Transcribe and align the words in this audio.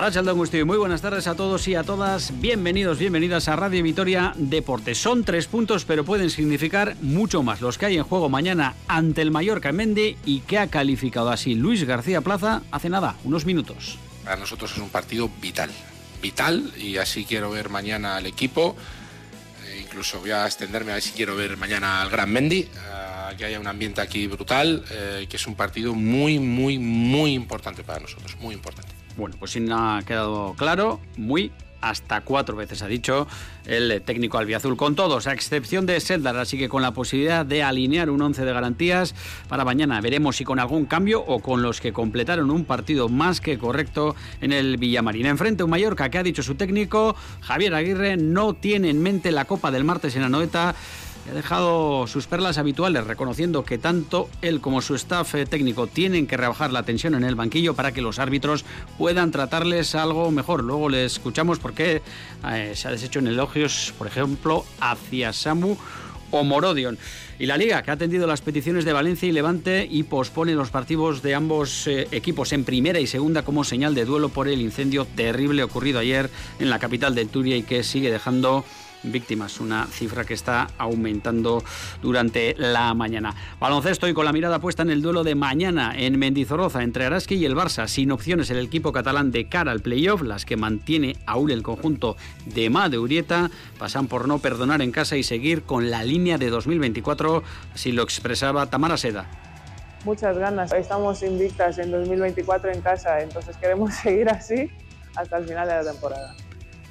Arrachaldo 0.00 0.30
Agustín, 0.30 0.66
muy 0.66 0.78
buenas 0.78 1.02
tardes 1.02 1.26
a 1.26 1.34
todos 1.34 1.68
y 1.68 1.74
a 1.74 1.82
todas. 1.82 2.40
Bienvenidos, 2.40 2.98
bienvenidas 2.98 3.48
a 3.48 3.56
Radio 3.56 3.82
Vitoria 3.82 4.32
Deportes. 4.34 4.96
Son 4.96 5.24
tres 5.24 5.46
puntos, 5.46 5.84
pero 5.84 6.06
pueden 6.06 6.30
significar 6.30 6.96
mucho 7.02 7.42
más. 7.42 7.60
Los 7.60 7.76
que 7.76 7.84
hay 7.84 7.98
en 7.98 8.04
juego 8.04 8.30
mañana 8.30 8.76
ante 8.88 9.20
el 9.20 9.30
Mallorca 9.30 9.72
Mendy 9.72 10.16
y 10.24 10.40
que 10.40 10.56
ha 10.56 10.68
calificado 10.68 11.28
así 11.28 11.54
Luis 11.54 11.84
García 11.84 12.22
Plaza 12.22 12.62
hace 12.70 12.88
nada, 12.88 13.16
unos 13.24 13.44
minutos. 13.44 13.98
Para 14.24 14.38
nosotros 14.38 14.72
es 14.72 14.78
un 14.78 14.88
partido 14.88 15.30
vital, 15.38 15.68
vital, 16.22 16.72
y 16.78 16.96
así 16.96 17.26
quiero 17.26 17.50
ver 17.50 17.68
mañana 17.68 18.16
al 18.16 18.24
equipo. 18.24 18.76
Eh, 19.66 19.82
incluso 19.84 20.18
voy 20.20 20.30
a 20.30 20.46
extenderme 20.46 20.92
a 20.92 20.94
ver 20.94 21.02
si 21.02 21.12
quiero 21.12 21.36
ver 21.36 21.58
mañana 21.58 22.00
al 22.00 22.08
Gran 22.08 22.30
Mendy. 22.30 22.60
eh, 22.60 23.36
que 23.36 23.44
haya 23.44 23.60
un 23.60 23.66
ambiente 23.66 24.00
aquí 24.00 24.26
brutal, 24.28 24.82
eh, 24.90 25.26
que 25.28 25.36
es 25.36 25.46
un 25.46 25.56
partido 25.56 25.94
muy, 25.94 26.38
muy, 26.38 26.78
muy 26.78 27.34
importante 27.34 27.84
para 27.84 28.00
nosotros, 28.00 28.36
muy 28.40 28.54
importante. 28.54 28.99
Bueno, 29.16 29.36
pues 29.38 29.60
no 29.60 29.96
ha 29.96 30.02
quedado 30.02 30.54
claro, 30.56 31.00
muy 31.16 31.52
hasta 31.80 32.20
cuatro 32.20 32.56
veces 32.56 32.82
ha 32.82 32.86
dicho 32.86 33.26
el 33.66 34.02
técnico 34.02 34.38
albiazul 34.38 34.76
con 34.76 34.94
todos, 34.94 35.26
a 35.26 35.32
excepción 35.32 35.86
de 35.86 36.00
Seldar, 36.00 36.36
así 36.36 36.58
que 36.58 36.68
con 36.68 36.82
la 36.82 36.92
posibilidad 36.92 37.46
de 37.46 37.62
alinear 37.62 38.10
un 38.10 38.20
once 38.22 38.44
de 38.44 38.52
garantías 38.52 39.14
para 39.48 39.64
mañana. 39.64 40.00
Veremos 40.00 40.36
si 40.36 40.44
con 40.44 40.58
algún 40.58 40.86
cambio 40.86 41.22
o 41.24 41.40
con 41.40 41.62
los 41.62 41.80
que 41.80 41.92
completaron 41.92 42.50
un 42.50 42.64
partido 42.64 43.08
más 43.08 43.40
que 43.40 43.58
correcto 43.58 44.14
en 44.40 44.52
el 44.52 44.76
Villamarín. 44.76 45.26
Enfrente 45.26 45.62
un 45.62 45.70
Mallorca 45.70 46.10
que 46.10 46.18
ha 46.18 46.22
dicho 46.22 46.42
su 46.42 46.54
técnico, 46.54 47.16
Javier 47.40 47.74
Aguirre, 47.74 48.16
no 48.16 48.54
tiene 48.54 48.90
en 48.90 49.02
mente 49.02 49.30
la 49.30 49.44
Copa 49.44 49.70
del 49.70 49.84
martes 49.84 50.16
en 50.16 50.22
Anoeta 50.22 50.74
ha 51.28 51.34
dejado 51.34 52.06
sus 52.06 52.26
perlas 52.26 52.58
habituales, 52.58 53.06
reconociendo 53.06 53.64
que 53.64 53.78
tanto 53.78 54.28
él 54.42 54.60
como 54.60 54.80
su 54.80 54.94
staff 54.94 55.34
eh, 55.34 55.46
técnico 55.46 55.86
tienen 55.86 56.26
que 56.26 56.36
rebajar 56.36 56.72
la 56.72 56.82
tensión 56.82 57.14
en 57.14 57.24
el 57.24 57.34
banquillo 57.34 57.74
para 57.74 57.92
que 57.92 58.00
los 58.00 58.18
árbitros 58.18 58.64
puedan 58.98 59.30
tratarles 59.30 59.94
algo 59.94 60.30
mejor. 60.30 60.64
Luego 60.64 60.88
le 60.88 61.04
escuchamos 61.04 61.58
porque 61.58 62.02
eh, 62.50 62.72
se 62.74 62.88
ha 62.88 62.90
deshecho 62.90 63.18
en 63.18 63.28
elogios, 63.28 63.92
por 63.98 64.06
ejemplo, 64.06 64.64
hacia 64.80 65.32
Samu 65.32 65.76
o 66.30 66.44
Morodion. 66.44 66.98
Y 67.38 67.46
la 67.46 67.56
Liga, 67.56 67.82
que 67.82 67.90
ha 67.90 67.94
atendido 67.94 68.26
las 68.26 68.42
peticiones 68.42 68.84
de 68.84 68.92
Valencia 68.92 69.28
y 69.28 69.32
Levante 69.32 69.88
y 69.90 70.02
pospone 70.02 70.54
los 70.54 70.70
partidos 70.70 71.22
de 71.22 71.34
ambos 71.34 71.86
eh, 71.86 72.06
equipos 72.12 72.52
en 72.52 72.64
primera 72.64 73.00
y 73.00 73.06
segunda 73.06 73.42
como 73.42 73.64
señal 73.64 73.94
de 73.94 74.04
duelo 74.04 74.28
por 74.28 74.46
el 74.46 74.60
incendio 74.60 75.06
terrible 75.06 75.62
ocurrido 75.62 76.00
ayer 76.00 76.30
en 76.58 76.70
la 76.70 76.78
capital 76.78 77.14
del 77.14 77.28
Turia 77.28 77.56
y 77.56 77.62
que 77.62 77.82
sigue 77.82 78.10
dejando 78.10 78.64
víctimas, 79.02 79.60
una 79.60 79.86
cifra 79.86 80.24
que 80.24 80.34
está 80.34 80.68
aumentando 80.78 81.62
durante 82.02 82.54
la 82.56 82.94
mañana. 82.94 83.34
Baloncesto 83.58 84.08
y 84.08 84.14
con 84.14 84.24
la 84.24 84.32
mirada 84.32 84.58
puesta 84.58 84.82
en 84.82 84.90
el 84.90 85.02
duelo 85.02 85.24
de 85.24 85.34
mañana 85.34 85.92
en 85.96 86.18
Mendizorroza 86.18 86.82
entre 86.82 87.04
Araski 87.06 87.36
y 87.36 87.44
el 87.44 87.56
Barça, 87.56 87.86
sin 87.88 88.12
opciones 88.12 88.50
el 88.50 88.58
equipo 88.58 88.92
catalán 88.92 89.30
de 89.30 89.48
cara 89.48 89.72
al 89.72 89.80
playoff, 89.80 90.22
las 90.22 90.44
que 90.44 90.56
mantiene 90.56 91.16
aún 91.26 91.50
el 91.50 91.62
conjunto 91.62 92.16
de 92.46 92.70
Ma 92.70 92.88
de 92.88 92.98
Urieta, 92.98 93.50
pasan 93.78 94.06
por 94.06 94.28
no 94.28 94.38
perdonar 94.38 94.82
en 94.82 94.92
casa 94.92 95.16
y 95.16 95.22
seguir 95.22 95.62
con 95.62 95.90
la 95.90 96.04
línea 96.04 96.38
de 96.38 96.50
2024, 96.50 97.42
así 97.74 97.92
lo 97.92 98.02
expresaba 98.02 98.66
Tamara 98.66 98.96
Seda. 98.96 99.26
Muchas 100.04 100.36
ganas, 100.38 100.72
estamos 100.72 101.22
invictas 101.22 101.78
en 101.78 101.90
2024 101.90 102.72
en 102.72 102.80
casa, 102.80 103.20
entonces 103.20 103.56
queremos 103.58 103.94
seguir 104.02 104.28
así 104.28 104.70
hasta 105.14 105.38
el 105.38 105.46
final 105.46 105.68
de 105.68 105.74
la 105.74 105.92
temporada. 105.92 106.34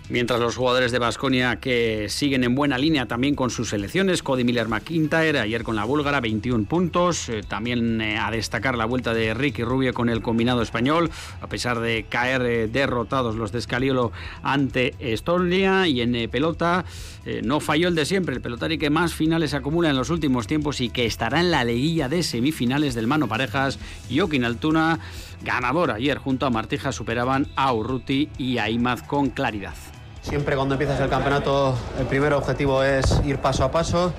Mientras 0.09 0.39
los 0.39 0.55
jugadores 0.55 0.91
de 0.91 0.97
Basconia 0.97 1.57
que 1.57 2.07
siguen 2.09 2.43
en 2.43 2.55
buena 2.55 2.79
línea 2.79 3.05
también 3.05 3.35
con 3.35 3.51
sus 3.51 3.69
selecciones, 3.69 4.23
Cody 4.23 4.43
Miller 4.43 4.67
McIntyre 4.67 5.39
ayer 5.39 5.61
con 5.61 5.75
la 5.75 5.83
búlgara 5.83 6.19
21 6.19 6.65
puntos, 6.65 7.29
eh, 7.29 7.43
también 7.47 8.01
eh, 8.01 8.17
a 8.17 8.31
destacar 8.31 8.75
la 8.75 8.85
vuelta 8.85 9.13
de 9.13 9.35
Ricky 9.35 9.63
Rubio 9.63 9.93
con 9.93 10.09
el 10.09 10.23
combinado 10.23 10.63
español, 10.63 11.11
a 11.41 11.47
pesar 11.47 11.79
de 11.79 12.07
caer 12.09 12.41
eh, 12.41 12.67
derrotados 12.67 13.35
los 13.35 13.51
de 13.51 13.61
Scaliolo 13.61 14.11
ante 14.41 14.95
Estonia 14.97 15.87
y 15.87 16.01
en 16.01 16.27
pelota 16.31 16.85
no 17.43 17.59
falló 17.59 17.89
el 17.89 17.95
de 17.95 18.05
siempre, 18.05 18.33
el 18.33 18.41
pelotari 18.41 18.79
que 18.79 18.89
más 18.89 19.13
finales 19.13 19.53
acumula 19.53 19.91
en 19.91 19.95
los 19.95 20.09
últimos 20.09 20.47
tiempos 20.47 20.81
y 20.81 20.89
que 20.89 21.05
estará 21.05 21.39
en 21.39 21.51
la 21.51 21.63
liguilla 21.63 22.09
de 22.09 22.23
semifinales 22.23 22.95
del 22.95 23.05
mano 23.05 23.27
parejas, 23.27 23.77
Joaquín 24.11 24.43
Altuna, 24.43 24.99
ganador 25.43 25.91
ayer 25.91 26.17
junto 26.17 26.47
a 26.47 26.49
Martija 26.49 26.91
superaban 26.91 27.47
a 27.55 27.71
Urruti 27.73 28.29
y 28.39 28.57
a 28.57 28.71
Imaz 28.71 29.03
con 29.03 29.29
claridad. 29.29 29.75
Siempre 30.29 30.55
cuando 30.55 30.75
empiezas 30.75 30.99
el 30.99 31.09
campeonato 31.09 31.75
el 31.99 32.05
primer 32.05 32.33
objetivo 32.33 32.83
es 32.83 33.19
ir 33.25 33.39
paso 33.39 33.63
a 33.63 33.71
paso. 33.71 34.13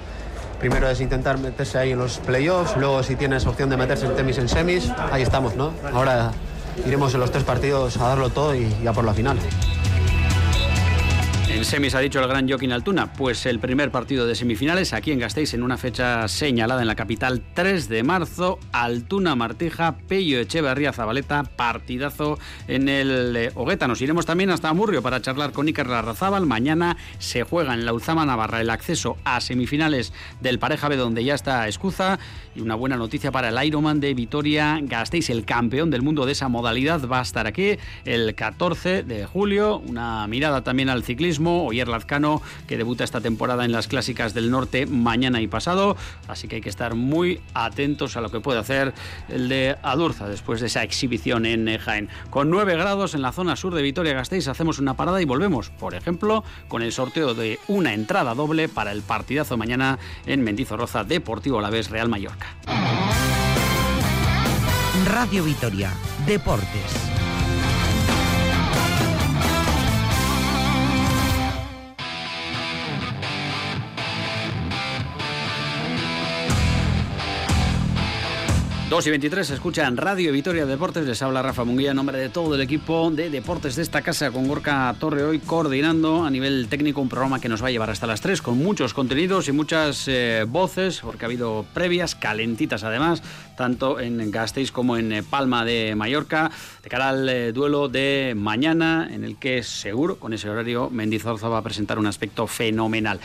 Primero 0.58 0.88
es 0.90 1.00
intentar 1.00 1.38
meterse 1.38 1.78
ahí 1.78 1.92
en 1.92 1.98
los 1.98 2.18
playoffs, 2.18 2.76
luego 2.76 3.02
si 3.04 3.14
tienes 3.14 3.46
opción 3.46 3.70
de 3.70 3.76
meterse 3.76 4.06
en 4.06 4.16
temis 4.16 4.36
en 4.36 4.48
semis, 4.48 4.90
ahí 5.10 5.22
estamos, 5.22 5.54
¿no? 5.54 5.72
Ahora 5.94 6.32
iremos 6.84 7.14
en 7.14 7.20
los 7.20 7.30
tres 7.30 7.44
partidos 7.44 7.96
a 7.96 8.08
darlo 8.08 8.28
todo 8.28 8.54
y 8.54 8.76
ya 8.82 8.92
por 8.92 9.04
la 9.04 9.14
final. 9.14 9.38
En 11.60 11.66
semis 11.66 11.94
ha 11.94 12.00
dicho 12.00 12.20
el 12.20 12.26
gran 12.26 12.48
Joaquín 12.48 12.72
Altuna, 12.72 13.12
pues 13.12 13.44
el 13.44 13.58
primer 13.58 13.90
partido 13.90 14.26
de 14.26 14.34
semifinales 14.34 14.94
aquí 14.94 15.12
en 15.12 15.18
Gasteiz 15.18 15.52
en 15.52 15.62
una 15.62 15.76
fecha 15.76 16.26
señalada 16.26 16.80
en 16.80 16.86
la 16.86 16.94
capital 16.94 17.42
3 17.52 17.86
de 17.90 18.02
marzo, 18.02 18.58
Altuna 18.72 19.36
Martija, 19.36 19.98
Pello 20.08 20.40
Echeverría 20.40 20.94
Zabaleta, 20.94 21.42
partidazo 21.42 22.38
en 22.66 22.88
el 22.88 23.36
eh, 23.36 23.52
Hogueta. 23.54 23.86
Nos 23.86 24.00
iremos 24.00 24.24
también 24.24 24.48
hasta 24.48 24.72
Murrio 24.72 25.02
para 25.02 25.20
charlar 25.20 25.52
con 25.52 25.66
Iker 25.66 25.86
Larrazábal. 25.86 26.46
Mañana 26.46 26.96
se 27.18 27.42
juega 27.42 27.74
en 27.74 27.84
la 27.84 27.92
Ulzama 27.92 28.24
Navarra 28.24 28.62
el 28.62 28.70
acceso 28.70 29.18
a 29.24 29.42
semifinales 29.42 30.14
del 30.40 30.58
Pareja 30.58 30.88
B 30.88 30.96
donde 30.96 31.24
ya 31.24 31.34
está 31.34 31.68
Escuza 31.68 32.18
y 32.56 32.62
una 32.62 32.74
buena 32.74 32.96
noticia 32.96 33.32
para 33.32 33.50
el 33.50 33.66
Ironman 33.66 34.00
de 34.00 34.14
Vitoria 34.14 34.78
Gasteiz, 34.80 35.28
el 35.28 35.44
campeón 35.44 35.90
del 35.90 36.00
mundo 36.00 36.24
de 36.24 36.32
esa 36.32 36.48
modalidad 36.48 37.06
va 37.06 37.18
a 37.18 37.22
estar 37.22 37.46
aquí 37.46 37.76
el 38.06 38.34
14 38.34 39.02
de 39.02 39.26
julio. 39.26 39.76
Una 39.76 40.26
mirada 40.26 40.64
también 40.64 40.88
al 40.88 41.04
ciclismo 41.04 41.49
Oyer 41.58 41.88
Lazcano, 41.88 42.42
que 42.66 42.76
debuta 42.76 43.04
esta 43.04 43.20
temporada 43.20 43.64
en 43.64 43.72
las 43.72 43.88
clásicas 43.88 44.34
del 44.34 44.50
norte 44.50 44.86
mañana 44.86 45.40
y 45.40 45.46
pasado. 45.46 45.96
Así 46.28 46.48
que 46.48 46.56
hay 46.56 46.62
que 46.62 46.68
estar 46.68 46.94
muy 46.94 47.40
atentos 47.54 48.16
a 48.16 48.20
lo 48.20 48.30
que 48.30 48.40
puede 48.40 48.58
hacer 48.58 48.94
el 49.28 49.48
de 49.48 49.76
Adurza 49.82 50.28
después 50.28 50.60
de 50.60 50.68
esa 50.68 50.82
exhibición 50.82 51.46
en 51.46 51.68
eh, 51.68 51.78
Jaén. 51.78 52.08
Con 52.30 52.50
9 52.50 52.76
grados 52.76 53.14
en 53.14 53.22
la 53.22 53.32
zona 53.32 53.56
sur 53.56 53.74
de 53.74 53.82
Vitoria-Gasteiz 53.82 54.48
hacemos 54.48 54.78
una 54.78 54.94
parada 54.94 55.20
y 55.20 55.24
volvemos, 55.24 55.70
por 55.70 55.94
ejemplo, 55.94 56.44
con 56.68 56.82
el 56.82 56.92
sorteo 56.92 57.34
de 57.34 57.58
una 57.68 57.94
entrada 57.94 58.34
doble 58.34 58.68
para 58.68 58.92
el 58.92 59.02
partidazo 59.02 59.56
mañana 59.56 59.98
en 60.26 60.42
Mendizorroza 60.42 61.04
Deportivo 61.04 61.58
Alavés 61.58 61.90
Real 61.90 62.08
Mallorca. 62.08 62.46
Radio 65.06 65.44
Vitoria, 65.44 65.92
Deportes. 66.26 67.19
Dos 78.90 79.06
y 79.06 79.10
23 79.10 79.46
se 79.46 79.54
escucha 79.54 79.88
Radio 79.88 80.32
Vitoria 80.32 80.66
Deportes. 80.66 81.06
Les 81.06 81.22
habla 81.22 81.42
Rafa 81.42 81.62
Munguía 81.62 81.90
en 81.90 81.96
nombre 81.96 82.18
de 82.18 82.28
todo 82.28 82.56
el 82.56 82.60
equipo 82.60 83.08
de 83.12 83.30
deportes 83.30 83.76
de 83.76 83.82
esta 83.82 84.02
casa 84.02 84.32
con 84.32 84.48
Gorka 84.48 84.92
Torre 84.98 85.22
hoy 85.22 85.38
coordinando 85.38 86.24
a 86.24 86.30
nivel 86.30 86.66
técnico 86.68 87.00
un 87.00 87.08
programa 87.08 87.38
que 87.38 87.48
nos 87.48 87.62
va 87.62 87.68
a 87.68 87.70
llevar 87.70 87.90
hasta 87.90 88.08
las 88.08 88.20
3 88.20 88.42
con 88.42 88.58
muchos 88.58 88.92
contenidos 88.92 89.46
y 89.46 89.52
muchas 89.52 90.08
eh, 90.08 90.44
voces 90.44 91.02
porque 91.02 91.24
ha 91.24 91.28
habido 91.28 91.64
previas 91.72 92.16
calentitas 92.16 92.82
además 92.82 93.22
tanto 93.60 94.00
en 94.00 94.30
Gasteiz 94.30 94.72
como 94.72 94.96
en 94.96 95.12
eh, 95.12 95.22
Palma 95.22 95.66
de 95.66 95.94
Mallorca 95.94 96.50
de 96.82 96.88
cara 96.88 97.10
al 97.10 97.28
eh, 97.28 97.52
duelo 97.52 97.90
de 97.90 98.32
mañana 98.34 99.06
en 99.12 99.22
el 99.22 99.36
que 99.36 99.62
seguro 99.62 100.16
con 100.16 100.32
ese 100.32 100.48
horario 100.48 100.88
Mendizorza 100.88 101.46
va 101.50 101.58
a 101.58 101.62
presentar 101.62 101.98
un 101.98 102.06
aspecto 102.06 102.46
fenomenal. 102.46 103.20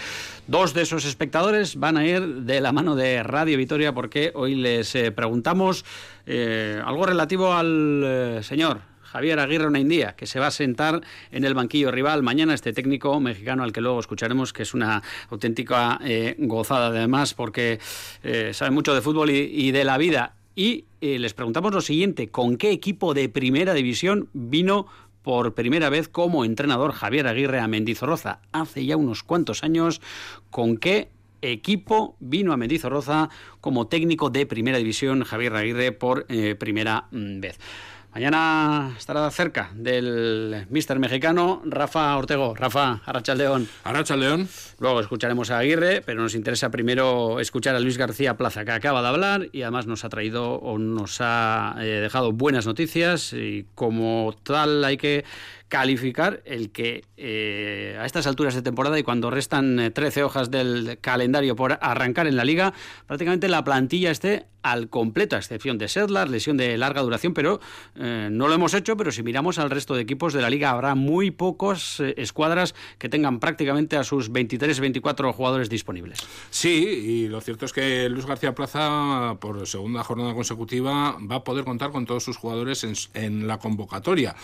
Dos 0.46 0.74
de 0.74 0.82
esos 0.82 1.06
espectadores 1.06 1.78
van 1.78 1.96
a 1.96 2.06
ir 2.06 2.22
de 2.22 2.60
la 2.60 2.74
mano 2.74 2.98
de 2.98 3.24
Radio 3.24 3.58
Vitoria 3.58 3.94
porque 3.94 4.34
hoy 4.36 4.56
les 4.56 4.94
eh, 4.96 5.14
preguntamos 5.14 5.86
algo 6.28 7.06
relativo 7.06 7.54
al 7.54 8.40
señor 8.42 8.95
Javier 9.16 9.40
Aguirre 9.40 9.68
Unaindía, 9.68 10.14
que 10.18 10.26
se 10.26 10.42
va 10.42 10.48
a 10.48 10.52
sentar 10.52 11.00
en 11.32 11.46
el 11.46 11.54
banquillo 11.54 11.90
rival 11.90 12.22
mañana, 12.22 12.54
este 12.54 12.74
técnico 12.74 13.18
mexicano 13.22 13.64
al 13.64 13.72
que 13.72 13.80
luego 13.80 13.98
escucharemos, 13.98 14.52
que 14.52 14.64
es 14.64 14.74
una 14.74 15.04
auténtica 15.30 16.02
eh, 16.04 16.36
gozada 16.38 16.88
además, 16.88 17.34
porque 17.34 17.80
eh, 18.24 18.52
sabe 18.54 18.72
mucho 18.72 18.94
de 18.94 19.00
fútbol 19.00 19.30
y, 19.30 19.72
de 19.72 19.86
la 19.86 19.98
vida. 19.98 20.36
Y 20.54 20.84
eh, 21.00 21.18
les 21.18 21.34
preguntamos 21.34 21.74
lo 21.74 21.80
siguiente, 21.80 22.28
¿con 22.28 22.58
qué 22.58 22.72
equipo 22.72 23.14
de 23.14 23.30
primera 23.30 23.74
división 23.74 24.28
vino 24.34 24.86
por 25.22 25.54
primera 25.54 25.90
vez 25.90 26.10
como 26.10 26.44
entrenador 26.44 26.92
Javier 26.92 27.28
Aguirre 27.28 27.60
a 27.60 27.70
Mendizorroza 27.70 28.42
hace 28.52 28.86
ya 28.86 28.98
unos 28.98 29.24
cuantos 29.24 29.64
años. 29.64 30.02
¿Con 30.50 30.76
qué 30.76 31.08
equipo 31.42 32.18
vino 32.20 32.52
a 32.52 32.58
Mendizorroza 32.58 33.30
como 33.62 33.88
técnico 33.88 34.30
de 34.30 34.46
primera 34.46 34.78
división 34.78 35.24
Javier 35.24 35.56
Aguirre 35.56 35.94
por 35.94 36.28
primera 36.58 37.06
mm, 37.12 37.40
vez. 37.40 37.58
Mañana 38.16 38.96
estará 38.98 39.30
cerca 39.30 39.72
del 39.76 40.68
mister 40.70 41.00
mexicano 41.00 41.62
Rafa 41.66 42.16
Ortego. 42.16 42.56
Rafa, 42.56 43.02
Arrachaldeón. 43.06 43.68
León. 44.18 44.50
Luego 44.80 45.02
escucharemos 45.02 45.52
a 45.52 45.58
Aguirre, 45.58 46.02
pero 46.02 46.22
nos 46.22 46.34
interesa 46.34 46.72
primero 46.72 47.42
escuchar 47.42 47.76
a 47.76 47.80
Luis 47.82 47.98
García 47.98 48.38
Plaza, 48.38 48.64
que 48.64 48.72
acaba 48.72 49.02
de 49.02 49.08
hablar 49.10 49.50
y 49.52 49.64
además 49.64 49.86
nos 49.86 50.06
ha 50.06 50.10
traído 50.10 50.54
o 50.54 50.78
nos 50.78 51.18
ha 51.20 51.76
eh, 51.80 52.00
dejado 52.04 52.32
buenas 52.32 52.66
noticias 52.66 53.34
y 53.34 53.68
como 53.76 54.34
tal 54.44 54.86
hay 54.86 54.96
que 54.96 55.26
calificar 55.68 56.42
el 56.46 56.72
que 56.72 57.04
eh, 57.18 57.98
a 58.00 58.06
estas 58.06 58.28
alturas 58.28 58.56
de 58.56 58.62
temporada 58.62 58.98
y 58.98 59.04
cuando 59.04 59.30
restan 59.30 59.92
13 59.94 60.20
eh, 60.20 60.24
hojas 60.24 60.50
del 60.52 61.00
calendario 61.02 61.58
por 61.58 61.78
arrancar 61.82 62.28
en 62.28 62.38
la 62.38 62.46
liga, 62.46 62.74
prácticamente 63.08 63.50
la 63.50 63.66
plantilla 63.66 64.12
esté 64.12 64.46
al 64.66 64.90
completo, 64.90 65.36
a 65.36 65.40
excepción 65.40 65.78
de 65.78 65.88
Sedlar, 65.88 66.30
lesión 66.30 66.58
de 66.58 66.76
larga 66.78 67.02
duración, 67.02 67.34
pero 67.34 67.60
eh, 67.96 68.30
no 68.32 68.48
lo 68.48 68.56
hemos 68.56 68.74
hecho, 68.74 68.98
pero 68.98 69.12
si 69.12 69.22
miramos 69.22 69.60
al 69.60 69.70
resto 69.70 69.94
de 69.94 70.02
equipos 70.02 70.34
de 70.34 70.42
la 70.42 70.50
liga 70.50 70.72
habrá 70.72 70.96
muy 70.96 71.30
pocos 71.30 72.00
escuadras 72.18 72.74
que 72.98 73.08
tengan 73.08 73.40
prácticamente 73.40 73.96
a 73.96 74.04
sus 74.04 74.32
23-24 74.32 75.34
jugadores 75.34 75.70
disponibles. 75.70 76.20
Sí, 76.50 76.74
y 76.74 77.28
lo 77.28 77.42
cierto 77.42 77.66
es 77.66 77.74
que 77.74 78.10
Luis 78.10 78.26
García 78.26 78.56
Plaza, 78.56 79.38
por 79.40 79.68
segunda 79.68 80.04
jornada 80.04 80.34
consecutiva, 80.34 81.18
va 81.20 81.36
a 81.36 81.44
poder 81.44 81.64
contar 81.64 81.92
con 81.92 82.06
todos 82.06 82.24
sus 82.24 82.38
jugadores 82.38 82.84
en, 82.84 82.94
en 83.14 83.48
la 83.48 83.60
convocatoria. 83.60 84.36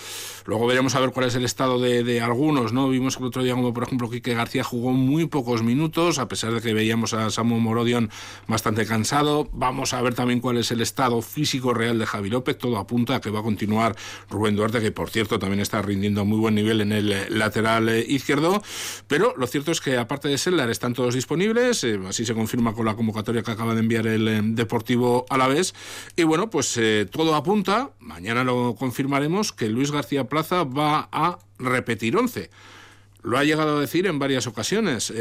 Luego 0.46 0.68
veremos 0.68 0.94
a 0.96 1.00
ver 1.00 1.12
cuál 1.12 1.28
es 1.28 1.36
el 1.36 1.46
estado 1.46 1.80
de, 1.80 2.22
algunos, 2.22 2.74
¿no? 2.74 2.90
Vimos 2.90 3.18
el 3.18 3.26
otro 3.26 3.42
día 3.42 3.56
como 3.56 3.74
por 3.74 3.84
ejemplo 3.84 4.10
Quique 4.10 4.36
García 4.36 4.64
jugó 4.64 4.92
muy 4.92 5.26
pocos 5.26 5.64
minutos, 5.64 6.20
a 6.20 6.28
pesar 6.28 6.54
de 6.54 6.62
que 6.62 6.74
veíamos 6.74 7.14
a 7.14 7.30
Samu 7.30 7.60
Morodion 7.60 8.10
bastante 8.48 8.86
cansado. 8.86 9.50
Vamos 9.52 9.94
a 9.94 10.02
ver 10.02 10.11
también 10.14 10.40
cuál 10.40 10.58
es 10.58 10.72
el 10.72 10.82
estado 10.82 11.22
físico 11.22 11.74
real 11.74 12.00
de 12.00 12.06
Javi 12.06 12.30
López, 12.30 12.58
todo 12.58 12.78
apunta 12.78 13.16
a 13.16 13.22
que 13.22 13.30
va 13.30 13.40
a 13.40 13.44
continuar 13.44 13.96
Rubén 14.30 14.56
Duarte, 14.56 14.80
que 14.80 14.92
por 14.92 15.10
cierto 15.10 15.40
también 15.40 15.60
está 15.60 15.82
rindiendo 15.82 16.22
a 16.22 16.24
muy 16.24 16.38
buen 16.38 16.56
nivel 16.56 16.82
en 16.82 16.92
el 16.92 17.12
eh, 17.12 17.30
lateral 17.30 17.90
eh, 17.90 18.06
izquierdo, 18.08 18.62
pero 19.08 19.34
lo 19.38 19.48
cierto 19.48 19.72
es 19.72 19.82
que 19.82 19.98
aparte 19.98 20.28
de 20.28 20.38
Sellar 20.38 20.70
están 20.70 20.94
todos 20.94 21.14
disponibles, 21.14 21.84
eh, 21.84 22.00
así 22.08 22.26
se 22.26 22.34
confirma 22.34 22.74
con 22.74 22.86
la 22.86 22.96
convocatoria 22.96 23.44
que 23.44 23.52
acaba 23.52 23.74
de 23.74 23.82
enviar 23.82 24.08
el 24.08 24.56
Deportivo 24.56 25.26
a 25.30 25.42
y 26.16 26.24
bueno, 26.24 26.50
pues 26.50 26.80
todo 27.10 27.36
apunta, 27.36 27.92
mañana 28.00 28.44
lo 28.44 28.76
confirmaremos, 28.76 29.52
que 29.52 29.68
Luis 29.68 29.92
García 29.92 30.26
Plaza 30.26 30.64
va 30.64 31.10
a 31.12 31.40
repetir 31.58 32.16
11. 32.16 32.50
Lo 33.24 33.38
ha 33.38 33.44
llegado 33.44 33.78
a 33.78 33.82
decir 33.82 34.06
en 34.06 34.20
varias 34.20 34.46
ocasiones. 34.48 35.12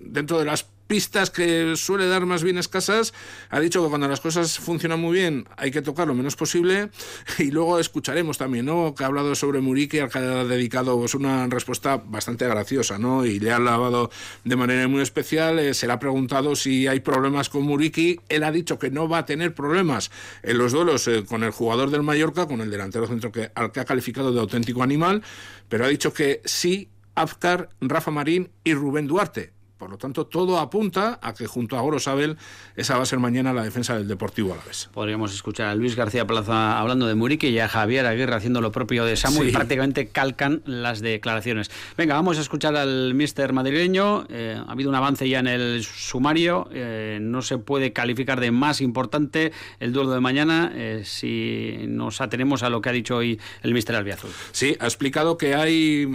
Dentro 0.00 0.38
de 0.38 0.44
las 0.46 0.66
pistas 0.86 1.30
que 1.30 1.74
suele 1.76 2.06
dar 2.06 2.26
más 2.26 2.42
bien 2.42 2.58
escasas, 2.58 3.14
ha 3.50 3.60
dicho 3.60 3.82
que 3.82 3.88
cuando 3.88 4.08
las 4.08 4.20
cosas 4.20 4.58
funcionan 4.58 5.00
muy 5.00 5.16
bien 5.18 5.46
hay 5.56 5.70
que 5.70 5.82
tocar 5.82 6.06
lo 6.06 6.14
menos 6.14 6.36
posible 6.36 6.90
y 7.38 7.50
luego 7.50 7.78
escucharemos 7.78 8.38
también, 8.38 8.66
¿no? 8.66 8.94
Que 8.94 9.04
ha 9.04 9.06
hablado 9.06 9.34
sobre 9.34 9.60
Muriqui, 9.60 10.00
al 10.00 10.10
que 10.10 10.18
ha 10.18 10.44
dedicado 10.44 10.98
pues, 10.98 11.14
una 11.14 11.46
respuesta 11.46 11.96
bastante 11.96 12.46
graciosa, 12.46 12.98
¿no? 12.98 13.24
Y 13.24 13.40
le 13.40 13.52
ha 13.52 13.58
lavado 13.58 14.10
de 14.44 14.56
manera 14.56 14.86
muy 14.88 15.02
especial, 15.02 15.58
eh, 15.58 15.74
se 15.74 15.86
le 15.86 15.92
ha 15.92 15.98
preguntado 15.98 16.56
si 16.56 16.86
hay 16.86 17.00
problemas 17.00 17.48
con 17.48 17.62
Muriqui, 17.62 18.20
él 18.28 18.42
ha 18.42 18.52
dicho 18.52 18.78
que 18.78 18.90
no 18.90 19.08
va 19.08 19.18
a 19.18 19.26
tener 19.26 19.54
problemas 19.54 20.10
en 20.42 20.58
los 20.58 20.72
duelos 20.72 21.08
eh, 21.08 21.24
con 21.24 21.42
el 21.44 21.50
jugador 21.50 21.90
del 21.90 22.02
Mallorca, 22.02 22.46
con 22.46 22.60
el 22.60 22.70
delantero 22.70 23.06
centro 23.06 23.32
que, 23.32 23.50
al 23.54 23.72
que 23.72 23.80
ha 23.80 23.84
calificado 23.84 24.32
de 24.32 24.40
auténtico 24.40 24.82
animal, 24.82 25.22
pero 25.68 25.84
ha 25.84 25.88
dicho 25.88 26.12
que 26.12 26.42
sí 26.44 26.88
Afkar, 27.14 27.68
Rafa 27.80 28.10
Marín 28.10 28.50
y 28.64 28.74
Rubén 28.74 29.06
Duarte. 29.06 29.51
Por 29.82 29.90
lo 29.90 29.98
tanto, 29.98 30.26
todo 30.26 30.60
apunta 30.60 31.18
a 31.20 31.34
que 31.34 31.48
junto 31.48 31.76
a 31.76 31.80
Gorosabel 31.80 32.36
esa 32.76 32.96
va 32.98 33.02
a 33.02 33.06
ser 33.06 33.18
mañana 33.18 33.52
la 33.52 33.64
defensa 33.64 33.96
del 33.96 34.06
Deportivo 34.06 34.52
a 34.52 34.56
la 34.56 34.64
vez. 34.64 34.88
Podríamos 34.94 35.34
escuchar 35.34 35.66
a 35.66 35.74
Luis 35.74 35.96
García 35.96 36.24
Plaza 36.24 36.78
hablando 36.78 37.08
de 37.08 37.16
Murique 37.16 37.50
y 37.50 37.58
a 37.58 37.66
Javier 37.66 38.06
Aguirre 38.06 38.32
haciendo 38.32 38.60
lo 38.60 38.70
propio 38.70 39.04
de 39.04 39.16
Samu 39.16 39.42
y 39.42 39.50
prácticamente 39.50 40.06
calcan 40.06 40.62
las 40.66 41.00
declaraciones. 41.00 41.68
Venga, 41.98 42.14
vamos 42.14 42.38
a 42.38 42.42
escuchar 42.42 42.76
al 42.76 43.14
mister 43.14 43.52
madrileño. 43.52 44.24
Eh, 44.30 44.56
ha 44.56 44.70
habido 44.70 44.88
un 44.88 44.94
avance 44.94 45.28
ya 45.28 45.40
en 45.40 45.48
el 45.48 45.82
sumario. 45.82 46.68
Eh, 46.72 47.18
no 47.20 47.42
se 47.42 47.58
puede 47.58 47.92
calificar 47.92 48.38
de 48.38 48.52
más 48.52 48.80
importante 48.80 49.50
el 49.80 49.92
duelo 49.92 50.12
de 50.12 50.20
mañana 50.20 50.70
eh, 50.76 51.02
si 51.04 51.86
nos 51.88 52.20
atenemos 52.20 52.62
a 52.62 52.70
lo 52.70 52.80
que 52.80 52.88
ha 52.88 52.92
dicho 52.92 53.16
hoy 53.16 53.40
el 53.64 53.74
mister 53.74 53.96
Albiazul. 53.96 54.30
Sí, 54.52 54.76
ha 54.78 54.84
explicado 54.84 55.36
que 55.36 55.56
hay 55.56 56.06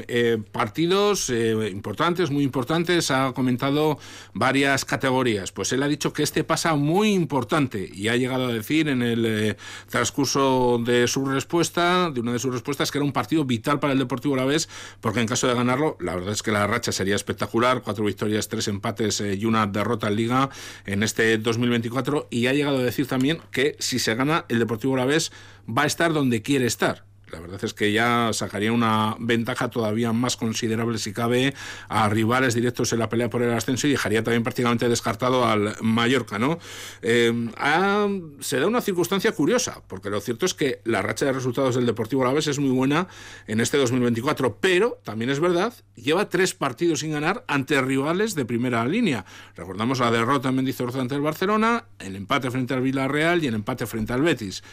partidos 0.54 1.30
importantes, 1.30 2.32
muy 2.32 2.46
importantes. 2.46 3.12
Ha 3.12 3.34
comentado 3.34 3.57
varias 4.34 4.86
categorías. 4.86 5.52
Pues 5.52 5.72
él 5.72 5.84
ha 5.84 5.88
dicho 5.88 6.14
que 6.14 6.24
este 6.24 6.44
pasa 6.44 6.76
muy 6.76 7.14
importante 7.14 7.90
y 7.94 8.08
ha 8.08 8.16
llegado 8.16 8.48
a 8.48 8.54
decir 8.54 8.88
en 8.88 9.02
el 9.02 9.26
eh, 9.26 9.58
transcurso 9.90 10.80
de 10.84 11.08
su 11.08 11.26
respuesta, 11.26 12.12
de 12.12 12.20
una 12.20 12.34
de 12.34 12.40
sus 12.40 12.54
respuestas, 12.54 12.92
que 12.92 12.98
era 12.98 13.06
un 13.06 13.14
partido 13.14 13.46
vital 13.46 13.80
para 13.80 13.94
el 13.94 14.00
Deportivo 14.00 14.36
vez 14.46 14.70
porque 15.02 15.20
en 15.20 15.28
caso 15.28 15.48
de 15.48 15.56
ganarlo, 15.56 15.98
la 16.00 16.16
verdad 16.16 16.34
es 16.34 16.44
que 16.44 16.52
la 16.52 16.68
racha 16.68 16.92
sería 16.92 17.16
espectacular, 17.16 17.82
cuatro 17.82 18.06
victorias, 18.06 18.48
tres 18.48 18.68
empates 18.68 19.22
eh, 19.22 19.36
y 19.36 19.46
una 19.46 19.66
derrota 19.68 20.08
en 20.08 20.16
Liga 20.16 20.50
en 20.86 21.04
este 21.04 21.38
2024 21.38 22.28
y 22.30 22.48
ha 22.48 22.54
llegado 22.54 22.78
a 22.78 22.84
decir 22.84 23.08
también 23.08 23.40
que 23.52 23.76
si 23.80 24.00
se 24.00 24.16
gana, 24.16 24.46
el 24.50 24.60
Deportivo 24.60 24.96
vez 25.06 25.32
va 25.68 25.84
a 25.84 25.86
estar 25.86 26.14
donde 26.14 26.42
quiere 26.42 26.66
estar 26.66 27.07
la 27.32 27.40
verdad 27.40 27.64
es 27.64 27.74
que 27.74 27.92
ya 27.92 28.32
sacaría 28.34 28.72
una 28.72 29.16
ventaja 29.20 29.70
todavía 29.70 30.14
más 30.14 30.38
considerable, 30.38 30.98
si 30.98 31.14
cabe, 31.14 31.54
a 31.90 32.10
rivales 32.10 32.54
directos 32.54 32.94
en 32.94 33.00
la 33.00 33.10
pelea 33.10 33.30
por 33.30 33.42
el 33.42 33.54
ascenso 33.54 33.88
y 33.88 33.92
dejaría 33.92 34.24
también 34.24 34.44
prácticamente 34.44 34.88
descartado 34.88 35.46
al 35.46 35.76
Mallorca, 35.82 36.40
¿no? 36.40 36.60
Eh, 37.02 37.50
se 38.40 38.60
da 38.60 38.68
una 38.68 38.82
circunstancia 38.82 39.32
curiosa, 39.32 39.82
porque 39.88 40.10
lo 40.10 40.22
cierto 40.22 40.46
es 40.46 40.54
que 40.54 40.82
la 40.84 41.02
racha 41.02 41.26
de 41.26 41.34
resultados 41.34 41.76
del 41.76 41.86
Deportivo 41.86 42.24
Alavés 42.24 42.48
es 42.48 42.60
muy 42.60 42.72
buena 42.72 43.08
en 43.48 43.60
este 43.60 43.78
2024, 43.78 44.58
pero 44.60 45.00
también 45.04 45.30
es 45.30 45.40
verdad, 45.40 45.74
lleva 45.96 46.30
tres 46.30 46.54
partidos 46.54 47.00
sin 47.00 47.12
ganar 47.12 47.44
ante 47.48 47.82
rivales 47.82 48.36
de 48.36 48.46
primera 48.46 48.86
línea. 48.86 49.26
Recordamos 49.56 50.00
la 50.00 50.12
derrota 50.12 50.50
en 50.50 50.56
Mendizorroza 50.56 51.02
ante 51.02 51.16
el 51.16 51.22
Barcelona, 51.22 51.86
el 52.00 52.16
empate 52.16 52.52
frente 52.52 52.74
al 52.74 52.82
Villarreal 52.82 53.44
y 53.44 53.48
el 53.48 53.56
empate 53.56 53.86
frente 53.86 54.14
al 54.14 54.22
Betis. 54.22 54.64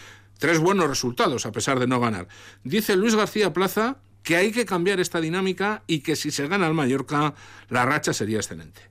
Tres 0.45 0.59
buenos 0.59 0.89
resultados 0.89 1.47
a 1.47 1.53
pesar 1.53 1.79
de 1.81 1.87
no 1.87 2.01
ganar. 2.01 2.29
Dice 2.65 2.97
Luis 2.97 3.15
García 3.15 3.55
Plaza 3.55 3.97
que 4.23 4.37
hay 4.37 4.53
que 4.53 4.67
cambiar 4.67 5.01
esta 5.01 5.19
dinámica 5.19 5.85
y 5.87 6.01
que 6.01 6.17
si 6.17 6.31
se 6.31 6.47
gana 6.49 6.67
el 6.67 6.75
Mallorca, 6.75 7.33
la 7.71 7.87
racha 7.87 8.13
sería 8.13 8.37
excelente. 8.37 8.83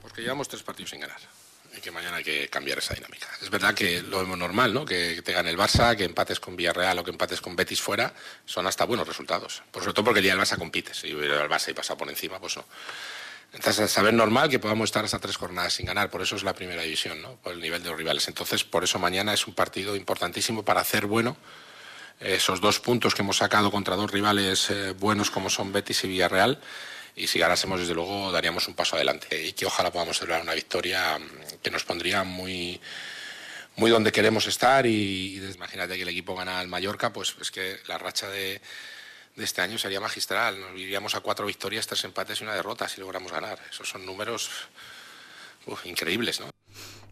Porque 0.00 0.22
llevamos 0.22 0.48
tres 0.48 0.62
partidos 0.62 0.88
sin 0.88 1.00
ganar 1.00 1.18
y 1.76 1.82
que 1.82 1.90
mañana 1.90 2.16
hay 2.16 2.24
que 2.24 2.48
cambiar 2.48 2.78
esa 2.78 2.94
dinámica. 2.94 3.26
Es 3.42 3.50
verdad 3.50 3.74
que 3.74 4.00
lo 4.00 4.20
vemos 4.20 4.38
normal, 4.38 4.72
¿no? 4.72 4.86
Que 4.86 5.20
te 5.20 5.32
gane 5.34 5.50
el 5.50 5.58
Barça, 5.58 5.94
que 5.94 6.04
empates 6.04 6.40
con 6.40 6.56
Villarreal 6.56 6.98
o 6.98 7.04
que 7.04 7.10
empates 7.10 7.42
con 7.42 7.56
Betis 7.56 7.82
fuera, 7.82 8.14
son 8.46 8.66
hasta 8.66 8.86
buenos 8.86 9.06
resultados. 9.06 9.62
Por 9.70 9.82
sobre 9.82 9.92
todo 9.92 10.06
porque 10.06 10.20
el 10.20 10.24
día 10.24 10.34
del 10.34 10.42
Barça 10.42 10.56
compites. 10.56 10.96
Si 10.96 11.08
el 11.08 11.30
Barça 11.50 11.72
y 11.72 11.74
pasa 11.74 11.94
por 11.94 12.08
encima, 12.08 12.40
pues 12.40 12.56
no. 12.56 12.64
Entonces, 13.52 13.90
saber 13.90 14.14
normal 14.14 14.48
que 14.48 14.58
podamos 14.58 14.88
estar 14.88 15.04
hasta 15.04 15.18
tres 15.18 15.36
jornadas 15.36 15.74
sin 15.74 15.86
ganar, 15.86 16.10
por 16.10 16.22
eso 16.22 16.36
es 16.36 16.42
la 16.42 16.54
primera 16.54 16.82
división, 16.82 17.20
¿no? 17.20 17.36
por 17.36 17.52
el 17.52 17.60
nivel 17.60 17.82
de 17.82 17.90
los 17.90 17.98
rivales. 17.98 18.26
Entonces, 18.28 18.64
por 18.64 18.82
eso 18.82 18.98
mañana 18.98 19.34
es 19.34 19.46
un 19.46 19.54
partido 19.54 19.94
importantísimo 19.94 20.64
para 20.64 20.80
hacer 20.80 21.06
bueno 21.06 21.36
esos 22.20 22.60
dos 22.60 22.78
puntos 22.80 23.14
que 23.14 23.22
hemos 23.22 23.38
sacado 23.38 23.70
contra 23.70 23.96
dos 23.96 24.10
rivales 24.10 24.70
eh, 24.70 24.92
buenos 24.92 25.30
como 25.30 25.50
son 25.50 25.72
Betis 25.72 26.04
y 26.04 26.08
Villarreal. 26.08 26.60
Y 27.14 27.26
si 27.26 27.38
ganásemos, 27.38 27.80
desde 27.80 27.94
luego, 27.94 28.32
daríamos 28.32 28.68
un 28.68 28.74
paso 28.74 28.96
adelante. 28.96 29.44
Y 29.44 29.52
que 29.52 29.66
ojalá 29.66 29.90
podamos 29.90 30.18
celebrar 30.18 30.40
una 30.40 30.54
victoria 30.54 31.18
mm, 31.18 31.58
que 31.62 31.70
nos 31.70 31.84
pondría 31.84 32.24
muy, 32.24 32.80
muy 33.76 33.90
donde 33.90 34.12
queremos 34.12 34.46
estar. 34.46 34.86
Y, 34.86 35.36
y 35.36 35.52
imagínate 35.54 35.96
que 35.96 36.02
el 36.02 36.08
equipo 36.08 36.34
gana 36.34 36.60
al 36.60 36.68
Mallorca, 36.68 37.12
pues 37.12 37.34
es 37.40 37.50
que 37.50 37.80
la 37.86 37.98
racha 37.98 38.28
de 38.30 38.62
de 39.36 39.44
este 39.44 39.60
año 39.60 39.78
sería 39.78 40.00
magistral. 40.00 40.60
Nos 40.60 40.72
iríamos 40.78 41.14
a 41.14 41.20
cuatro 41.20 41.46
victorias, 41.46 41.86
tres 41.86 42.04
empates 42.04 42.40
y 42.40 42.44
una 42.44 42.54
derrota 42.54 42.88
si 42.88 43.00
logramos 43.00 43.32
ganar. 43.32 43.58
Esos 43.70 43.88
son 43.88 44.04
números 44.04 44.50
increíbles, 45.84 46.40
¿no? 46.40 46.50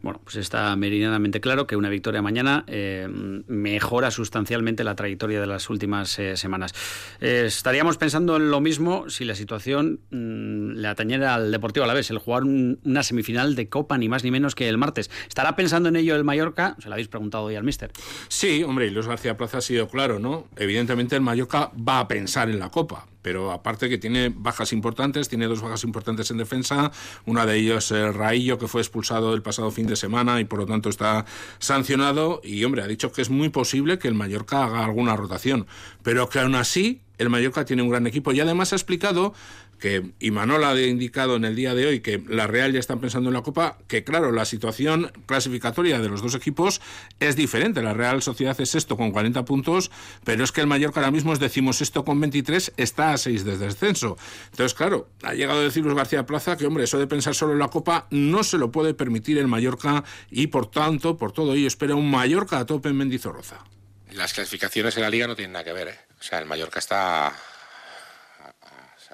Bueno, 0.01 0.19
pues 0.23 0.35
está 0.37 0.75
meridianamente 0.75 1.41
claro 1.41 1.67
que 1.67 1.75
una 1.75 1.89
victoria 1.89 2.21
mañana 2.21 2.63
eh, 2.67 3.07
mejora 3.47 4.09
sustancialmente 4.09 4.83
la 4.83 4.95
trayectoria 4.95 5.39
de 5.39 5.47
las 5.47 5.69
últimas 5.69 6.17
eh, 6.17 6.37
semanas. 6.37 6.73
Eh, 7.19 7.43
estaríamos 7.45 7.97
pensando 7.97 8.37
en 8.37 8.49
lo 8.49 8.61
mismo 8.61 9.09
si 9.09 9.25
la 9.25 9.35
situación 9.35 9.99
mm, 10.09 10.71
le 10.73 10.87
atañera 10.87 11.35
al 11.35 11.51
Deportivo 11.51 11.83
a 11.83 11.87
la 11.87 11.93
vez, 11.93 12.09
el 12.09 12.17
jugar 12.17 12.43
una 12.43 13.03
semifinal 13.03 13.55
de 13.55 13.69
Copa, 13.69 13.97
ni 13.97 14.09
más 14.09 14.23
ni 14.23 14.31
menos 14.31 14.55
que 14.55 14.67
el 14.67 14.77
martes. 14.77 15.11
¿Estará 15.27 15.55
pensando 15.55 15.89
en 15.89 15.95
ello 15.95 16.15
el 16.15 16.23
Mallorca? 16.23 16.75
Se 16.79 16.87
lo 16.87 16.93
habéis 16.93 17.07
preguntado 17.07 17.43
hoy 17.43 17.55
al 17.55 17.63
míster. 17.63 17.91
Sí, 18.27 18.63
hombre, 18.63 18.87
y 18.87 18.89
Luis 18.89 19.07
García 19.07 19.37
Plaza 19.37 19.59
ha 19.59 19.61
sido 19.61 19.87
claro, 19.87 20.19
¿no? 20.19 20.47
Evidentemente 20.55 21.15
el 21.15 21.21
Mallorca 21.21 21.71
va 21.87 21.99
a 21.99 22.07
pensar 22.07 22.49
en 22.49 22.59
la 22.59 22.69
Copa 22.69 23.05
pero 23.21 23.51
aparte 23.51 23.89
que 23.89 23.97
tiene 23.97 24.33
bajas 24.35 24.73
importantes, 24.73 25.29
tiene 25.29 25.47
dos 25.47 25.61
bajas 25.61 25.83
importantes 25.83 26.31
en 26.31 26.37
defensa, 26.37 26.91
una 27.25 27.45
de 27.45 27.57
ellas 27.57 27.91
el 27.91 28.13
Raillo 28.13 28.57
que 28.57 28.67
fue 28.67 28.81
expulsado 28.81 29.33
el 29.33 29.41
pasado 29.41 29.71
fin 29.71 29.87
de 29.87 29.95
semana 29.95 30.39
y 30.39 30.45
por 30.45 30.59
lo 30.59 30.65
tanto 30.65 30.89
está 30.89 31.25
sancionado. 31.59 32.41
Y 32.43 32.63
hombre, 32.63 32.83
ha 32.83 32.87
dicho 32.87 33.11
que 33.11 33.21
es 33.21 33.29
muy 33.29 33.49
posible 33.49 33.99
que 33.99 34.07
el 34.07 34.13
Mallorca 34.13 34.63
haga 34.63 34.85
alguna 34.85 35.15
rotación, 35.15 35.67
pero 36.03 36.29
que 36.29 36.39
aún 36.39 36.55
así 36.55 37.01
el 37.21 37.29
Mallorca 37.29 37.65
tiene 37.65 37.81
un 37.81 37.89
gran 37.89 38.07
equipo 38.07 38.31
y 38.31 38.39
además 38.39 38.73
ha 38.73 38.75
explicado 38.75 39.33
que 39.79 40.11
Imanol 40.19 40.63
ha 40.63 40.79
indicado 40.79 41.35
en 41.35 41.43
el 41.43 41.55
día 41.55 41.73
de 41.73 41.87
hoy 41.87 41.99
que 42.01 42.23
la 42.27 42.45
Real 42.45 42.71
ya 42.71 42.79
están 42.79 42.99
pensando 42.99 43.29
en 43.29 43.33
la 43.33 43.41
Copa, 43.41 43.79
que 43.87 44.03
claro, 44.03 44.31
la 44.31 44.45
situación 44.45 45.11
clasificatoria 45.25 45.99
de 45.99 46.07
los 46.07 46.21
dos 46.21 46.35
equipos 46.35 46.81
es 47.19 47.35
diferente. 47.35 47.81
La 47.81 47.95
Real 47.95 48.21
Sociedad 48.21 48.59
es 48.61 48.69
sexto 48.69 48.95
con 48.95 49.11
40 49.11 49.43
puntos, 49.43 49.89
pero 50.23 50.43
es 50.43 50.51
que 50.51 50.61
el 50.61 50.67
Mallorca 50.67 50.99
ahora 50.99 51.11
mismo 51.11 51.33
es 51.33 51.39
decimos 51.39 51.81
esto 51.81 52.05
con 52.05 52.19
23, 52.19 52.73
está 52.77 53.13
a 53.13 53.17
6 53.17 53.43
de 53.43 53.57
descenso. 53.57 54.17
Entonces, 54.51 54.75
claro, 54.75 55.09
ha 55.23 55.33
llegado 55.33 55.61
a 55.61 55.63
decir 55.63 55.83
Luis 55.83 55.95
García 55.95 56.25
Plaza 56.27 56.57
que, 56.57 56.67
hombre, 56.67 56.83
eso 56.83 56.99
de 56.99 57.07
pensar 57.07 57.33
solo 57.33 57.53
en 57.53 57.59
la 57.59 57.69
Copa 57.69 58.07
no 58.11 58.43
se 58.43 58.59
lo 58.59 58.71
puede 58.71 58.93
permitir 58.93 59.39
el 59.39 59.47
Mallorca 59.47 60.03
y, 60.29 60.47
por 60.47 60.69
tanto, 60.69 61.17
por 61.17 61.31
todo 61.31 61.53
ello, 61.53 61.67
espera 61.67 61.95
un 61.95 62.09
Mallorca 62.09 62.59
a 62.59 62.65
tope 62.65 62.89
en 62.89 62.97
Mendizorroza. 62.97 63.63
Las 64.11 64.33
clasificaciones 64.33 64.95
en 64.97 65.03
la 65.03 65.09
Liga 65.09 65.25
no 65.25 65.35
tienen 65.35 65.53
nada 65.53 65.65
que 65.65 65.73
ver, 65.73 65.87
¿eh? 65.87 66.10
O 66.21 66.23
sea, 66.23 66.37
el 66.37 66.45
Mallorca 66.45 66.77
está 66.79 67.33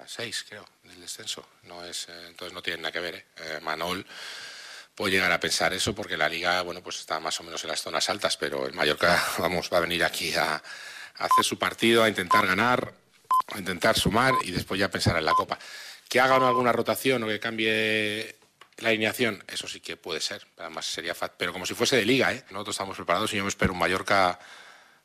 seis, 0.06 0.46
creo, 0.48 0.66
del 0.84 1.00
descenso. 1.02 1.48
No 1.64 1.84
es, 1.86 2.10
eh, 2.10 2.28
entonces 2.28 2.54
no 2.54 2.62
tiene 2.62 2.82
nada 2.82 2.92
que 2.92 3.00
ver. 3.00 3.16
¿eh? 3.16 3.26
¿eh? 3.38 3.60
Manol 3.62 4.06
puede 4.94 5.14
llegar 5.14 5.32
a 5.32 5.40
pensar 5.40 5.74
eso 5.74 5.96
porque 5.96 6.18
la 6.18 6.28
liga, 6.28 6.62
bueno, 6.64 6.82
pues 6.82 7.00
está 7.00 7.20
más 7.20 7.40
o 7.40 7.44
menos 7.44 7.64
en 7.64 7.70
las 7.70 7.82
zonas 7.82 8.10
altas, 8.10 8.36
pero 8.38 8.66
el 8.66 8.74
Mallorca, 8.74 9.24
vamos, 9.38 9.70
va 9.72 9.78
a 9.78 9.82
venir 9.82 10.04
aquí 10.04 10.34
a, 10.36 10.56
a 10.56 11.26
hacer 11.26 11.44
su 11.44 11.58
partido, 11.58 12.04
a 12.04 12.10
intentar 12.10 12.46
ganar, 12.46 12.94
a 13.54 13.58
intentar 13.58 13.98
sumar 13.98 14.34
y 14.44 14.52
después 14.52 14.80
ya 14.80 14.90
pensar 14.90 15.18
en 15.18 15.26
la 15.26 15.34
Copa. 15.34 15.58
Que 16.10 16.20
haga 16.20 16.36
alguna 16.36 16.72
rotación 16.72 17.24
o 17.24 17.28
que 17.28 17.40
cambie 17.40 18.36
la 18.78 18.90
alineación, 18.90 19.44
eso 19.48 19.68
sí 19.68 19.80
que 19.80 19.98
puede 19.98 20.22
ser, 20.22 20.46
además 20.58 20.86
sería 20.86 21.16
fat, 21.16 21.34
pero 21.38 21.52
como 21.52 21.66
si 21.66 21.74
fuese 21.74 21.96
de 21.96 22.06
liga, 22.06 22.32
¿eh? 22.32 22.44
Nosotros 22.52 22.76
estamos 22.76 22.96
preparados 22.96 23.34
y 23.34 23.38
yo 23.38 23.44
me 23.44 23.50
espero 23.50 23.74
un 23.74 23.80
Mallorca 23.80 24.40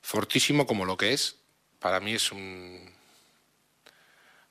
fortísimo 0.03 0.67
como 0.67 0.85
lo 0.85 0.97
que 0.97 1.13
es. 1.13 1.37
Para 1.83 2.01
mí 2.01 2.15
es 2.15 2.31
un, 2.33 2.79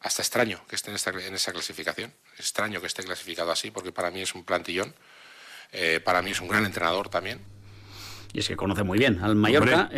hasta 0.01 0.21
extraño 0.21 0.61
que 0.67 0.75
esté 0.75 0.89
en, 0.89 0.95
esta, 0.95 1.11
en 1.11 1.33
esa 1.33 1.53
clasificación. 1.53 2.13
Extraño 2.37 2.81
que 2.81 2.87
esté 2.87 3.03
clasificado 3.03 3.51
así, 3.51 3.71
porque 3.71 3.91
para 3.91 4.11
mí 4.11 4.21
es 4.21 4.35
un 4.35 4.43
plantillón. 4.43 4.93
Eh, 5.71 6.01
para 6.03 6.21
mí 6.21 6.31
es 6.31 6.41
un 6.41 6.49
gran 6.49 6.65
entrenador 6.65 7.09
también. 7.09 7.39
Y 8.33 8.39
es 8.39 8.47
que 8.47 8.57
conoce 8.57 8.83
muy 8.83 8.99
bien 8.99 9.23
al 9.23 9.35
Mallorca. 9.35 9.89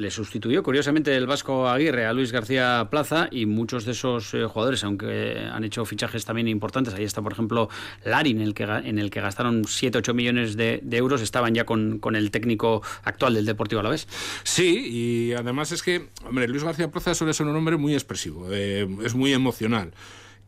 Le 0.00 0.10
sustituyó, 0.10 0.62
curiosamente, 0.62 1.14
el 1.14 1.26
Vasco 1.26 1.68
Aguirre 1.68 2.06
a 2.06 2.14
Luis 2.14 2.32
García 2.32 2.88
Plaza 2.90 3.28
y 3.30 3.44
muchos 3.44 3.84
de 3.84 3.92
esos 3.92 4.32
eh, 4.32 4.46
jugadores, 4.46 4.82
aunque 4.82 5.46
han 5.52 5.62
hecho 5.62 5.84
fichajes 5.84 6.24
también 6.24 6.48
importantes, 6.48 6.94
ahí 6.94 7.04
está, 7.04 7.20
por 7.20 7.32
ejemplo, 7.32 7.68
Larin, 8.06 8.40
en 8.40 8.46
el 8.46 8.54
que, 8.54 8.62
en 8.62 8.98
el 8.98 9.10
que 9.10 9.20
gastaron 9.20 9.64
7-8 9.64 10.14
millones 10.14 10.56
de, 10.56 10.80
euros, 10.92 11.20
estaban 11.20 11.54
ya 11.54 11.66
con, 11.66 11.98
con, 11.98 12.16
el 12.16 12.30
técnico 12.30 12.82
actual 13.04 13.34
del 13.34 13.44
Deportivo 13.44 13.80
Alavés. 13.80 14.08
Sí, 14.42 14.88
y 14.90 15.32
además 15.34 15.70
es 15.70 15.82
que, 15.82 16.08
hombre, 16.26 16.48
Luis 16.48 16.64
García 16.64 16.90
Plaza 16.90 17.14
suele 17.14 17.34
ser 17.34 17.46
un 17.46 17.56
hombre 17.56 17.76
muy 17.76 17.92
expresivo, 17.92 18.48
eh, 18.50 18.88
es 19.04 19.14
muy 19.14 19.34
emocional. 19.34 19.92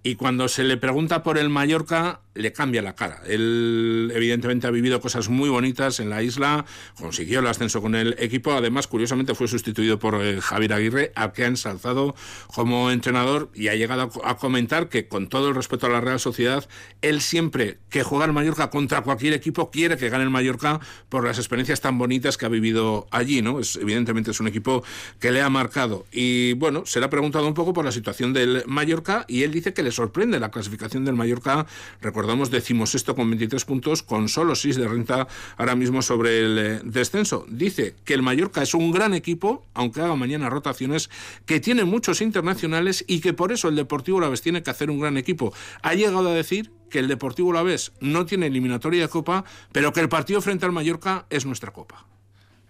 Y 0.05 0.17
cuando 0.17 0.49
se 0.49 0.65
le 0.65 0.77
pregunta 0.77 1.23
por 1.23 1.39
el 1.39 1.49
Mallorca, 1.49 2.23
le 2.35 2.53
cambia 2.53 2.83
la 2.83 2.95
cara. 2.95 3.23
Él, 3.27 4.11
evidentemente, 4.15 4.67
ha 4.67 4.71
vivido 4.71 5.01
cosas 5.01 5.29
muy 5.29 5.49
bonitas 5.49 6.01
en 6.01 6.11
la 6.11 6.23
isla, 6.23 6.65
consiguió 6.99 7.41
el 7.41 7.47
ascenso 7.47 7.81
con 7.81 7.95
el 7.95 8.17
equipo. 8.19 8.53
Además, 8.53 8.89
curiosamente, 8.89 9.35
fue 9.37 9.47
sustituido 9.47 10.01
por 10.01 10.21
eh, 10.21 10.41
Javier 10.41 10.73
Aguirre, 10.73 11.13
al 11.15 11.33
que 11.33 11.45
ha 11.45 11.47
ensalzado 11.47 12.17
como 12.49 12.91
entrenador 12.91 13.51
y 13.55 13.69
ha 13.69 13.77
llegado 13.77 14.11
a, 14.25 14.37
comentar 14.39 14.89
que, 14.89 15.07
con 15.07 15.29
todo 15.29 15.51
el 15.51 15.55
respeto 15.55 15.87
a 15.87 15.91
la 15.91 16.01
Real 16.01 16.19
Sociedad, 16.19 16.69
él 17.01 17.21
siempre 17.21 17.79
que 17.89 18.03
juega 18.03 18.25
el 18.25 18.33
Mallorca 18.33 18.71
contra 18.71 19.03
cualquier 19.03 19.35
equipo 19.35 19.71
quiere 19.71 19.97
que 19.97 20.09
gane 20.09 20.25
el 20.25 20.31
Mallorca 20.31 20.81
por 21.09 21.25
las 21.25 21.39
experiencias 21.39 21.81
tan 21.81 21.97
bonitas 21.99 22.39
que 22.39 22.47
ha 22.47 22.49
vivido 22.49 23.07
allí. 23.13 23.43
¿no? 23.43 23.61
Es, 23.61 23.77
evidentemente, 23.77 24.33
es 24.33 24.41
un 24.41 24.49
equipo 24.49 24.83
que 25.21 25.31
le 25.31 25.43
ha 25.43 25.51
marcado. 25.51 26.07
Y 26.11 26.55
bueno, 26.55 26.87
se 26.87 26.99
le 26.99 27.07
ha 27.07 27.11
preguntado 27.11 27.47
un 27.47 27.55
poco 27.55 27.73
por 27.73 27.85
la 27.85 27.93
situación 27.93 28.33
del 28.33 28.65
Mallorca 28.67 29.27
y 29.29 29.43
él 29.43 29.53
dice 29.53 29.73
que 29.73 29.83
le 29.83 29.92
sorprende 29.93 30.41
la 30.41 30.51
clasificación 30.51 31.05
del 31.05 31.15
Mallorca. 31.15 31.67
Recordamos, 32.01 32.51
decimos 32.51 32.95
esto 32.95 33.15
con 33.15 33.31
23 33.31 33.65
puntos, 33.65 34.03
con 34.03 34.29
solo 34.29 34.55
6 34.55 34.77
de 34.77 34.89
renta 34.89 35.29
ahora 35.57 35.77
mismo 35.77 36.03
sobre 36.03 36.41
el 36.41 36.59
eh, 36.59 36.81
descenso. 36.85 37.45
Dice 37.49 37.95
que 38.05 38.15
el 38.15 38.23
Mallorca 38.23 38.63
es 38.63 38.75
un 38.75 38.91
gran 38.91 39.15
equipo, 39.15 39.65
aunque 39.75 40.01
haga 40.01 40.17
mañana 40.17 40.51
rotaciones, 40.51 41.11
que 41.47 41.61
tiene 41.61 41.85
muchos 41.85 42.21
internacionales 42.21 43.05
y 43.07 43.21
que 43.21 43.33
por 43.33 43.53
eso 43.53 43.69
el 43.69 43.77
Deportivo 43.77 44.21
vez 44.31 44.43
tiene 44.43 44.63
que 44.63 44.71
hacer 44.71 44.91
un 44.91 45.01
gran 45.01 45.17
equipo. 45.17 45.53
Ha 45.83 45.95
llegado 45.95 46.29
a 46.29 46.35
decir 46.35 46.71
que 46.91 46.99
el 46.99 47.09
Deportivo 47.09 47.53
vez 47.65 47.93
no 48.01 48.27
tiene 48.27 48.47
eliminatoria 48.47 49.03
de 49.03 49.09
Copa, 49.09 49.45
pero 49.73 49.93
que 49.93 50.01
el 50.01 50.09
partido 50.09 50.41
frente 50.41 50.67
al 50.67 50.73
Mallorca 50.73 51.27
es 51.31 51.47
nuestra 51.47 51.73
Copa. 51.73 52.07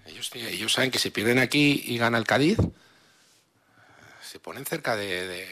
Ellos, 0.07 0.31
ellos 0.35 0.73
saben 0.73 0.91
que 0.91 0.99
si 0.99 1.11
pierden 1.11 1.39
aquí 1.39 1.83
y 1.87 1.99
gana 1.99 2.19
el 2.19 2.25
Cádiz, 2.25 2.59
se 4.23 4.41
ponen 4.41 4.65
cerca 4.65 4.97
de 4.97 5.47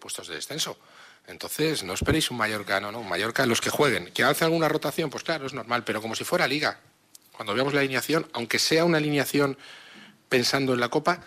puestos 0.00 0.28
de 0.28 0.34
descenso. 0.36 0.78
Entonces, 1.26 1.84
no 1.84 1.94
esperéis 1.94 2.30
un 2.30 2.36
Mallorca, 2.36 2.80
no, 2.80 2.92
no, 2.92 3.00
un 3.00 3.08
Mallorca, 3.08 3.46
los 3.46 3.60
que 3.60 3.70
jueguen. 3.70 4.12
¿Que 4.12 4.24
hace 4.24 4.44
alguna 4.44 4.68
rotación? 4.68 5.10
Pues 5.10 5.24
claro, 5.24 5.46
es 5.46 5.52
normal, 5.52 5.84
pero 5.84 6.02
como 6.02 6.14
si 6.14 6.24
fuera 6.24 6.46
liga. 6.46 6.80
Cuando 7.32 7.54
veamos 7.54 7.74
la 7.74 7.80
alineación, 7.80 8.28
aunque 8.32 8.58
sea 8.58 8.84
una 8.84 8.98
alineación 8.98 9.56
pensando 10.28 10.74
en 10.74 10.80
la 10.80 10.88
Copa, 10.88 11.20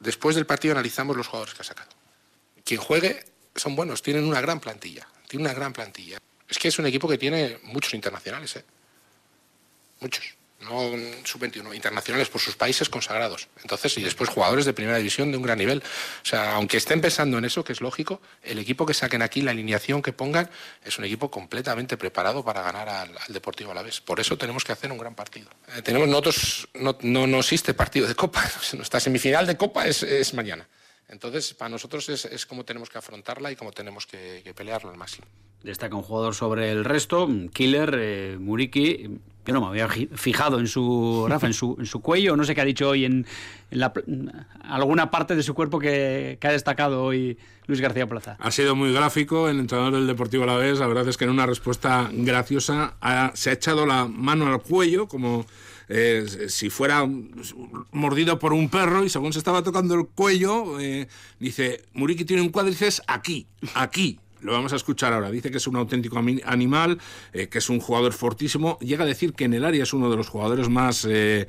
después 0.00 0.36
del 0.36 0.46
partido 0.46 0.72
analizamos 0.72 1.16
los 1.16 1.26
jugadores 1.26 1.54
que 1.54 1.62
ha 1.62 1.64
sacado. 1.64 1.90
Quien 2.64 2.80
juegue 2.80 3.24
son 3.54 3.76
buenos, 3.76 4.02
tienen 4.02 4.24
una 4.24 4.40
gran 4.40 4.60
plantilla, 4.60 5.06
tiene 5.28 5.44
una 5.44 5.54
gran 5.54 5.72
plantilla. 5.72 6.18
Es 6.48 6.58
que 6.58 6.68
es 6.68 6.78
un 6.78 6.86
equipo 6.86 7.08
que 7.08 7.18
tiene 7.18 7.58
muchos 7.62 7.94
internacionales, 7.94 8.56
¿eh? 8.56 8.64
Muchos 10.00 10.36
no 10.60 10.90
sub-21, 11.24 11.74
internacionales 11.74 12.28
por 12.28 12.40
sus 12.40 12.56
países 12.56 12.88
consagrados. 12.88 13.48
Entonces, 13.62 13.96
y 13.98 14.02
después 14.02 14.30
jugadores 14.30 14.64
de 14.64 14.72
primera 14.72 14.96
división 14.98 15.30
de 15.30 15.36
un 15.36 15.42
gran 15.42 15.58
nivel. 15.58 15.82
O 16.22 16.26
sea, 16.26 16.54
aunque 16.54 16.78
estén 16.78 17.00
pensando 17.00 17.38
en 17.38 17.44
eso, 17.44 17.62
que 17.62 17.72
es 17.72 17.80
lógico, 17.80 18.20
el 18.42 18.58
equipo 18.58 18.86
que 18.86 18.94
saquen 18.94 19.22
aquí, 19.22 19.42
la 19.42 19.50
alineación 19.50 20.02
que 20.02 20.12
pongan, 20.12 20.48
es 20.84 20.98
un 20.98 21.04
equipo 21.04 21.30
completamente 21.30 21.96
preparado 21.96 22.44
para 22.44 22.62
ganar 22.62 22.88
al, 22.88 23.16
Deportivo 23.28 23.72
a 23.72 23.74
la 23.74 23.82
vez. 23.82 24.00
Por 24.00 24.18
eso 24.20 24.38
tenemos 24.38 24.64
que 24.64 24.72
hacer 24.72 24.90
un 24.90 24.98
gran 24.98 25.14
partido. 25.14 25.50
Eh, 25.76 25.82
tenemos 25.82 26.08
nosotros, 26.08 26.68
no, 26.74 26.96
no, 27.02 27.38
existe 27.38 27.74
partido 27.74 28.06
de 28.06 28.14
Copa. 28.14 28.42
Nuestra 28.72 29.00
semifinal 29.00 29.46
de 29.46 29.56
Copa 29.56 29.86
es, 29.86 30.32
mañana. 30.34 30.66
Entonces, 31.08 31.54
para 31.54 31.68
nosotros 31.68 32.08
es, 32.08 32.24
es 32.24 32.46
como 32.46 32.64
tenemos 32.64 32.88
que 32.88 32.98
afrontarla 32.98 33.52
y 33.52 33.56
como 33.56 33.72
tenemos 33.72 34.06
que, 34.06 34.52
pelearlo 34.56 34.90
al 34.90 34.96
máximo. 34.96 35.26
Destaca 35.62 35.94
un 35.94 36.02
jugador 36.02 36.34
sobre 36.34 36.70
el 36.70 36.84
resto, 36.84 37.28
Killer, 37.52 37.94
eh, 37.98 38.36
Muriki 38.38 39.20
yo 39.46 39.54
no 39.54 39.60
me 39.60 39.68
había 39.68 39.88
fijado 39.88 40.58
en 40.58 40.66
su, 40.66 41.26
Rafa, 41.28 41.46
en 41.46 41.52
su, 41.52 41.76
en 41.78 41.86
su 41.86 42.00
cuello, 42.00 42.36
no 42.36 42.44
sé 42.44 42.54
qué 42.54 42.60
ha 42.60 42.64
dicho 42.64 42.88
hoy 42.88 43.04
en, 43.04 43.26
la, 43.70 43.92
alguna 44.62 45.10
parte 45.10 45.36
de 45.36 45.42
su 45.42 45.54
cuerpo 45.54 45.78
que, 45.78 46.38
ha 46.42 46.48
destacado 46.48 47.04
hoy 47.04 47.38
Luis 47.66 47.80
García 47.80 48.06
Plaza. 48.06 48.36
Ha 48.40 48.50
sido 48.50 48.74
muy 48.74 48.92
gráfico 48.92 49.48
el 49.48 49.58
entrenador 49.60 49.94
del 49.94 50.06
Deportivo 50.06 50.44
a 50.44 50.46
la 50.46 50.56
vez, 50.56 50.78
la 50.78 50.86
verdad 50.86 51.08
es 51.08 51.16
que 51.16 51.24
en 51.24 51.30
una 51.30 51.46
respuesta 51.46 52.10
graciosa 52.12 52.94
se 53.34 53.50
ha 53.50 53.52
echado 53.52 53.86
la 53.86 54.06
mano 54.06 54.46
al 54.46 54.60
cuello 54.60 55.08
como... 55.08 55.46
Eh, 55.88 56.48
si 56.48 56.68
fuera 56.68 57.08
mordido 57.92 58.40
por 58.40 58.52
un 58.52 58.68
perro 58.68 59.04
y 59.04 59.08
según 59.08 59.32
se 59.32 59.38
estaba 59.38 59.62
tocando 59.62 59.94
el 59.94 60.08
cuello, 60.08 60.80
eh, 60.80 61.06
dice, 61.38 61.84
Muriki 61.92 62.24
tiene 62.24 62.42
un 62.42 62.48
cuádriceps 62.48 63.02
aquí, 63.06 63.46
aquí, 63.72 64.18
lo 64.40 64.52
vamos 64.52 64.72
a 64.72 64.76
escuchar 64.76 65.12
ahora. 65.12 65.30
Dice 65.30 65.50
que 65.50 65.58
es 65.58 65.66
un 65.66 65.76
auténtico 65.76 66.18
animal, 66.18 66.98
eh, 67.32 67.48
que 67.48 67.58
es 67.58 67.68
un 67.70 67.80
jugador 67.80 68.12
fortísimo. 68.12 68.78
Llega 68.80 69.04
a 69.04 69.06
decir 69.06 69.32
que 69.32 69.44
en 69.44 69.54
el 69.54 69.64
área 69.64 69.82
es 69.82 69.92
uno 69.92 70.10
de 70.10 70.16
los 70.16 70.28
jugadores 70.28 70.68
más 70.68 71.06
eh, 71.08 71.46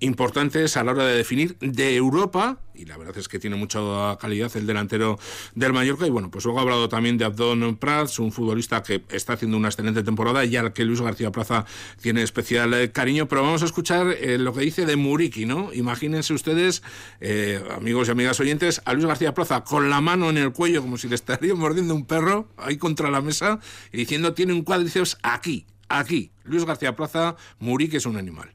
importantes 0.00 0.76
a 0.76 0.84
la 0.84 0.92
hora 0.92 1.06
de 1.06 1.16
definir 1.16 1.56
de 1.60 1.94
Europa, 1.94 2.58
y 2.74 2.86
la 2.86 2.96
verdad 2.96 3.16
es 3.18 3.28
que 3.28 3.38
tiene 3.38 3.56
mucha 3.56 3.80
calidad 4.18 4.50
el 4.56 4.66
delantero 4.66 5.18
del 5.54 5.72
Mallorca, 5.72 6.06
y 6.06 6.10
bueno, 6.10 6.30
pues 6.30 6.44
luego 6.44 6.58
ha 6.58 6.62
hablado 6.62 6.88
también 6.88 7.18
de 7.18 7.26
Abdón 7.26 7.76
Prats, 7.76 8.18
un 8.18 8.32
futbolista 8.32 8.82
que 8.82 9.04
está 9.10 9.34
haciendo 9.34 9.56
una 9.56 9.68
excelente 9.68 10.02
temporada 10.02 10.44
y 10.44 10.56
al 10.56 10.72
que 10.72 10.84
Luis 10.84 11.00
García 11.00 11.30
Plaza 11.30 11.66
tiene 12.00 12.22
especial 12.22 12.72
eh, 12.74 12.90
cariño, 12.90 13.28
pero 13.28 13.42
vamos 13.42 13.62
a 13.62 13.66
escuchar 13.66 14.08
eh, 14.08 14.38
lo 14.38 14.54
que 14.54 14.60
dice 14.60 14.86
de 14.86 14.96
Muriki, 14.96 15.44
¿no? 15.44 15.72
Imagínense 15.72 16.32
ustedes, 16.32 16.82
eh, 17.20 17.62
amigos 17.76 18.08
y 18.08 18.12
amigas 18.12 18.40
oyentes, 18.40 18.80
a 18.84 18.94
Luis 18.94 19.06
García 19.06 19.34
Plaza 19.34 19.64
con 19.64 19.90
la 19.90 20.00
mano 20.00 20.30
en 20.30 20.38
el 20.38 20.52
cuello, 20.52 20.80
como 20.80 20.96
si 20.96 21.08
le 21.08 21.14
estaría 21.14 21.54
mordiendo 21.54 21.94
un 21.94 22.06
perro, 22.06 22.48
ahí 22.56 22.78
contra 22.78 23.10
la 23.10 23.20
mesa, 23.20 23.60
y 23.92 23.98
diciendo, 23.98 24.32
tiene 24.32 24.54
un 24.54 24.62
cuádriceps 24.62 25.18
aquí, 25.22 25.66
aquí. 25.88 26.32
Luis 26.44 26.64
García 26.64 26.96
Plaza, 26.96 27.36
Muriki 27.58 27.96
es 27.96 28.06
un 28.06 28.16
animal. 28.16 28.52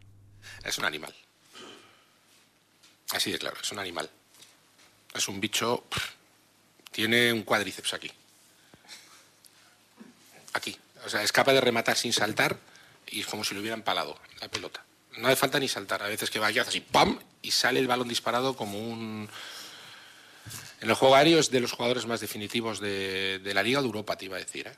Es 0.64 0.80
un 0.80 0.86
animal 0.86 1.14
Así 3.16 3.32
de 3.32 3.40
claro, 3.40 3.58
es 3.62 3.72
un 3.72 3.80
animal. 3.80 4.10
Es 5.14 5.28
un 5.28 5.40
bicho. 5.40 5.86
tiene 6.92 7.32
un 7.32 7.44
cuádriceps 7.44 7.94
aquí. 7.94 8.12
Aquí. 10.54 10.78
O 11.06 11.10
sea, 11.10 11.24
es 11.24 11.32
capaz 11.32 11.54
de 11.54 11.62
rematar 11.62 11.96
sin 11.96 12.12
saltar 12.12 12.58
y 13.08 13.22
es 13.22 13.28
como 13.28 13.44
si 13.44 13.54
lo 13.54 13.62
hubiera 13.62 13.76
empalado 13.76 14.20
la 14.42 14.50
pelota. 14.50 14.84
No 15.18 15.28
hace 15.28 15.38
falta 15.38 15.60
ni 15.60 15.68
saltar. 15.68 16.04
A 16.04 16.08
veces 16.08 16.30
que 16.30 16.40
vaya 16.40 16.64
así, 16.64 16.82
¡pam! 16.82 17.20
y 17.42 17.52
sale 17.52 17.80
el 17.80 17.88
balón 17.88 18.08
disparado 18.08 18.56
como 18.56 18.80
un. 18.80 19.30
En 20.82 20.90
el 20.90 20.96
juego 20.96 21.16
aéreo 21.16 21.40
es 21.40 21.50
de 21.52 21.62
los 21.62 21.72
jugadores 21.72 22.06
más 22.06 22.20
definitivos 22.20 22.80
de, 22.80 23.40
la 23.54 23.64
Liga 23.64 23.80
de 23.80 23.86
Europa, 23.86 24.18
te 24.18 24.26
iba 24.26 24.36
a 24.36 24.40
decir. 24.40 24.68
¿eh? 24.68 24.76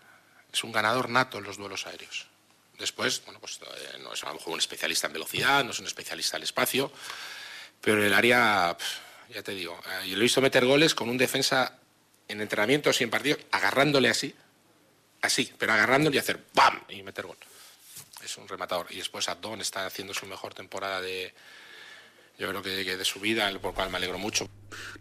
Es 0.54 0.64
un 0.64 0.72
ganador 0.72 1.10
nato 1.10 1.40
en 1.40 1.46
los 1.46 1.58
duelos 1.58 1.88
aéreos. 1.88 2.28
Después, 2.78 3.24
bueno, 3.26 3.40
pues 3.40 3.60
eh, 3.62 3.98
no 4.04 4.14
es 4.14 4.24
a 4.24 4.28
lo 4.28 4.36
mejor 4.36 4.54
un 4.54 4.60
especialista 4.60 5.08
en 5.08 5.14
velocidad, 5.14 5.64
no 5.64 5.72
es 5.72 5.80
un 5.80 5.88
especialista 5.88 6.38
en 6.38 6.44
espacio, 6.44 6.92
pero 7.88 8.04
el 8.04 8.14
área 8.14 8.76
ya 9.34 9.44
te 9.44 9.54
digo. 9.54 9.80
Eh, 10.04 10.10
yo 10.10 10.16
lo 10.18 10.20
he 10.20 10.24
visto 10.24 10.42
meter 10.42 10.66
goles 10.66 10.94
con 10.94 11.08
un 11.08 11.18
defensa 11.18 11.80
en 12.28 12.42
entrenamientos 12.42 13.00
y 13.00 13.06
en 13.06 13.10
partidos, 13.10 13.40
agarrándole 13.50 14.10
así, 14.10 14.36
así, 15.22 15.54
pero 15.58 15.72
agarrándole 15.72 16.18
y 16.18 16.20
hacer 16.20 16.44
¡bam! 16.54 16.84
y 16.90 17.02
meter 17.02 17.26
gol. 17.26 17.38
Es 18.22 18.36
un 18.36 18.46
rematador. 18.46 18.88
Y 18.90 18.98
después 18.98 19.30
Abdón 19.30 19.62
está 19.62 19.86
haciendo 19.86 20.14
su 20.14 20.26
mejor 20.26 20.54
temporada 20.54 21.00
de, 21.00 21.34
yo 22.38 22.50
creo 22.50 22.62
que, 22.62 22.98
de 22.98 23.06
su 23.06 23.22
vida, 23.22 23.50
por 23.62 23.74
cual 23.74 23.90
me 23.90 23.96
alegro 23.96 24.18
mucho. 24.18 24.50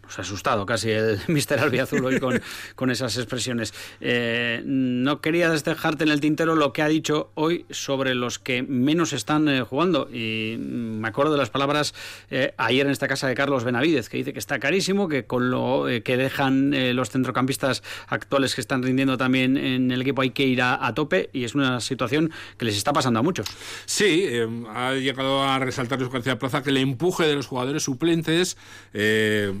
Nos 0.03 0.19
ha 0.19 0.21
asustado 0.21 0.65
casi 0.65 0.91
el 0.91 1.19
mister 1.27 1.59
Albiazul 1.59 2.05
hoy 2.05 2.19
con, 2.19 2.41
con 2.75 2.91
esas 2.91 3.17
expresiones. 3.17 3.73
Eh, 3.99 4.61
no 4.65 5.21
quería 5.21 5.49
despejarte 5.49 6.03
en 6.05 6.11
el 6.11 6.21
tintero 6.21 6.55
lo 6.55 6.71
que 6.71 6.81
ha 6.81 6.87
dicho 6.87 7.31
hoy 7.35 7.65
sobre 7.69 8.15
los 8.15 8.39
que 8.39 8.63
menos 8.63 9.13
están 9.13 9.49
eh, 9.49 9.61
jugando. 9.63 10.09
Y 10.11 10.55
me 10.57 11.07
acuerdo 11.07 11.33
de 11.33 11.37
las 11.37 11.49
palabras 11.49 11.93
eh, 12.29 12.53
ayer 12.57 12.85
en 12.85 12.91
esta 12.91 13.07
casa 13.07 13.27
de 13.27 13.35
Carlos 13.35 13.63
Benavidez, 13.63 14.07
que 14.09 14.17
dice 14.17 14.33
que 14.33 14.39
está 14.39 14.59
carísimo, 14.59 15.09
que 15.09 15.25
con 15.25 15.51
lo 15.51 15.85
que 16.03 16.17
dejan 16.17 16.71
los 16.95 17.09
centrocampistas 17.09 17.83
actuales 18.07 18.55
que 18.55 18.61
están 18.61 18.83
rindiendo 18.83 19.17
también 19.17 19.57
en 19.57 19.91
el 19.91 20.01
equipo 20.01 20.21
hay 20.21 20.31
que 20.31 20.45
ir 20.45 20.61
a, 20.61 20.93
tope. 20.93 21.29
Y 21.33 21.43
es 21.43 21.55
una 21.55 21.81
situación 21.81 22.31
que 22.57 22.65
les 22.65 22.77
está 22.77 22.93
pasando 22.93 23.19
a 23.19 23.23
muchos. 23.23 23.47
Sí, 23.85 24.27
ha 24.73 24.93
llegado 24.93 25.43
a 25.43 25.59
resaltar 25.59 25.99
Luis 25.99 26.11
García 26.11 26.39
Plaza 26.39 26.63
que 26.63 26.69
el 26.69 26.77
empuje 26.77 27.25
de 27.25 27.35
los 27.35 27.47
jugadores 27.47 27.83
suplentes 27.83 28.57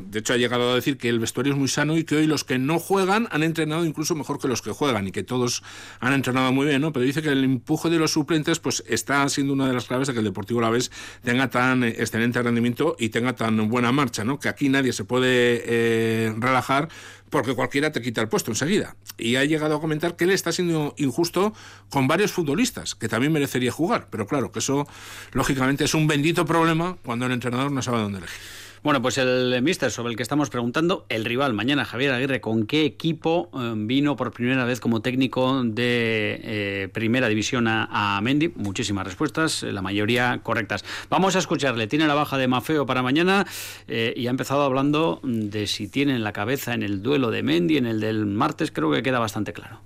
de 0.09 0.19
hecho, 0.19 0.33
ha 0.33 0.37
llegado 0.37 0.71
a 0.71 0.75
decir 0.75 0.97
que 0.97 1.09
el 1.09 1.19
vestuario 1.19 1.53
es 1.53 1.59
muy 1.59 1.67
sano 1.67 1.97
y 1.97 2.03
que 2.03 2.15
hoy 2.15 2.27
los 2.27 2.43
que 2.43 2.57
no 2.57 2.79
juegan 2.79 3.27
han 3.31 3.43
entrenado 3.43 3.85
incluso 3.85 4.15
mejor 4.15 4.39
que 4.39 4.47
los 4.47 4.61
que 4.61 4.71
juegan 4.71 5.07
y 5.07 5.11
que 5.11 5.23
todos 5.23 5.63
han 5.99 6.13
entrenado 6.13 6.51
muy 6.53 6.65
bien, 6.65 6.81
¿no? 6.81 6.93
Pero 6.93 7.05
dice 7.05 7.21
que 7.21 7.29
el 7.29 7.43
empuje 7.43 7.89
de 7.89 7.99
los 7.99 8.11
suplentes 8.11 8.59
pues 8.59 8.83
está 8.87 9.27
siendo 9.29 9.53
una 9.53 9.67
de 9.67 9.73
las 9.73 9.85
claves 9.85 10.07
de 10.07 10.13
que 10.13 10.19
el 10.19 10.25
Deportivo 10.25 10.61
La 10.61 10.69
Vez 10.69 10.91
tenga 11.23 11.49
tan 11.49 11.83
excelente 11.83 12.41
rendimiento 12.41 12.95
y 12.97 13.09
tenga 13.09 13.35
tan 13.35 13.67
buena 13.69 13.91
marcha, 13.91 14.23
¿no? 14.23 14.39
Que 14.39 14.49
aquí 14.49 14.69
nadie 14.69 14.93
se 14.93 15.03
puede 15.03 15.63
eh, 15.65 16.33
relajar 16.37 16.87
porque 17.29 17.53
cualquiera 17.53 17.91
te 17.91 18.01
quita 18.01 18.21
el 18.21 18.29
puesto 18.29 18.51
enseguida. 18.51 18.95
Y 19.17 19.35
ha 19.35 19.43
llegado 19.43 19.75
a 19.75 19.81
comentar 19.81 20.15
que 20.15 20.23
él 20.23 20.31
está 20.31 20.51
siendo 20.51 20.93
injusto 20.97 21.53
con 21.89 22.07
varios 22.07 22.31
futbolistas, 22.31 22.95
que 22.95 23.09
también 23.09 23.33
merecería 23.33 23.71
jugar. 23.71 24.07
Pero 24.09 24.27
claro, 24.27 24.51
que 24.51 24.59
eso 24.59 24.87
lógicamente 25.33 25.83
es 25.83 25.93
un 25.93 26.07
bendito 26.07 26.45
problema 26.45 26.97
cuando 27.03 27.25
el 27.25 27.33
entrenador 27.33 27.71
no 27.71 27.81
sabe 27.81 27.99
dónde 27.99 28.19
elegir. 28.19 28.66
Bueno, 28.83 29.01
pues 29.01 29.17
el 29.17 29.59
mister 29.63 29.91
sobre 29.91 30.11
el 30.11 30.17
que 30.17 30.23
estamos 30.23 30.49
preguntando, 30.49 31.05
el 31.09 31.25
rival 31.25 31.53
mañana, 31.53 31.83
Javier 31.83 32.11
Aguirre, 32.11 32.41
¿con 32.41 32.67
qué 32.67 32.85
equipo 32.85 33.49
eh, 33.53 33.73
vino 33.75 34.15
por 34.15 34.31
primera 34.31 34.65
vez 34.65 34.79
como 34.79 35.01
técnico 35.01 35.63
de 35.63 36.39
eh, 36.43 36.89
primera 36.93 37.27
división 37.27 37.67
a, 37.67 38.19
Mendy? 38.21 38.49
Muchísimas 38.55 39.05
respuestas, 39.05 39.63
la 39.63 39.81
mayoría 39.81 40.41
correctas. 40.43 40.85
Vamos 41.09 41.35
a 41.35 41.39
escucharle, 41.39 41.87
tiene 41.87 42.07
la 42.07 42.13
baja 42.13 42.37
de 42.37 42.47
Mafeo 42.47 42.85
para 42.85 43.01
mañana 43.01 43.47
eh, 43.87 44.13
y 44.15 44.27
ha 44.27 44.29
empezado 44.29 44.61
hablando 44.61 45.19
de 45.23 45.65
si 45.65 45.87
tiene 45.87 46.15
en 46.15 46.23
la 46.23 46.31
cabeza 46.31 46.73
en 46.73 46.83
el 46.83 47.01
duelo 47.01 47.31
de 47.31 47.41
Mendy, 47.41 47.77
en 47.77 47.87
el 47.87 47.99
del 47.99 48.25
martes, 48.25 48.71
creo 48.71 48.91
que 48.91 49.01
queda 49.01 49.19
bastante 49.19 49.53
claro. 49.53 49.81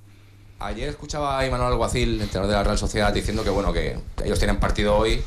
Ayer 0.60 0.90
escuchaba 0.90 1.40
a 1.40 1.50
Manuel 1.50 1.72
Alguacil, 1.72 2.22
entrenador 2.22 2.48
de 2.50 2.54
la 2.56 2.64
Real 2.64 2.78
Sociedad, 2.78 3.12
diciendo 3.12 3.44
que 3.44 3.50
bueno 3.50 3.74
que 3.74 3.98
ellos 4.24 4.38
tienen 4.38 4.58
partido 4.58 4.96
hoy 4.96 5.20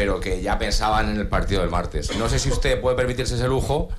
pero 0.00 0.18
que 0.18 0.40
ya 0.40 0.58
pensaban 0.58 1.10
en 1.10 1.18
el 1.18 1.28
partido 1.28 1.60
del 1.60 1.68
martes. 1.68 2.16
No 2.16 2.26
sé 2.26 2.38
si 2.38 2.48
usted 2.48 2.80
puede 2.80 2.96
permitirse 2.96 3.34
ese 3.34 3.46
lujo 3.46 3.90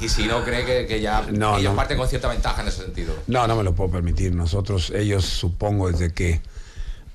y 0.00 0.08
si 0.08 0.26
no 0.26 0.42
cree 0.42 0.86
que, 0.86 1.00
ya 1.02 1.22
ellos 1.28 1.74
parten 1.76 1.98
con 1.98 2.08
cierta 2.08 2.28
ventaja 2.28 2.62
en 2.62 2.68
ese 2.68 2.84
sentido. 2.84 3.14
No, 3.26 3.46
no 3.46 3.56
me 3.56 3.62
lo 3.62 3.74
puedo 3.74 3.90
permitir. 3.90 4.34
Nosotros, 4.34 4.88
ellos 4.88 5.26
supongo 5.26 5.90
desde 5.90 6.14
que 6.14 6.40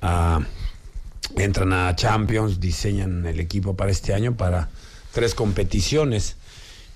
ah, 0.03 0.41
entran 1.35 1.73
a 1.73 1.95
Champions, 1.95 2.59
diseñan 2.59 3.25
el 3.25 3.39
equipo 3.39 3.75
para 3.75 3.89
este 3.89 4.13
año 4.13 4.37
para 4.37 4.69
tres 5.11 5.33
competiciones. 5.33 6.35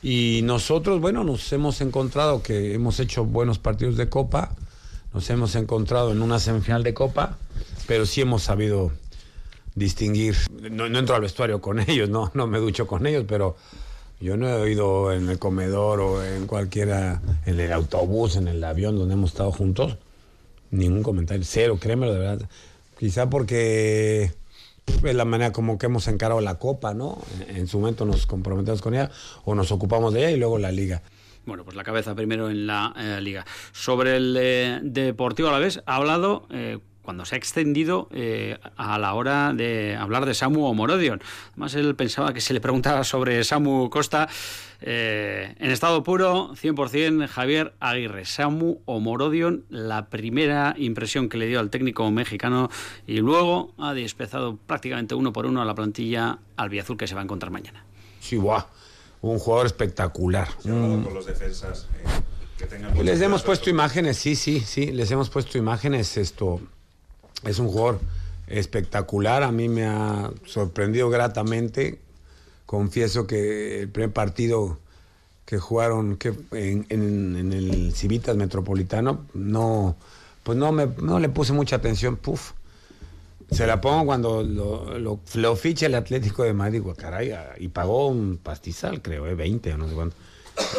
Y 0.04 0.42
nosotros, 0.44 1.02
bueno, 1.02 1.24
nos 1.24 1.52
hemos 1.52 1.82
encontrado 1.82 2.44
que 2.44 2.76
hemos 2.76 3.00
hecho 3.00 3.26
buenos 3.26 3.58
partidos 3.58 3.98
de 3.98 4.08
Copa, 4.08 4.52
nos 5.16 5.28
hemos 5.32 5.56
encontrado 5.56 6.12
en 6.12 6.22
una 6.22 6.38
semifinal 6.38 6.84
de 6.84 6.94
Copa, 6.94 7.40
pero 7.88 8.06
sí 8.06 8.22
hemos 8.22 8.44
sabido 8.44 8.92
distinguir. 9.76 10.36
No, 10.72 10.86
entro 10.86 11.16
al 11.16 11.22
vestuario 11.22 11.62
con 11.62 11.80
ellos, 11.90 12.10
no, 12.10 12.32
no 12.34 12.48
me 12.48 12.60
ducho 12.60 12.88
con 12.88 13.06
ellos, 13.06 13.26
pero 13.28 13.56
yo 14.20 14.38
no 14.38 14.50
he 14.50 14.54
oído 14.54 15.14
en 15.14 15.30
el 15.30 15.40
comedor 15.40 16.02
o 16.02 16.24
en 16.24 16.46
cualquiera, 16.48 17.22
en 17.46 17.60
el 17.60 17.72
autobús, 17.72 18.36
en 18.36 18.48
el 18.48 18.64
avión 18.64 18.98
donde 18.98 19.14
hemos 19.14 19.32
estado 19.32 19.52
juntos, 19.52 19.98
ningún 20.72 21.04
comentario, 21.04 21.44
cero, 21.46 21.78
créemelo 21.80 22.14
de 22.14 22.20
verdad. 22.20 22.50
Quizá 22.98 23.30
porque 23.30 24.34
es 25.04 25.16
la 25.16 25.26
manera 25.26 25.52
como 25.52 25.78
que 25.78 25.86
hemos 25.86 26.08
encarado 26.08 26.42
la 26.42 26.56
copa, 26.56 26.94
¿no? 26.94 27.18
En 27.48 27.68
su 27.68 27.80
momento 27.80 28.06
nos 28.06 28.26
comprometemos 28.26 28.82
con 28.82 28.94
ella 28.94 29.10
o 29.46 29.56
nos 29.56 29.72
ocupamos 29.72 30.14
de 30.14 30.22
ella 30.22 30.32
y 30.32 30.38
luego 30.38 30.58
la 30.58 30.72
liga. 30.72 31.02
Bueno, 31.46 31.64
pues 31.64 31.76
la 31.76 31.84
cabeza 31.84 32.14
primero 32.16 32.50
en 32.50 32.68
la 32.68 32.94
eh, 32.98 33.22
liga. 33.22 33.46
Sobre 33.72 34.18
el 34.18 34.36
eh, 34.38 34.80
Deportivo 34.84 35.50
a 35.50 35.52
la 35.52 35.60
vez, 35.60 35.82
ha 35.86 35.96
hablado 35.96 36.48
eh, 36.52 36.80
cuando 37.10 37.26
se 37.26 37.34
ha 37.34 37.40
extendido 37.40 38.08
eh, 38.12 38.60
a 38.78 39.00
la 39.00 39.16
hora 39.16 39.52
de 39.52 39.96
hablar 39.96 40.28
de 40.28 40.36
Samu 40.36 40.68
o 40.68 40.76
Morodion. 40.76 41.20
Además, 41.54 41.74
él 41.74 41.96
pensaba 41.96 42.34
que 42.34 42.40
se 42.40 42.54
le 42.54 42.62
preguntaba 42.62 43.04
sobre 43.04 43.44
Samu 43.44 43.90
Costa. 43.90 44.30
Eh, 44.80 45.56
en 45.58 45.72
estado 45.72 46.04
puro, 46.04 46.52
100% 46.54 47.28
Javier 47.28 47.74
Aguirre. 47.80 48.26
Samu 48.26 48.82
o 48.86 49.00
Morodion, 49.00 49.66
la 49.70 50.12
primera 50.12 50.76
impresión 50.78 51.30
que 51.30 51.40
le 51.40 51.48
dio 51.48 51.60
al 51.60 51.72
técnico 51.72 52.12
mexicano 52.12 52.70
y 53.08 53.18
luego 53.22 53.74
ha 53.80 53.96
despezado 53.96 54.58
prácticamente 54.58 55.16
uno 55.16 55.34
por 55.34 55.48
uno 55.48 55.64
a 55.64 55.66
la 55.66 55.74
plantilla 55.74 56.38
albiazul 56.58 56.96
que 56.96 57.08
se 57.08 57.16
va 57.16 57.22
a 57.22 57.24
encontrar 57.24 57.52
mañana. 57.52 57.84
Sí, 58.20 58.36
guau. 58.36 58.66
Un 59.22 59.40
jugador 59.40 59.66
espectacular. 59.66 60.48
con 60.62 61.12
los 61.12 61.26
defensas. 61.26 61.88
Eh, 61.96 63.04
les 63.04 63.20
hemos 63.20 63.42
puesto 63.42 63.72
imágenes, 63.72 64.18
sí, 64.18 64.36
sí, 64.36 64.60
sí, 64.60 64.92
les 64.92 65.10
hemos 65.10 65.32
puesto 65.32 65.58
imágenes 65.58 66.18
esto 66.18 66.62
es 67.44 67.60
un 67.60 67.68
jugador 67.68 68.00
espectacular, 68.48 69.44
a 69.44 69.52
mí 69.52 69.70
me 69.70 69.86
ha 69.86 70.32
sorprendido 70.46 71.10
gratamente. 71.10 72.00
Confieso 72.66 73.26
que 73.26 73.82
el 73.82 73.90
primer 73.90 74.12
partido 74.12 74.80
que 75.46 75.58
jugaron 75.58 76.18
que 76.18 76.34
en, 76.52 77.52
el 77.52 77.94
Civitas 77.94 78.36
Metropolitano, 78.36 79.26
no, 79.34 79.96
pues 80.44 80.58
no, 80.58 80.72
me, 80.72 80.88
no 81.02 81.20
le 81.20 81.30
puse 81.30 81.54
mucha 81.54 81.78
atención. 81.78 82.18
Puf. 82.18 82.52
Se 83.50 83.66
la 83.66 83.82
pongo 83.82 84.06
cuando 84.06 84.44
lo, 84.44 85.00
lo, 85.00 85.56
ficha 85.56 85.88
el 85.88 85.96
Atlético 85.96 86.44
de 86.44 86.54
Madrid, 86.54 86.84
caray, 86.96 87.34
y 87.58 87.70
pagó 87.70 88.08
un 88.08 88.38
pastizal, 88.38 89.02
creo, 89.02 89.26
¿eh? 89.26 89.34
20 89.34 89.74
o 89.74 89.78
no 89.78 89.90
sé 89.90 89.96
cuánto. 89.96 90.16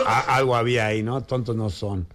algo 0.06 0.54
había 0.54 0.86
ahí, 0.86 1.02
¿no? 1.02 1.20
Tontos 1.22 1.56
no 1.56 1.68
son 1.70 2.06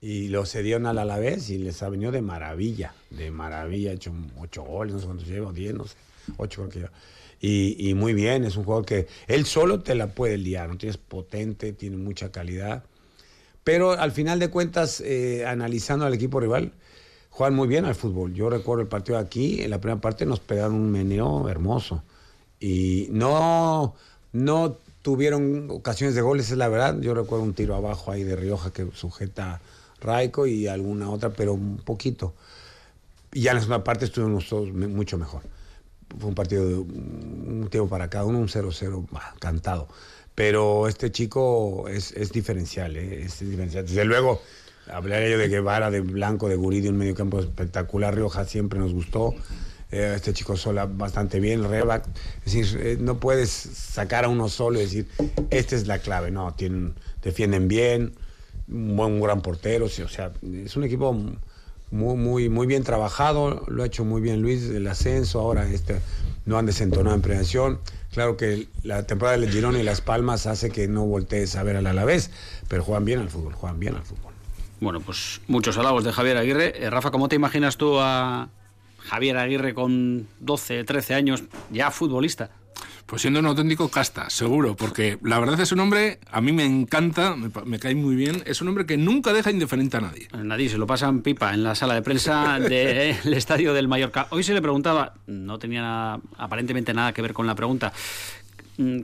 y 0.00 0.28
lo 0.28 0.46
cedieron 0.46 0.86
al 0.86 0.98
Alavés 0.98 1.50
y 1.50 1.58
les 1.58 1.82
ha 1.82 1.88
venido 1.88 2.10
de 2.10 2.22
maravilla, 2.22 2.94
de 3.10 3.30
maravilla, 3.30 3.90
ha 3.90 3.94
hecho 3.94 4.12
ocho 4.38 4.62
goles, 4.62 4.94
no 4.94 5.00
sé 5.00 5.06
cuántos 5.06 5.28
lleva, 5.28 5.52
diez, 5.52 5.74
no 5.74 5.86
sé, 5.86 5.96
ocho 6.38 6.62
creo 6.62 6.68
que 6.70 6.78
lleva. 6.80 6.92
Y, 7.42 7.94
muy 7.94 8.12
bien, 8.12 8.44
es 8.44 8.56
un 8.56 8.64
jugador 8.64 8.84
que 8.84 9.06
él 9.26 9.46
solo 9.46 9.80
te 9.80 9.94
la 9.94 10.08
puede 10.08 10.36
liar, 10.36 10.68
¿no? 10.68 10.76
Tienes 10.76 10.98
potente, 10.98 11.72
tiene 11.72 11.96
mucha 11.96 12.30
calidad, 12.30 12.84
pero 13.64 13.92
al 13.92 14.12
final 14.12 14.38
de 14.38 14.48
cuentas, 14.48 15.00
eh, 15.00 15.46
analizando 15.46 16.04
al 16.04 16.12
equipo 16.12 16.38
rival, 16.38 16.72
juegan 17.30 17.54
muy 17.54 17.66
bien 17.66 17.86
al 17.86 17.94
fútbol. 17.94 18.34
Yo 18.34 18.50
recuerdo 18.50 18.82
el 18.82 18.88
partido 18.88 19.16
aquí, 19.16 19.62
en 19.62 19.70
la 19.70 19.80
primera 19.80 20.00
parte 20.02 20.26
nos 20.26 20.40
pegaron 20.40 20.74
un 20.74 20.90
meneo 20.90 21.48
hermoso 21.48 22.02
y 22.58 23.08
no, 23.10 23.94
no 24.32 24.76
tuvieron 25.00 25.68
ocasiones 25.70 26.14
de 26.14 26.20
goles, 26.20 26.50
es 26.50 26.58
la 26.58 26.68
verdad. 26.68 27.00
Yo 27.00 27.14
recuerdo 27.14 27.44
un 27.44 27.54
tiro 27.54 27.74
abajo 27.74 28.10
ahí 28.10 28.22
de 28.22 28.36
Rioja 28.36 28.70
que 28.70 28.86
sujeta 28.92 29.62
Raico 30.00 30.46
y 30.46 30.66
alguna 30.66 31.10
otra, 31.10 31.30
pero 31.30 31.54
un 31.54 31.78
poquito. 31.78 32.34
Y 33.32 33.42
ya 33.42 33.52
en 33.52 33.56
la 33.56 33.60
segunda 33.60 33.84
parte 33.84 34.06
estuvimos 34.06 34.48
todos 34.48 34.72
mucho 34.72 35.18
mejor. 35.18 35.42
Fue 36.18 36.28
un 36.28 36.34
partido 36.34 36.68
de 36.68 36.74
un 36.74 37.68
tiempo 37.70 37.88
para 37.88 38.10
cada 38.10 38.24
uno, 38.24 38.38
un 38.38 38.48
0-0 38.48 39.06
cantado. 39.38 39.88
Pero 40.34 40.88
este 40.88 41.12
chico 41.12 41.88
es, 41.88 42.12
es 42.12 42.32
diferencial, 42.32 42.96
¿eh? 42.96 43.22
es 43.24 43.40
diferencial. 43.40 43.86
Desde 43.86 44.04
luego, 44.04 44.40
hablaría 44.90 45.30
yo 45.30 45.38
de 45.38 45.48
Guevara, 45.48 45.90
de 45.90 46.00
Blanco, 46.00 46.48
de 46.48 46.56
Guridi, 46.56 46.88
un 46.88 46.96
medio 46.96 47.14
campo 47.14 47.40
espectacular. 47.40 48.14
Rioja 48.14 48.44
siempre 48.44 48.78
nos 48.78 48.92
gustó. 48.92 49.34
Eh, 49.92 50.12
este 50.14 50.32
chico 50.32 50.56
sola 50.56 50.86
bastante 50.86 51.40
bien, 51.40 51.68
Rebac. 51.68 52.06
Es 52.44 52.54
decir, 52.54 52.80
eh, 52.80 52.96
no 53.00 53.18
puedes 53.18 53.50
sacar 53.50 54.24
a 54.24 54.28
uno 54.28 54.48
solo 54.48 54.78
y 54.78 54.82
decir, 54.82 55.08
esta 55.50 55.76
es 55.76 55.86
la 55.86 55.98
clave. 55.98 56.30
No, 56.30 56.54
tienen, 56.54 56.94
defienden 57.22 57.68
bien, 57.68 58.14
un 58.70 58.96
buen 58.96 59.20
gran 59.20 59.40
portero, 59.40 59.86
o 59.86 59.88
sea, 59.88 60.32
es 60.64 60.76
un 60.76 60.84
equipo 60.84 61.12
muy, 61.90 62.16
muy, 62.16 62.48
muy 62.48 62.66
bien 62.66 62.84
trabajado, 62.84 63.64
lo 63.68 63.82
ha 63.82 63.86
hecho 63.86 64.04
muy 64.04 64.20
bien 64.20 64.42
Luis, 64.42 64.64
el 64.64 64.86
ascenso, 64.86 65.40
ahora 65.40 65.68
este, 65.68 66.00
no 66.46 66.58
han 66.58 66.66
desentonado 66.66 67.14
en 67.16 67.22
prevención. 67.22 67.80
Claro 68.12 68.36
que 68.36 68.68
la 68.82 69.06
temporada 69.06 69.38
del 69.38 69.50
Girona 69.50 69.78
y 69.78 69.82
Las 69.82 70.00
Palmas 70.00 70.46
hace 70.46 70.70
que 70.70 70.88
no 70.88 71.04
voltees 71.04 71.56
a 71.56 71.62
ver 71.62 71.76
al 71.76 71.86
Alavés, 71.86 72.30
pero 72.68 72.82
juegan 72.82 73.04
bien 73.04 73.20
al 73.20 73.28
fútbol, 73.28 73.52
juegan 73.54 73.78
bien 73.78 73.94
al 73.94 74.02
fútbol. 74.02 74.32
Bueno, 74.80 75.00
pues 75.00 75.40
muchos 75.46 75.76
halagos 75.78 76.04
de 76.04 76.12
Javier 76.12 76.36
Aguirre. 76.36 76.84
Eh, 76.84 76.90
Rafa, 76.90 77.10
¿cómo 77.10 77.28
te 77.28 77.36
imaginas 77.36 77.76
tú 77.76 78.00
a 78.00 78.48
Javier 78.98 79.36
Aguirre 79.36 79.74
con 79.74 80.26
12, 80.40 80.84
13 80.84 81.14
años, 81.14 81.44
ya 81.70 81.90
futbolista? 81.90 82.50
Pues 83.10 83.22
siendo 83.22 83.40
un 83.40 83.46
auténtico 83.46 83.88
casta, 83.88 84.30
seguro, 84.30 84.76
porque 84.76 85.18
la 85.24 85.40
verdad 85.40 85.58
es 85.58 85.72
un 85.72 85.80
hombre, 85.80 86.20
a 86.30 86.40
mí 86.40 86.52
me 86.52 86.64
encanta, 86.64 87.34
me, 87.34 87.80
cae 87.80 87.96
muy 87.96 88.14
bien, 88.14 88.40
es 88.46 88.60
un 88.62 88.68
hombre 88.68 88.86
que 88.86 88.96
nunca 88.96 89.32
deja 89.32 89.50
indiferente 89.50 89.96
a 89.96 90.00
nadie. 90.00 90.28
Nadie, 90.32 90.68
se 90.68 90.78
lo 90.78 90.86
pasan 90.86 91.22
pipa 91.22 91.52
en 91.52 91.64
la 91.64 91.74
sala 91.74 91.94
de 91.94 92.02
prensa 92.02 92.60
del 92.60 93.34
estadio 93.34 93.74
del 93.74 93.88
Mallorca. 93.88 94.28
Hoy 94.30 94.44
se 94.44 94.54
le 94.54 94.62
preguntaba, 94.62 95.14
no 95.26 95.58
tenía 95.58 96.20
aparentemente 96.38 96.94
nada 96.94 97.12
que 97.12 97.20
ver 97.20 97.32
con 97.32 97.48
la 97.48 97.56
pregunta, 97.56 97.92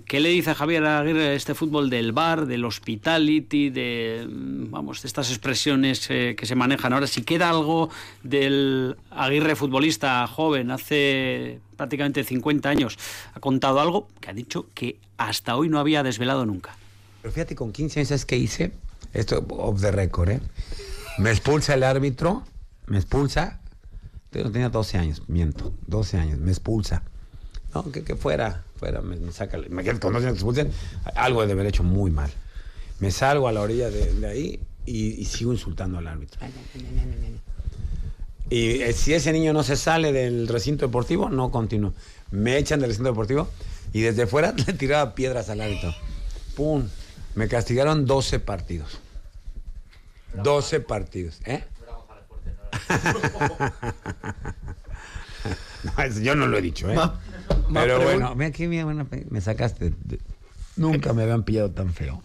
¿Qué 0.06 0.20
le 0.20 0.30
dice 0.30 0.54
Javier 0.54 0.86
Aguirre 0.86 1.34
este 1.34 1.54
fútbol 1.54 1.90
del 1.90 2.12
bar, 2.12 2.46
del 2.46 2.64
hospitality, 2.64 3.68
de 3.68 4.26
mm, 4.26 4.70
vamos, 4.70 5.02
de 5.02 5.08
estas 5.08 5.28
expresiones 5.28 6.08
eh, 6.08 6.34
que 6.34 6.46
se 6.46 6.54
manejan 6.54 6.94
ahora? 6.94 7.06
Si 7.06 7.20
queda 7.20 7.50
algo 7.50 7.90
del 8.22 8.96
Aguirre 9.10 9.54
futbolista 9.54 10.26
joven, 10.28 10.70
hace 10.70 11.60
prácticamente 11.76 12.24
50 12.24 12.70
años, 12.70 12.98
ha 13.34 13.40
contado 13.40 13.78
algo 13.78 14.08
que 14.18 14.30
ha 14.30 14.32
dicho 14.32 14.66
que 14.72 14.98
hasta 15.18 15.56
hoy 15.56 15.68
no 15.68 15.78
había 15.78 16.02
desvelado 16.02 16.46
nunca. 16.46 16.74
Pero 17.20 17.34
fíjate, 17.34 17.54
con 17.54 17.72
15 17.72 18.00
años, 18.00 18.08
¿sabes 18.08 18.24
qué 18.24 18.38
hice? 18.38 18.72
Esto 19.12 19.44
off 19.50 19.82
the 19.82 19.90
record, 19.90 20.30
¿eh? 20.30 20.40
Me 21.18 21.30
expulsa 21.30 21.74
el 21.74 21.82
árbitro, 21.82 22.44
me 22.86 22.96
expulsa. 22.96 23.60
Tenía 24.30 24.70
12 24.70 24.96
años, 24.96 25.22
miento, 25.26 25.74
12 25.86 26.16
años, 26.16 26.38
me 26.38 26.50
expulsa. 26.50 27.02
No, 27.74 27.90
que, 27.92 28.04
que 28.04 28.16
fuera 28.16 28.65
fuera, 28.76 29.00
me, 29.00 29.16
me 29.16 29.32
saca, 29.32 29.58
me 29.68 29.82
quedo 29.82 30.00
con 30.00 30.12
dos 30.12 30.22
que 30.22 30.30
expulsen, 30.30 30.70
algo 31.14 31.46
de 31.46 31.52
haber 31.52 31.66
hecho 31.66 31.82
muy 31.82 32.10
mal. 32.10 32.30
Me 32.98 33.10
salgo 33.10 33.48
a 33.48 33.52
la 33.52 33.60
orilla 33.60 33.90
de, 33.90 34.26
ahí 34.26 34.60
y, 34.86 35.24
sigo 35.24 35.52
insultando 35.52 35.98
al 35.98 36.06
árbitro. 36.06 36.40
Y 38.48 38.82
eh, 38.82 38.92
si 38.92 39.12
ese 39.12 39.32
niño 39.32 39.52
no 39.52 39.62
se 39.62 39.76
sale 39.76 40.12
del 40.12 40.48
recinto 40.48 40.86
deportivo, 40.86 41.28
no 41.28 41.50
continúo. 41.50 41.92
Me 42.30 42.56
echan 42.56 42.80
del 42.80 42.90
recinto 42.90 43.10
deportivo 43.10 43.48
y 43.92 44.00
desde 44.00 44.26
fuera 44.26 44.54
le 44.66 44.72
tiraba 44.72 45.14
piedras 45.14 45.50
al 45.50 45.60
árbitro. 45.60 45.94
¡Pum! 46.54 46.88
Me 47.34 47.48
castigaron 47.48 48.06
12 48.06 48.40
partidos. 48.40 48.98
12 50.42 50.80
partidos. 50.80 51.40
¿Eh? 51.44 51.64
yo 56.22 56.34
no 56.34 56.46
lo 56.46 56.58
he 56.58 56.62
dicho, 56.62 56.90
¿eh? 56.90 56.98
Pero 57.72 58.02
bueno, 58.02 58.34
mira 58.34 58.48
aquí, 58.48 58.66
me 58.66 59.40
sacaste. 59.40 59.92
Nunca 60.76 61.12
me 61.14 61.22
habían 61.22 61.42
pillado 61.42 61.70
tan 61.70 61.92
feo. 61.92 62.22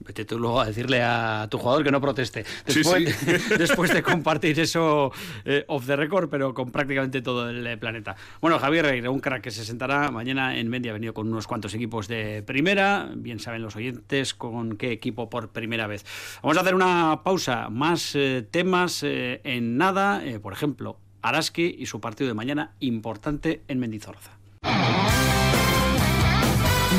Vete 0.00 0.24
tú 0.24 0.38
luego 0.38 0.60
a 0.60 0.66
decirle 0.66 1.02
a 1.02 1.46
tu 1.50 1.58
jugador 1.58 1.84
que 1.84 1.90
no 1.90 2.00
proteste. 2.00 2.44
Después, 2.66 3.92
de 3.92 4.02
compartir 4.02 4.58
eso 4.58 5.12
eh, 5.44 5.64
off 5.68 5.86
the 5.86 5.96
record, 5.96 6.28
pero 6.30 6.54
con 6.54 6.72
prácticamente 6.72 7.20
todo 7.22 7.50
el 7.50 7.66
eh, 7.66 7.76
planeta. 7.76 8.16
Bueno, 8.40 8.58
Javier 8.58 8.86
Reire, 8.86 9.08
un 9.08 9.20
crack 9.20 9.42
que 9.42 9.50
se 9.50 9.64
sentará 9.64 10.10
mañana 10.10 10.58
en 10.58 10.68
Mendy, 10.68 10.88
ha 10.88 10.94
venido 10.94 11.14
con 11.14 11.28
unos 11.28 11.46
cuantos 11.46 11.74
equipos 11.74 12.08
de 12.08 12.42
primera. 12.42 13.10
Bien 13.14 13.38
saben 13.38 13.62
los 13.62 13.76
oyentes 13.76 14.34
con 14.34 14.76
qué 14.76 14.92
equipo 14.92 15.28
por 15.28 15.50
primera 15.50 15.86
vez. 15.86 16.04
Vamos 16.42 16.56
a 16.56 16.62
hacer 16.62 16.74
una 16.74 17.20
pausa. 17.22 17.68
Más 17.68 18.14
eh, 18.14 18.46
temas 18.50 19.02
en 19.02 19.76
nada. 19.76 20.22
por 20.42 20.54
ejemplo, 20.54 20.98
Araski 21.22 21.76
y 21.78 21.86
su 21.86 22.00
partido 22.00 22.28
de 22.28 22.34
mañana 22.34 22.74
importante 22.80 23.62
en 23.68 23.78
Mendizorza. 23.78 24.39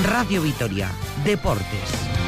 Radio 0.03 0.41
Vitoria, 0.41 0.89
Deportes. 1.23 2.20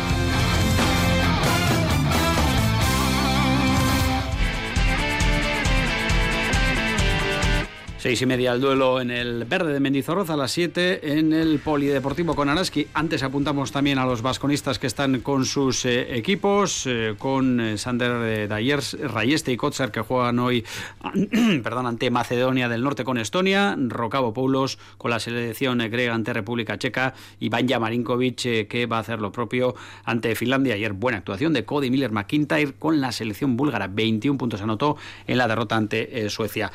Seis 8.04 8.22
y 8.22 8.26
media 8.26 8.52
el 8.52 8.60
duelo 8.60 9.00
en 9.00 9.12
el 9.12 9.46
verde 9.46 9.72
de 9.72 9.80
Mendizorroza, 9.80 10.34
a 10.34 10.36
las 10.36 10.52
siete 10.52 11.18
en 11.18 11.32
el 11.32 11.60
Polideportivo 11.60 12.36
con 12.36 12.50
Araski. 12.50 12.86
Antes 12.94 13.24
apuntamos 13.24 13.72
también 13.72 13.98
a 13.98 14.06
los 14.06 14.22
vasconistas 14.22 14.78
que 14.78 14.88
están 14.88 15.22
con 15.22 15.46
sus 15.46 15.86
eh, 15.86 16.18
equipos, 16.18 16.86
eh, 16.86 17.16
con 17.18 17.62
eh, 17.62 17.78
Sander 17.78 18.50
Dayers, 18.50 18.98
Rayeste 19.00 19.54
y 19.54 19.56
Kotsar 19.56 19.94
que 19.94 20.02
juegan 20.02 20.38
hoy 20.40 20.66
perdón, 21.64 21.86
ante 21.86 22.12
Macedonia 22.12 22.68
del 22.68 22.84
Norte 22.84 23.06
con 23.06 23.18
Estonia, 23.18 23.78
Rocabo 23.80 24.34
Poulos 24.34 24.80
con 24.98 25.10
la 25.10 25.22
selección 25.22 25.78
griega 25.78 26.14
ante 26.14 26.34
República 26.34 26.78
Checa 26.78 27.14
y 27.40 27.48
Banja 27.48 27.80
Marinkovic 27.80 28.68
que 28.68 28.86
va 28.86 28.98
a 28.98 29.00
hacer 29.00 29.22
lo 29.22 29.32
propio 29.32 29.76
ante 30.04 30.36
Finlandia. 30.36 30.76
Ayer 30.76 30.92
buena 30.92 31.20
actuación 31.20 31.54
de 31.54 31.64
Cody 31.64 31.90
Miller 31.90 32.12
McIntyre 32.12 32.74
con 32.74 33.00
la 33.00 33.14
selección 33.14 33.56
búlgara. 33.56 33.88
21 33.88 34.38
puntos 34.38 34.62
anotó 34.62 34.98
en 35.26 35.38
la 35.38 35.48
derrota 35.48 35.78
ante 35.78 36.30
Suecia. 36.30 36.70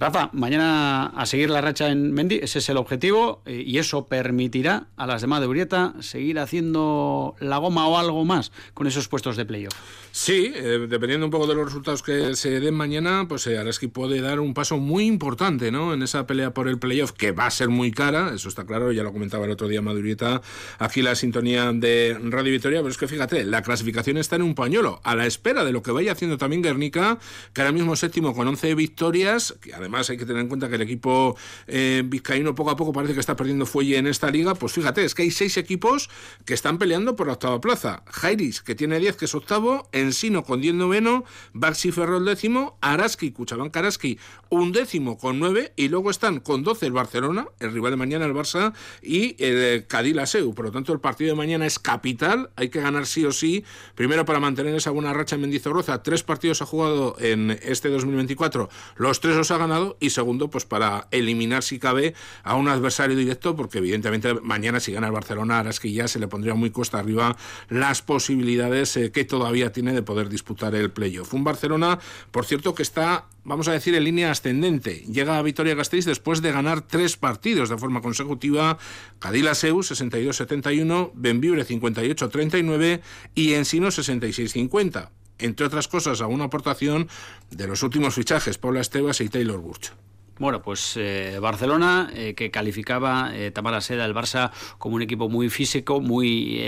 Rafa, 0.00 0.30
mañana 0.32 1.08
a 1.08 1.26
seguir 1.26 1.50
la 1.50 1.60
racha 1.60 1.90
en 1.90 2.14
Mendy, 2.14 2.36
ese 2.36 2.60
es 2.60 2.68
el 2.70 2.78
objetivo 2.78 3.42
eh, 3.44 3.62
y 3.66 3.76
eso 3.76 4.08
permitirá 4.08 4.86
a 4.96 5.06
las 5.06 5.20
demás 5.20 5.42
de 5.42 5.46
Urieta 5.46 5.92
seguir 6.00 6.38
haciendo 6.38 7.34
la 7.38 7.58
goma 7.58 7.86
o 7.86 7.98
algo 7.98 8.24
más 8.24 8.50
con 8.72 8.86
esos 8.86 9.08
puestos 9.08 9.36
de 9.36 9.44
playoff. 9.44 9.74
Sí, 10.10 10.54
eh, 10.56 10.86
dependiendo 10.88 11.26
un 11.26 11.30
poco 11.30 11.46
de 11.46 11.54
los 11.54 11.66
resultados 11.66 12.02
que 12.02 12.34
se 12.34 12.60
den 12.60 12.74
mañana, 12.74 13.26
pues 13.28 13.46
eh, 13.46 13.58
Araski 13.58 13.88
puede 13.88 14.22
dar 14.22 14.40
un 14.40 14.54
paso 14.54 14.78
muy 14.78 15.04
importante 15.04 15.70
¿no? 15.70 15.92
en 15.92 16.02
esa 16.02 16.26
pelea 16.26 16.54
por 16.54 16.66
el 16.66 16.78
playoff, 16.78 17.12
que 17.12 17.32
va 17.32 17.44
a 17.44 17.50
ser 17.50 17.68
muy 17.68 17.92
cara, 17.92 18.32
eso 18.34 18.48
está 18.48 18.64
claro, 18.64 18.92
ya 18.92 19.02
lo 19.02 19.12
comentaba 19.12 19.44
el 19.44 19.50
otro 19.50 19.68
día 19.68 19.82
Madurieta, 19.82 20.40
aquí 20.78 21.02
la 21.02 21.14
sintonía 21.14 21.74
de 21.74 22.18
Radio 22.22 22.52
Victoria, 22.52 22.78
pero 22.78 22.90
es 22.90 22.96
que 22.96 23.06
fíjate, 23.06 23.44
la 23.44 23.60
clasificación 23.62 24.16
está 24.16 24.36
en 24.36 24.42
un 24.42 24.54
pañuelo, 24.54 25.02
a 25.04 25.14
la 25.14 25.26
espera 25.26 25.62
de 25.62 25.72
lo 25.72 25.82
que 25.82 25.90
vaya 25.90 26.12
haciendo 26.12 26.38
también 26.38 26.62
Guernica, 26.62 27.18
que 27.52 27.60
ahora 27.60 27.72
mismo 27.72 27.94
séptimo 27.96 28.34
con 28.34 28.48
11 28.48 28.74
victorias, 28.74 29.56
que 29.60 29.74
además 29.74 29.89
hay 29.92 30.16
que 30.16 30.26
tener 30.26 30.42
en 30.42 30.48
cuenta 30.48 30.68
que 30.68 30.76
el 30.76 30.82
equipo 30.82 31.36
eh, 31.66 32.02
vizcaíno 32.04 32.54
poco 32.54 32.70
a 32.70 32.76
poco 32.76 32.92
parece 32.92 33.14
que 33.14 33.20
está 33.20 33.36
perdiendo 33.36 33.66
fuelle 33.66 33.98
en 33.98 34.06
esta 34.06 34.30
liga, 34.30 34.54
pues 34.54 34.72
fíjate, 34.72 35.04
es 35.04 35.14
que 35.14 35.22
hay 35.22 35.30
seis 35.30 35.56
equipos 35.56 36.10
que 36.44 36.54
están 36.54 36.78
peleando 36.78 37.16
por 37.16 37.26
la 37.26 37.34
octava 37.34 37.60
plaza. 37.60 38.02
Jairis, 38.06 38.62
que 38.62 38.74
tiene 38.74 38.98
10, 38.98 39.16
que 39.16 39.24
es 39.26 39.34
octavo, 39.34 39.88
Ensino 39.92 40.44
con 40.44 40.60
10 40.60 40.74
noveno, 40.74 41.24
Baxi 41.52 41.92
Ferrol 41.92 42.24
décimo, 42.24 42.78
Araski, 42.80 43.32
Cuchabán 43.32 43.70
Karaski 43.70 44.18
un 44.50 44.72
décimo 44.72 45.16
con 45.16 45.38
9 45.38 45.72
y 45.76 45.88
luego 45.88 46.10
están 46.10 46.40
con 46.40 46.62
12 46.64 46.86
el 46.86 46.92
Barcelona, 46.92 47.46
el 47.60 47.72
rival 47.72 47.92
de 47.92 47.96
mañana 47.96 48.26
el 48.26 48.34
Barça 48.34 48.72
y 49.02 49.36
el 49.42 49.86
Cadil 49.86 50.20
Seu. 50.26 50.54
Por 50.54 50.66
lo 50.66 50.72
tanto, 50.72 50.92
el 50.92 51.00
partido 51.00 51.30
de 51.30 51.36
mañana 51.36 51.66
es 51.66 51.78
capital, 51.78 52.50
hay 52.56 52.68
que 52.68 52.80
ganar 52.80 53.06
sí 53.06 53.24
o 53.24 53.32
sí, 53.32 53.64
primero 53.94 54.24
para 54.24 54.40
mantener 54.40 54.74
esa 54.74 54.90
buena 54.90 55.12
racha 55.12 55.36
en 55.36 55.42
Mendizorroza, 55.42 56.02
tres 56.02 56.22
partidos 56.22 56.62
ha 56.62 56.66
jugado 56.66 57.16
en 57.20 57.58
este 57.62 57.88
2024, 57.88 58.68
los 58.96 59.20
tres 59.20 59.36
los 59.36 59.50
ha 59.50 59.58
ganado 59.58 59.79
y 60.00 60.10
segundo, 60.10 60.50
pues 60.50 60.64
para 60.64 61.08
eliminar 61.10 61.62
si 61.62 61.78
cabe 61.78 62.14
a 62.42 62.54
un 62.54 62.68
adversario 62.68 63.16
directo, 63.16 63.56
porque 63.56 63.78
evidentemente 63.78 64.34
mañana 64.42 64.80
si 64.80 64.92
gana 64.92 65.06
el 65.06 65.12
Barcelona, 65.12 65.58
Araski 65.58 65.92
ya 65.92 66.08
se 66.08 66.18
le 66.18 66.28
pondría 66.28 66.54
muy 66.54 66.70
cuesta 66.70 66.98
arriba 66.98 67.36
las 67.68 68.02
posibilidades 68.02 68.96
eh, 68.96 69.10
que 69.12 69.24
todavía 69.24 69.72
tiene 69.72 69.92
de 69.92 70.02
poder 70.02 70.28
disputar 70.28 70.74
el 70.74 70.90
playoff. 70.90 71.34
Un 71.34 71.44
Barcelona, 71.44 71.98
por 72.30 72.44
cierto, 72.44 72.74
que 72.74 72.82
está, 72.82 73.26
vamos 73.44 73.68
a 73.68 73.72
decir, 73.72 73.94
en 73.94 74.04
línea 74.04 74.30
ascendente. 74.30 75.04
Llega 75.10 75.38
a 75.38 75.42
Vitoria 75.42 75.74
Gasteiz 75.74 76.04
después 76.04 76.42
de 76.42 76.52
ganar 76.52 76.82
tres 76.82 77.16
partidos 77.16 77.68
de 77.68 77.78
forma 77.78 78.00
consecutiva. 78.00 78.78
Cadillaceu 79.18 79.78
62-71, 79.78 81.12
Benvibre 81.14 81.66
58-39 81.66 83.00
y 83.34 83.54
Ensino 83.54 83.88
66-50. 83.88 85.19
Entre 85.40 85.66
otras 85.66 85.88
cosas, 85.88 86.20
a 86.20 86.26
una 86.26 86.44
aportación 86.44 87.08
de 87.50 87.66
los 87.66 87.82
últimos 87.82 88.14
fichajes, 88.14 88.58
Paula 88.58 88.80
Estebas 88.80 89.20
y 89.20 89.28
Taylor 89.28 89.60
Burch. 89.60 89.92
Bueno, 90.40 90.62
pues 90.62 90.96
eh, 90.96 91.38
Barcelona, 91.38 92.10
eh, 92.14 92.32
que 92.34 92.50
calificaba 92.50 93.30
eh, 93.34 93.50
Tamara 93.50 93.82
Seda, 93.82 94.06
el 94.06 94.14
Barça, 94.14 94.52
como 94.78 94.96
un 94.96 95.02
equipo 95.02 95.28
muy 95.28 95.50
físico, 95.50 96.00
muy 96.00 96.58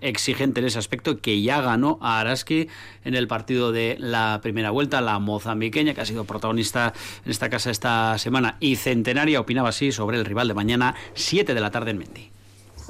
exigente 0.00 0.58
en 0.58 0.66
ese 0.66 0.80
aspecto, 0.80 1.20
que 1.20 1.40
ya 1.40 1.60
ganó 1.60 2.00
a 2.02 2.18
Araski 2.18 2.66
en 3.04 3.14
el 3.14 3.28
partido 3.28 3.70
de 3.70 3.96
la 4.00 4.40
primera 4.42 4.72
vuelta, 4.72 5.00
la 5.00 5.20
mozambiqueña, 5.20 5.94
que 5.94 6.00
ha 6.00 6.06
sido 6.06 6.24
protagonista 6.24 6.92
en 7.24 7.30
esta 7.30 7.48
casa 7.48 7.70
esta 7.70 8.18
semana, 8.18 8.56
y 8.58 8.74
centenaria, 8.74 9.38
opinaba 9.38 9.68
así 9.68 9.92
sobre 9.92 10.18
el 10.18 10.24
rival 10.24 10.48
de 10.48 10.54
mañana, 10.54 10.96
7 11.14 11.54
de 11.54 11.60
la 11.60 11.70
tarde 11.70 11.92
en 11.92 11.98
Mendy. 11.98 12.39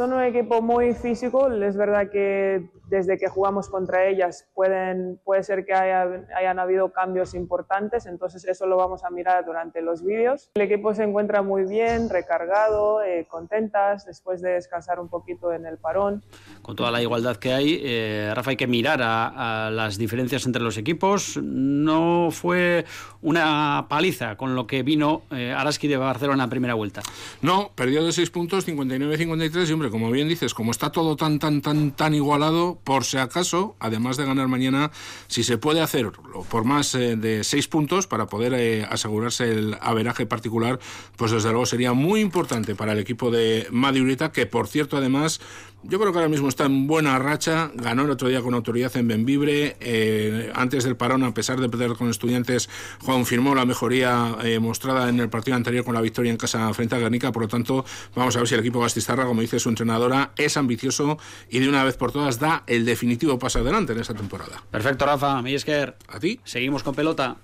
Son 0.00 0.14
un 0.14 0.22
equipo 0.22 0.62
muy 0.62 0.94
físico, 0.94 1.52
es 1.52 1.76
verdad 1.76 2.08
que 2.10 2.70
desde 2.88 3.18
que 3.18 3.28
jugamos 3.28 3.68
contra 3.68 4.08
ellas 4.08 4.48
pueden, 4.54 5.20
puede 5.24 5.42
ser 5.44 5.64
que 5.66 5.74
haya, 5.74 6.26
hayan 6.36 6.58
habido 6.58 6.90
cambios 6.90 7.34
importantes, 7.34 8.06
entonces 8.06 8.46
eso 8.46 8.66
lo 8.66 8.76
vamos 8.76 9.04
a 9.04 9.10
mirar 9.10 9.44
durante 9.44 9.82
los 9.82 10.02
vídeos. 10.02 10.50
El 10.54 10.62
equipo 10.62 10.94
se 10.94 11.04
encuentra 11.04 11.42
muy 11.42 11.64
bien, 11.64 12.08
recargado, 12.08 13.02
eh, 13.02 13.26
contentas 13.30 14.06
después 14.06 14.42
de 14.42 14.52
descansar 14.52 14.98
un 15.00 15.08
poquito 15.08 15.52
en 15.52 15.66
el 15.66 15.76
parón. 15.76 16.24
Con 16.62 16.76
toda 16.76 16.90
la 16.90 17.00
igualdad 17.00 17.36
que 17.36 17.52
hay, 17.52 17.80
eh, 17.82 18.32
Rafa, 18.34 18.50
hay 18.50 18.56
que 18.56 18.66
mirar 18.66 19.00
a, 19.02 19.70
las 19.70 19.98
diferencias 19.98 20.46
entre 20.46 20.62
los 20.62 20.78
equipos. 20.78 21.36
No 21.42 22.30
fue 22.32 22.84
una 23.22 23.86
paliza 23.88 24.36
con 24.36 24.54
lo 24.54 24.66
que 24.66 24.82
vino 24.82 25.22
eh, 25.30 25.52
Araski 25.52 25.86
de 25.88 25.96
Barcelona 25.96 26.42
en 26.42 26.48
la 26.48 26.50
primera 26.50 26.74
vuelta. 26.74 27.02
No, 27.42 27.70
perdió 27.74 28.02
de 28.02 28.12
6 28.12 28.30
puntos, 28.30 28.66
59-53, 28.66 29.68
y 29.68 29.72
hombre, 29.72 29.89
como 29.90 30.10
bien 30.10 30.28
dices, 30.28 30.54
como 30.54 30.70
está 30.70 30.90
todo 30.90 31.16
tan, 31.16 31.38
tan, 31.38 31.60
tan, 31.60 31.92
tan 31.92 32.14
igualado, 32.14 32.78
por 32.84 33.04
si 33.04 33.18
acaso, 33.18 33.76
además 33.78 34.16
de 34.16 34.24
ganar 34.24 34.48
mañana, 34.48 34.90
si 35.26 35.42
se 35.44 35.58
puede 35.58 35.80
hacer 35.80 36.10
por 36.50 36.64
más 36.64 36.94
eh, 36.94 37.16
de 37.16 37.44
seis 37.44 37.68
puntos 37.68 38.06
para 38.06 38.26
poder 38.26 38.54
eh, 38.54 38.86
asegurarse 38.88 39.50
el 39.50 39.76
averaje 39.80 40.26
particular, 40.26 40.78
pues 41.16 41.30
desde 41.30 41.50
luego 41.50 41.66
sería 41.66 41.92
muy 41.92 42.20
importante 42.20 42.74
para 42.74 42.92
el 42.92 42.98
equipo 42.98 43.30
de 43.30 43.66
Madurita, 43.70 44.32
que 44.32 44.46
por 44.46 44.68
cierto 44.68 44.96
además 44.96 45.40
yo 45.82 45.98
creo 45.98 46.12
que 46.12 46.18
ahora 46.18 46.28
mismo 46.28 46.48
está 46.48 46.66
en 46.66 46.86
buena 46.86 47.18
racha. 47.18 47.70
Ganó 47.74 48.02
el 48.02 48.10
otro 48.10 48.28
día 48.28 48.42
con 48.42 48.54
autoridad 48.54 48.94
en 48.96 49.08
Benvibre. 49.08 49.76
Eh, 49.80 50.50
antes 50.54 50.84
del 50.84 50.96
parón, 50.96 51.24
a 51.24 51.32
pesar 51.32 51.60
de 51.60 51.68
perder 51.68 51.92
con 51.92 52.10
estudiantes, 52.10 52.68
confirmó 53.04 53.54
la 53.54 53.64
mejoría 53.64 54.36
eh, 54.42 54.58
mostrada 54.58 55.08
en 55.08 55.20
el 55.20 55.28
partido 55.28 55.56
anterior 55.56 55.84
con 55.84 55.94
la 55.94 56.00
victoria 56.00 56.30
en 56.30 56.36
casa 56.36 56.72
frente 56.74 56.94
a 56.96 56.98
Guernica. 56.98 57.32
Por 57.32 57.42
lo 57.42 57.48
tanto, 57.48 57.84
vamos 58.14 58.36
a 58.36 58.40
ver 58.40 58.48
si 58.48 58.54
el 58.54 58.60
equipo 58.60 58.80
Gastistarra, 58.80 59.24
como 59.24 59.40
dice 59.40 59.58
su 59.58 59.68
entrenadora, 59.68 60.32
es 60.36 60.56
ambicioso 60.56 61.18
y 61.48 61.58
de 61.58 61.68
una 61.68 61.84
vez 61.84 61.96
por 61.96 62.12
todas 62.12 62.38
da 62.38 62.62
el 62.66 62.84
definitivo 62.84 63.38
paso 63.38 63.60
adelante 63.60 63.92
en 63.92 64.00
esta 64.00 64.14
temporada. 64.14 64.62
Perfecto, 64.70 65.06
Rafa. 65.06 65.40
Millesker. 65.42 65.96
A 66.08 66.20
ti. 66.20 66.40
Seguimos 66.44 66.82
con 66.82 66.94
pelota. 66.94 67.36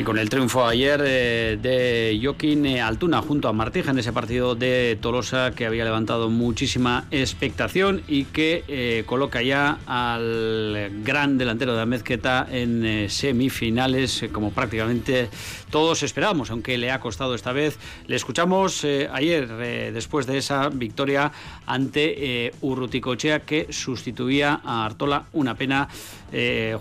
Y 0.00 0.02
con 0.02 0.16
el 0.16 0.30
triunfo 0.30 0.66
ayer 0.66 1.02
eh, 1.04 1.58
de 1.60 2.18
Joaquín 2.22 2.64
eh, 2.64 2.80
Altuna 2.80 3.20
junto 3.20 3.48
a 3.48 3.52
Martija 3.52 3.90
en 3.90 3.98
ese 3.98 4.14
partido 4.14 4.54
de 4.54 4.96
Tolosa 4.98 5.50
que 5.50 5.66
había 5.66 5.84
levantado 5.84 6.30
muchísima 6.30 7.04
expectación 7.10 8.00
y 8.08 8.24
que 8.24 8.64
eh, 8.66 9.02
coloca 9.04 9.42
ya 9.42 9.76
al 9.84 11.02
gran 11.04 11.36
delantero 11.36 11.74
de 11.74 11.82
Amezqueta 11.82 12.48
en 12.50 13.10
semifinales 13.10 14.24
como 14.32 14.52
prácticamente 14.52 15.28
todos 15.68 16.02
esperábamos, 16.02 16.50
aunque 16.50 16.78
le 16.78 16.90
ha 16.90 16.98
costado 16.98 17.34
esta 17.34 17.52
vez. 17.52 17.78
Le 18.06 18.16
escuchamos 18.16 18.84
ayer 18.84 19.92
después 19.92 20.26
de 20.26 20.38
esa 20.38 20.70
victoria 20.70 21.30
ante 21.66 22.52
Urruticochea 22.62 23.40
que 23.40 23.68
sustituía 23.70 24.60
a 24.64 24.86
Artola, 24.86 25.26
una 25.32 25.54
pena 25.54 25.88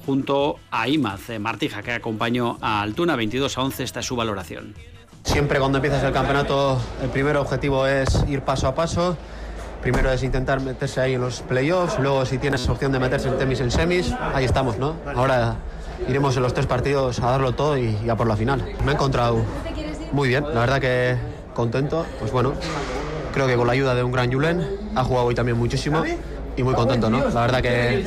junto 0.05 0.60
a 0.71 0.88
Imaz 0.88 1.29
Martija 1.39 1.84
que 1.84 1.91
acompañó 1.91 2.58
a 2.62 2.82
Altuna 2.82 3.09
22 3.15 3.58
a 3.58 3.62
11, 3.62 3.84
esta 3.84 4.00
es 4.00 4.06
su 4.06 4.15
valoración. 4.15 4.74
Siempre 5.24 5.60
cuando 5.60 5.78
empiezas 5.78 6.04
el 6.04 6.13
campeonato, 6.13 6.80
el 7.04 7.10
primer 7.10 7.38
objetivo 7.38 7.86
es 7.86 8.24
ir 8.28 8.41
paso 8.41 8.67
a 8.67 8.76
paso. 8.76 9.17
Primero 9.82 10.12
es 10.12 10.24
intentar 10.24 10.60
meterse 10.60 11.00
ahí 11.00 11.13
en 11.13 11.22
los 11.22 11.41
playoffs, 11.41 12.00
luego 12.00 12.26
si 12.26 12.38
tienes 12.38 12.67
opción 12.67 12.91
de 12.91 13.00
meterse 13.00 13.30
en 13.30 13.38
temis 13.38 13.62
en 13.62 13.72
semis, 13.72 14.13
ahí 14.34 14.43
estamos, 14.43 14.78
¿no? 14.78 14.95
Ahora 15.15 15.56
iremos 16.08 16.36
en 16.36 16.43
los 16.43 16.54
tres 16.54 16.65
partidos 16.65 17.19
a 17.22 17.32
darlo 17.32 17.54
todo 17.54 17.78
y, 17.78 18.10
a 18.10 18.15
por 18.17 18.28
la 18.28 18.36
final. 18.36 18.62
Me 18.84 18.91
he 18.91 18.95
encontrado 18.95 19.41
muy 20.12 20.28
bien, 20.28 20.43
la 20.43 20.62
verdad 20.62 20.82
que 20.82 21.15
contento, 21.54 22.06
pues 22.19 22.32
bueno, 22.32 22.54
creo 23.34 23.48
que 23.48 23.56
con 23.56 23.67
la 23.67 23.74
ayuda 23.74 23.95
de 23.95 24.04
un 24.04 24.12
gran 24.12 24.32
Julen, 24.32 24.67
ha 24.95 25.04
jugado 25.04 25.28
hoy 25.28 25.36
también 25.36 25.58
muchísimo 25.58 26.04
y 26.58 26.63
muy 26.63 26.74
contento, 26.74 27.10
¿no? 27.10 27.30
La 27.30 27.41
verdad 27.41 27.62
que 27.62 28.04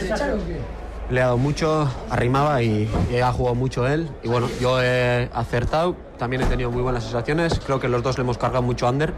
le 1.10 1.20
ha 1.20 1.24
dado 1.26 1.38
mucho, 1.38 1.88
arrimaba 2.10 2.62
y, 2.62 2.88
y, 3.10 3.16
ha 3.16 3.32
jugado 3.32 3.54
mucho 3.54 3.86
él. 3.86 4.08
Y 4.22 4.28
bueno, 4.28 4.48
yo 4.60 4.82
he 4.82 5.28
acertado, 5.32 5.96
también 6.18 6.42
he 6.42 6.46
tenido 6.46 6.70
muy 6.70 6.82
buenas 6.82 7.04
sensaciones. 7.04 7.60
Creo 7.64 7.80
que 7.80 7.88
los 7.88 8.02
dos 8.02 8.16
le 8.18 8.22
hemos 8.22 8.38
cargado 8.38 8.62
mucho 8.62 8.88
under 8.88 9.12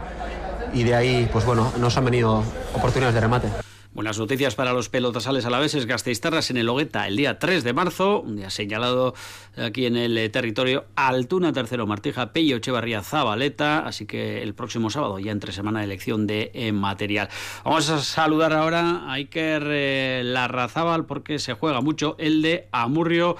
y 0.73 0.83
de 0.83 0.95
ahí, 0.95 1.29
pues 1.31 1.45
bueno, 1.45 1.71
nos 1.79 1.97
han 1.97 2.05
venido 2.05 2.43
oportunidades 2.73 3.15
de 3.15 3.21
remate. 3.21 3.47
Buenas 3.95 4.19
noticias 4.19 4.55
para 4.55 4.73
los 4.73 4.89
pelotasales 4.89 5.45
alaveses 5.45 5.85
Gasteiztarras 5.85 6.51
en 6.51 6.57
el 6.57 6.67
Hogueta 6.67 7.07
el 7.07 7.15
día 7.15 7.39
3 7.39 7.63
de 7.63 7.71
marzo, 7.71 8.19
un 8.19 8.35
día 8.35 8.49
señalado 8.49 9.13
aquí 9.55 9.85
en 9.85 9.95
el 9.95 10.17
eh, 10.17 10.27
territorio 10.27 10.83
Altuna, 10.97 11.53
tercero 11.53 11.87
Martija, 11.87 12.33
Pello, 12.33 12.57
Echevarría, 12.57 13.01
Zabaleta, 13.03 13.87
así 13.87 14.05
que 14.05 14.43
el 14.43 14.53
próximo 14.53 14.89
sábado 14.89 15.17
ya 15.19 15.31
entre 15.31 15.53
semana 15.53 15.79
de 15.79 15.85
elección 15.85 16.27
de 16.27 16.51
eh, 16.53 16.73
material. 16.73 17.29
Vamos 17.63 17.89
a 17.89 18.01
saludar 18.01 18.51
ahora 18.51 19.09
a 19.09 19.13
Iker 19.13 19.63
eh, 19.65 20.23
Larrazábal 20.25 21.05
porque 21.05 21.39
se 21.39 21.53
juega 21.53 21.79
mucho. 21.79 22.17
El 22.19 22.41
de 22.41 22.67
Amurrio, 22.73 23.37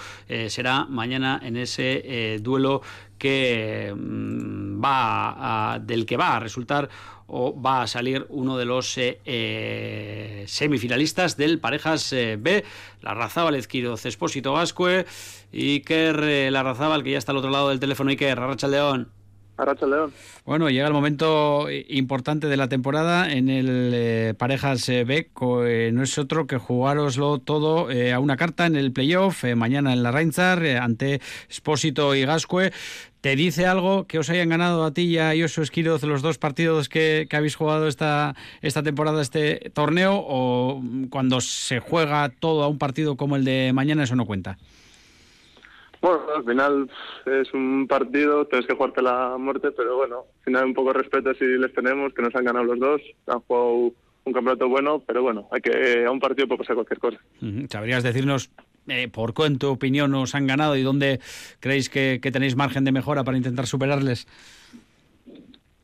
será 0.48 0.86
mañana 0.86 1.38
en 1.44 1.58
ese 1.58 2.40
duelo 2.42 2.82
que 3.18 3.94
mm, 3.96 4.84
va 4.84 5.80
del 5.82 6.06
que 6.06 6.18
va 6.18 6.38
a 6.38 6.40
resultar 6.40 6.90
o 7.28 7.60
va 7.60 7.82
a 7.82 7.88
salir 7.88 8.26
uno 8.30 8.58
de 8.58 8.66
los 8.66 8.98
eh, 8.98 9.20
eh, 9.26 10.46
semifinalistas 10.48 11.38
del 11.38 11.60
Parejas 11.60 12.14
eh, 12.14 12.38
B, 12.40 12.64
la 13.02 13.14
Razábal 13.14 13.56
Ezquiroz 13.56 14.06
Expósito 14.06 14.54
Gascue, 14.54 15.06
Iker 15.54 16.52
la 16.52 16.64
Razábal, 16.64 17.04
que 17.04 17.12
ya 17.12 17.18
está 17.18 17.32
al 17.32 17.38
otro 17.38 17.50
lado 17.50 17.70
del 17.70 17.80
teléfono, 17.80 18.10
Iker, 18.10 18.40
Arracha 18.40 18.68
León. 18.68 19.10
Bueno, 20.46 20.70
llega 20.70 20.88
el 20.88 20.94
momento 20.94 21.68
importante 21.90 22.48
de 22.48 22.58
la 22.58 22.68
temporada 22.68 23.32
en 23.32 23.50
el 23.50 24.36
Parejas 24.36 24.88
B, 24.88 25.30
no 25.94 26.04
es 26.04 26.18
otro 26.18 26.48
que 26.48 26.58
jugároslo 26.58 27.40
todo 27.40 27.88
a 27.90 28.20
una 28.20 28.38
carta 28.38 28.66
en 28.66 28.76
el 28.76 28.92
playoff, 28.92 29.44
mañana 29.56 29.94
en 29.94 30.04
la 30.04 30.12
Reinzar, 30.12 30.66
ante 30.66 31.22
Expósito 31.48 32.16
y 32.16 32.26
Gascue. 32.26 32.72
¿Te 33.26 33.36
dice 33.36 33.66
algo 33.66 34.06
que 34.06 34.20
os 34.20 34.30
hayan 34.30 34.50
ganado 34.50 34.86
a 34.86 34.94
ti 34.94 35.02
y 35.02 35.18
a 35.18 35.34
Josu 35.36 35.64
Esquiroz 35.64 36.04
los 36.04 36.22
dos 36.22 36.38
partidos 36.38 36.90
que, 36.90 37.28
habéis 37.32 37.56
jugado 37.56 37.88
esta, 37.88 38.36
esta 38.62 38.84
temporada, 38.84 39.20
este 39.20 39.72
torneo? 39.74 40.14
¿O 40.16 40.80
cuando 41.10 41.42
se 41.42 41.80
juega 41.80 42.30
todo 42.30 42.62
a 42.62 42.68
un 42.68 42.78
partido 42.78 43.18
como 43.18 43.36
el 43.36 43.44
de 43.44 43.72
mañana, 43.74 44.04
eso 44.04 44.16
no 44.16 44.28
cuenta? 44.28 44.60
Bueno, 46.06 46.22
al 46.36 46.46
final 46.46 46.88
es 47.26 47.52
un 47.56 47.88
partido, 47.88 48.46
tienes 48.46 48.68
que 48.68 48.76
jugarte 48.76 49.02
la 49.02 49.38
muerte, 49.40 49.72
pero 49.72 49.96
bueno, 49.96 50.26
al 50.38 50.44
final 50.44 50.66
un 50.66 50.76
poco 50.76 50.94
de 50.94 51.00
respeto 51.00 51.34
si 51.34 51.46
les 51.46 51.74
tenemos, 51.74 52.14
que 52.14 52.22
nos 52.22 52.36
han 52.36 52.46
ganado 52.46 52.64
los 52.66 52.80
dos, 52.80 53.02
han 53.26 53.40
jugado 53.40 53.92
un 54.24 54.34
campeonato 54.34 54.70
bueno, 54.70 55.00
pero 55.00 55.24
bueno, 55.24 55.48
hay 55.52 55.62
que 55.62 56.06
a 56.06 56.12
un 56.12 56.20
partido 56.20 56.48
puede 56.48 56.60
pasar 56.60 56.76
cualquier 56.76 57.00
cosa. 57.00 57.18
¿Sabrías 57.70 58.04
decirnos 58.04 58.52
eh, 58.88 59.08
¿Por 59.08 59.34
qué, 59.34 59.46
en 59.46 59.58
tu 59.58 59.68
opinión, 59.68 60.14
os 60.14 60.36
han 60.36 60.46
ganado 60.46 60.76
y 60.76 60.84
dónde 60.84 61.22
creéis 61.60 61.90
que, 61.90 62.20
tenéis 62.22 62.56
margen 62.56 62.84
de 62.84 62.92
mejora 62.92 63.24
para 63.24 63.38
intentar 63.38 63.66
superarles? 63.66 64.28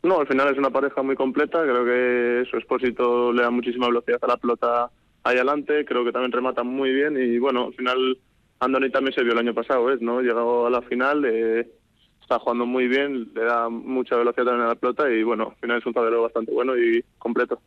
No, 0.03 0.19
al 0.19 0.27
final 0.27 0.51
es 0.51 0.57
una 0.60 0.69
pareja 0.69 1.01
muy 1.01 1.15
completa. 1.15 1.63
Creo 1.63 1.84
que 1.84 2.47
su 2.47 2.57
expósito 2.57 3.34
le 3.34 3.41
da 3.41 3.49
muchísima 3.49 3.88
velocidad 3.88 4.19
a 4.21 4.27
la 4.27 4.38
pelota 4.38 4.91
ahí 5.23 5.38
adelante. 5.38 5.84
Creo 5.84 6.05
que 6.05 6.12
también 6.12 6.31
remata 6.31 6.62
muy 6.62 6.93
bien. 6.93 7.17
Y 7.17 7.39
bueno, 7.39 7.65
al 7.65 7.73
final 7.73 8.17
Andoni 8.62 8.89
también 8.89 9.13
se 9.13 9.24
vio 9.24 9.34
el 9.34 9.39
año 9.39 9.54
pasado, 9.54 9.91
¿eh? 9.91 9.97
¿no? 10.00 10.21
Llegado 10.21 10.67
a 10.67 10.69
la 10.69 10.82
final, 10.84 11.26
eh, 11.26 11.67
está 12.21 12.39
jugando 12.39 12.65
muy 12.65 12.88
bien, 12.88 13.32
le 13.36 13.43
da 13.43 13.67
mucha 13.67 14.15
velocidad 14.15 14.45
también 14.45 14.65
a 14.65 14.69
la 14.69 14.76
pelota. 14.76 15.12
Y 15.12 15.24
bueno, 15.24 15.50
al 15.50 15.56
final 15.58 15.80
es 15.80 15.86
un 15.86 15.93
tablero 15.93 16.21
bastante 16.21 16.52
bueno 16.52 16.78
y 16.78 17.04
completo. 17.17 17.60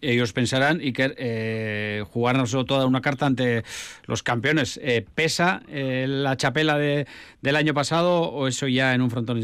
Ellos 0.00 0.32
pensarán, 0.32 0.80
y 0.80 0.92
que 0.92 1.14
eh, 1.18 2.04
jugarnos 2.10 2.56
toda 2.66 2.86
una 2.86 3.02
carta 3.02 3.26
ante 3.26 3.62
los 4.06 4.22
campeones, 4.22 4.80
eh, 4.82 5.04
¿pesa 5.14 5.62
eh, 5.68 6.06
la 6.08 6.36
chapela 6.36 6.78
de, 6.78 7.06
del 7.42 7.56
año 7.56 7.74
pasado 7.74 8.22
o 8.22 8.46
eso 8.46 8.68
ya 8.68 8.94
en 8.94 9.02
un 9.02 9.10
frontón 9.10 9.40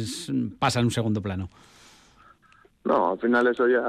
pasa 0.58 0.78
en 0.78 0.86
un 0.86 0.90
segundo 0.90 1.20
plano? 1.20 1.50
No, 2.84 3.12
al 3.12 3.18
final 3.18 3.46
eso 3.46 3.68
ya 3.68 3.82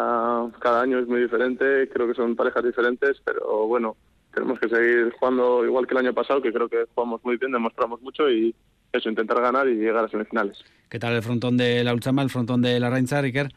cada 0.60 0.82
año 0.82 1.00
es 1.00 1.08
muy 1.08 1.22
diferente, 1.22 1.88
creo 1.90 2.08
que 2.08 2.14
son 2.14 2.36
parejas 2.36 2.64
diferentes, 2.64 3.22
pero 3.24 3.66
bueno, 3.68 3.96
tenemos 4.34 4.60
que 4.60 4.70
seguir 4.70 5.12
jugando 5.20 5.66
igual 5.66 5.88
que 5.88 5.94
el 5.94 6.06
año 6.06 6.14
pasado, 6.14 6.42
que 6.42 6.52
creo 6.52 6.68
que 6.68 6.86
jugamos 6.94 7.24
muy 7.24 7.38
bien, 7.38 7.52
demostramos 7.52 8.02
mucho 8.02 8.30
y 8.30 8.54
eso, 8.92 9.10
intentar 9.10 9.42
ganar 9.42 9.68
y 9.68 9.76
llegar 9.76 10.06
a 10.06 10.10
semifinales. 10.10 10.64
¿Qué 10.90 11.00
tal 11.00 11.14
el 11.14 11.24
frontón 11.24 11.58
de 11.58 11.84
la 11.84 11.94
Ulchama, 11.94 12.22
el 12.22 12.30
frontón 12.30 12.62
de 12.62 12.80
la 12.80 12.90
Reinza, 12.90 13.20
Iker? 13.20 13.50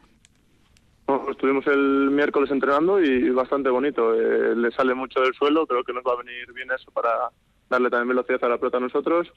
estuvimos 1.31 1.65
el 1.67 2.09
miércoles 2.11 2.51
entrenando 2.51 3.01
y 3.01 3.29
bastante 3.29 3.69
bonito. 3.69 4.13
Eh, 4.13 4.55
le 4.55 4.71
sale 4.71 4.93
mucho 4.93 5.21
del 5.21 5.33
suelo, 5.33 5.65
creo 5.65 5.83
que 5.83 5.93
nos 5.93 6.03
va 6.03 6.13
a 6.13 6.23
venir 6.23 6.51
bien 6.53 6.69
eso 6.75 6.91
para 6.91 7.29
darle 7.69 7.89
también 7.89 8.09
velocidad 8.09 8.43
a 8.43 8.49
la 8.49 8.57
pelota 8.57 8.77
a 8.77 8.81
nosotros. 8.81 9.31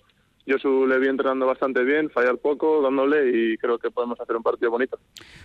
Yo 0.46 0.56
le 0.86 0.98
vi 0.98 1.08
entrenando 1.08 1.46
bastante 1.46 1.84
bien, 1.84 2.08
fallar 2.10 2.38
poco, 2.38 2.80
dándole 2.82 3.28
y 3.28 3.58
creo 3.58 3.78
que 3.78 3.90
podemos 3.90 4.18
hacer 4.20 4.36
un 4.36 4.42
partido 4.42 4.70
bonito. 4.70 4.98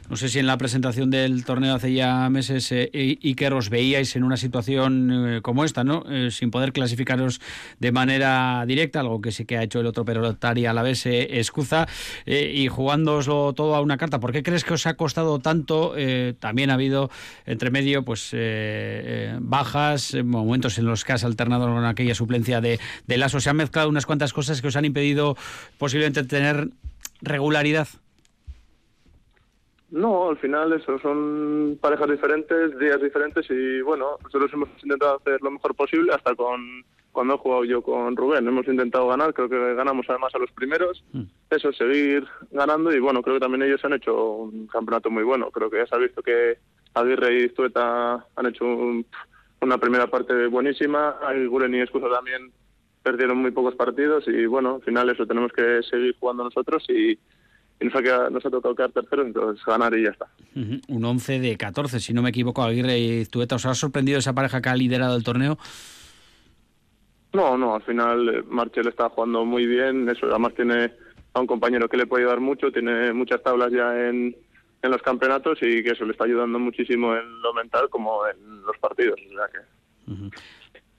No 0.10 0.16
sé 0.16 0.30
si 0.30 0.40
en 0.40 0.48
la 0.48 0.58
presentación 0.58 1.12
del 1.12 1.44
torneo 1.44 1.76
hace 1.76 1.94
ya 1.94 2.30
meses 2.30 2.72
eh, 2.72 3.18
que 3.36 3.48
os 3.48 3.70
veíais 3.70 4.16
en 4.16 4.24
una 4.24 4.38
situación 4.38 5.12
eh, 5.12 5.42
como 5.42 5.66
esta, 5.66 5.84
¿no? 5.84 6.04
Eh, 6.10 6.32
sin 6.32 6.50
poder 6.50 6.72
clasificaros 6.72 7.42
de 7.80 7.92
manera 7.92 8.64
directa, 8.66 9.02
algo 9.02 9.22
que 9.22 9.32
sí 9.32 9.46
que 9.46 9.58
ha 9.58 9.64
hecho 9.64 9.82
el 9.82 9.86
otro 9.86 10.06
pelotari 10.06 10.66
a 10.66 10.74
la 10.74 10.82
vez, 10.82 11.06
Escuza, 11.06 11.88
y 12.26 12.68
jugándoslo 12.68 13.54
todo 13.54 13.76
a 13.76 13.82
una 13.82 13.98
carta. 13.98 14.20
¿Por 14.20 14.32
qué 14.32 14.44
crees 14.44 14.64
que 14.64 14.74
os 14.74 14.86
ha 14.88 14.96
costado 14.96 15.40
tanto? 15.40 15.94
también 16.40 16.70
ha 16.70 16.76
habido 16.76 17.10
entre 17.46 17.70
medio 17.70 18.04
pues 18.04 18.36
bajas, 19.40 20.16
momentos 20.24 20.78
en 20.78 20.86
los 20.86 21.04
que 21.04 21.14
has 21.14 21.24
alternado 21.24 21.68
con 21.68 21.86
aquella 21.86 22.16
suplencia 22.16 22.62
de, 22.62 22.80
de 23.06 23.18
Lazo. 23.18 23.40
Se 23.40 23.50
han 23.50 23.58
mezclado 23.58 23.90
unas 23.90 24.06
cuantas 24.06 24.34
cosas 24.34 24.62
que 24.62 24.68
os 24.68 24.76
han 24.76 24.85
impedido 24.86 25.36
posiblemente 25.78 26.24
tener 26.24 26.68
regularidad? 27.22 27.88
No, 29.92 30.30
al 30.30 30.38
final 30.38 30.74
eso, 30.74 30.98
son 31.00 31.78
parejas 31.80 32.10
diferentes, 32.10 32.78
días 32.80 33.02
diferentes 33.02 33.46
y 33.50 33.82
bueno, 33.82 34.18
nosotros 34.24 34.52
hemos 34.54 34.70
intentado 34.84 35.18
hacer 35.18 35.42
lo 35.42 35.52
mejor 35.52 35.76
posible 35.76 36.12
hasta 36.14 36.36
con 36.36 36.84
cuando 37.12 37.36
he 37.36 37.38
jugado 37.38 37.64
yo 37.64 37.82
con 37.82 38.14
Rubén. 38.18 38.46
Hemos 38.46 38.68
intentado 38.68 39.08
ganar, 39.08 39.34
creo 39.34 39.48
que 39.48 39.74
ganamos 39.76 40.06
además 40.10 40.36
a 40.36 40.40
los 40.40 40.52
primeros. 40.52 41.02
Mm. 41.14 41.22
Eso, 41.50 41.72
seguir 41.72 42.28
ganando 42.52 42.94
y 42.94 43.00
bueno, 43.00 43.22
creo 43.22 43.36
que 43.36 43.40
también 43.40 43.62
ellos 43.64 43.86
han 43.86 43.94
hecho 43.94 44.32
un 44.34 44.68
campeonato 44.68 45.10
muy 45.10 45.24
bueno. 45.24 45.50
Creo 45.50 45.70
que 45.70 45.78
ya 45.78 45.88
se 45.88 45.96
ha 45.96 46.00
visto 46.00 46.22
que 46.22 46.58
Aguirre 46.94 47.44
y 47.44 47.50
Tueta 47.50 48.16
han 48.36 48.46
hecho 48.48 48.66
un- 48.66 49.06
una 49.62 49.78
primera 49.78 50.08
parte 50.08 50.48
buenísima. 50.48 51.12
Aguirre 51.26 51.70
y 51.78 51.82
Escuso 51.82 52.10
también 52.10 52.52
perdieron 53.06 53.38
muy 53.38 53.52
pocos 53.52 53.76
partidos 53.76 54.24
y 54.28 54.48
bueno, 54.48 54.76
al 54.78 54.82
final 54.82 55.08
eso 55.12 55.28
tenemos 55.28 55.52
que 55.54 55.82
seguir 55.90 56.16
jugando 56.20 56.44
nosotros 56.44 56.84
y, 56.90 57.12
y 57.12 57.86
nos, 57.86 57.96
ha 57.96 58.02
quedado- 58.02 58.30
nos 58.32 58.44
ha 58.44 58.50
tocado 58.50 58.74
quedar 58.74 58.92
terceros, 58.92 59.28
entonces 59.28 59.64
ganar 59.64 59.96
y 59.96 60.04
ya 60.06 60.10
está. 60.10 60.26
Un 60.88 61.06
11 61.06 61.40
de 61.40 61.56
14, 61.56 62.00
si 62.00 62.14
no 62.14 62.24
me 62.24 62.30
equivoco, 62.32 62.64
Aguirre 62.64 62.98
y 62.98 63.26
Tueta. 63.26 63.56
¿Os 63.58 63.66
ha 63.68 63.76
sorprendido 63.76 64.18
esa 64.18 64.34
pareja 64.34 64.60
que 64.60 64.70
ha 64.70 64.76
liderado 64.76 65.16
el 65.16 65.24
torneo? 65.24 65.58
No, 67.34 67.58
no, 67.58 67.76
al 67.76 67.84
final 67.84 68.30
eh, 68.30 68.44
Marchel 68.48 68.88
está 68.88 69.10
jugando 69.10 69.46
muy 69.46 69.66
bien, 69.68 70.10
eso 70.10 70.26
además 70.28 70.54
tiene 70.56 70.92
a 71.34 71.40
un 71.42 71.48
compañero 71.48 71.88
que 71.90 71.98
le 71.98 72.08
puede 72.08 72.24
ayudar 72.24 72.40
mucho, 72.40 72.72
tiene 72.72 73.12
muchas 73.14 73.44
tablas 73.44 73.72
ya 73.72 74.08
en, 74.10 74.36
en 74.82 74.92
los 74.92 75.02
campeonatos 75.02 75.58
y 75.62 75.84
que 75.84 75.90
eso 75.92 76.06
le 76.06 76.14
está 76.14 76.24
ayudando 76.24 76.58
muchísimo 76.60 77.14
en 77.14 77.42
lo 77.42 77.54
mental 77.54 77.90
como 77.90 78.26
en 78.28 78.62
los 78.66 78.78
partidos. 78.80 79.20
O 79.30 79.36
sea 79.36 79.48
que 79.52 79.60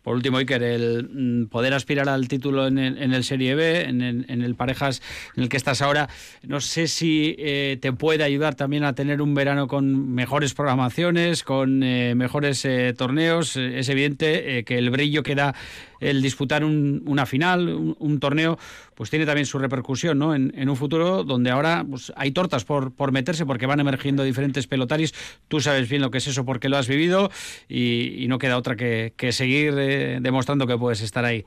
Por 0.06 0.14
último, 0.14 0.38
Iker, 0.38 0.62
el 0.62 1.10
mm, 1.12 1.46
poder 1.46 1.74
aspirar 1.74 2.08
al 2.08 2.28
título 2.28 2.68
en 2.68 2.78
el, 2.78 3.24
Serie 3.24 3.56
B, 3.56 3.80
en 3.88 4.00
el, 4.02 4.54
parejas 4.54 5.02
en 5.34 5.42
el 5.42 5.48
que 5.48 5.56
estás 5.56 5.82
ahora, 5.82 6.08
no 6.44 6.60
sé 6.60 6.86
si 6.86 7.34
eh, 7.40 7.76
te 7.80 7.92
puede 7.92 8.22
ayudar 8.22 8.54
también 8.54 8.84
a 8.84 8.94
tener 8.94 9.20
un 9.20 9.34
verano 9.34 9.66
con 9.66 10.14
mejores 10.14 10.54
programaciones, 10.54 11.42
con 11.42 11.82
eh, 11.82 12.14
mejores 12.14 12.64
eh, 12.64 12.94
torneos. 12.96 13.56
Es 13.56 13.88
evidente 13.88 14.62
que 14.62 14.78
el 14.78 14.90
brillo 14.90 15.24
que 15.24 15.34
da 15.34 15.56
el 15.98 16.22
disputar 16.22 16.62
un- 16.62 17.02
una 17.06 17.26
final, 17.26 17.68
un, 17.98 18.20
torneo, 18.20 18.58
pues 18.94 19.10
tiene 19.10 19.26
también 19.26 19.46
su 19.46 19.58
repercusión 19.58 20.18
¿no? 20.18 20.34
en, 20.34 20.68
un 20.68 20.76
futuro 20.76 21.24
donde 21.24 21.50
ahora 21.50 21.84
pues, 21.88 22.12
hay 22.16 22.32
tortas 22.32 22.64
por, 22.64 22.92
por 22.94 23.12
meterse 23.12 23.46
porque 23.46 23.66
van 23.66 23.80
emergiendo 23.80 24.22
diferentes 24.22 24.66
pelotaris. 24.66 25.14
Tú 25.48 25.60
sabes 25.60 25.88
bien 25.88 26.02
lo 26.02 26.10
que 26.10 26.18
es 26.18 26.26
eso 26.26 26.44
porque 26.44 26.68
lo 26.68 26.76
has 26.76 26.86
vivido 26.86 27.30
y, 27.68 28.26
no 28.28 28.38
queda 28.38 28.58
otra 28.58 28.76
que 28.76 29.32
seguir 29.32 29.74
eh, 29.96 30.18
demostrando 30.20 30.66
que 30.66 30.76
puedes 30.78 31.00
estar 31.02 31.24
ahí. 31.24 31.44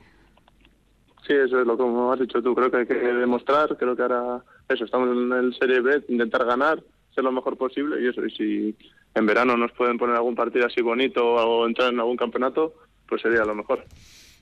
sí, 1.26 1.34
eso 1.34 1.60
es 1.60 1.66
lo 1.66 1.76
que 1.76 1.82
como 1.82 2.12
has 2.12 2.20
dicho 2.20 2.42
tú, 2.42 2.54
creo 2.54 2.70
que 2.70 2.76
hay 2.78 2.86
que 2.86 2.94
demostrar, 2.94 3.76
creo 3.76 3.94
que 3.96 4.02
ahora 4.02 4.42
eso, 4.68 4.84
estamos 4.84 5.08
en 5.16 5.32
el 5.32 5.54
Serie 5.54 5.80
B, 5.80 6.02
intentar 6.08 6.44
ganar, 6.44 6.82
ser 7.14 7.24
lo 7.24 7.32
mejor 7.32 7.56
posible 7.56 8.02
y 8.02 8.08
eso, 8.08 8.24
y 8.24 8.30
si 8.30 8.76
en 9.14 9.26
verano 9.26 9.56
nos 9.56 9.72
pueden 9.72 9.98
poner 9.98 10.16
algún 10.16 10.34
partido 10.34 10.66
así 10.66 10.80
bonito 10.82 11.24
o 11.24 11.66
entrar 11.66 11.92
en 11.92 11.98
algún 12.00 12.16
campeonato, 12.16 12.74
pues 13.08 13.22
sería 13.22 13.44
lo 13.44 13.54
mejor. 13.54 13.84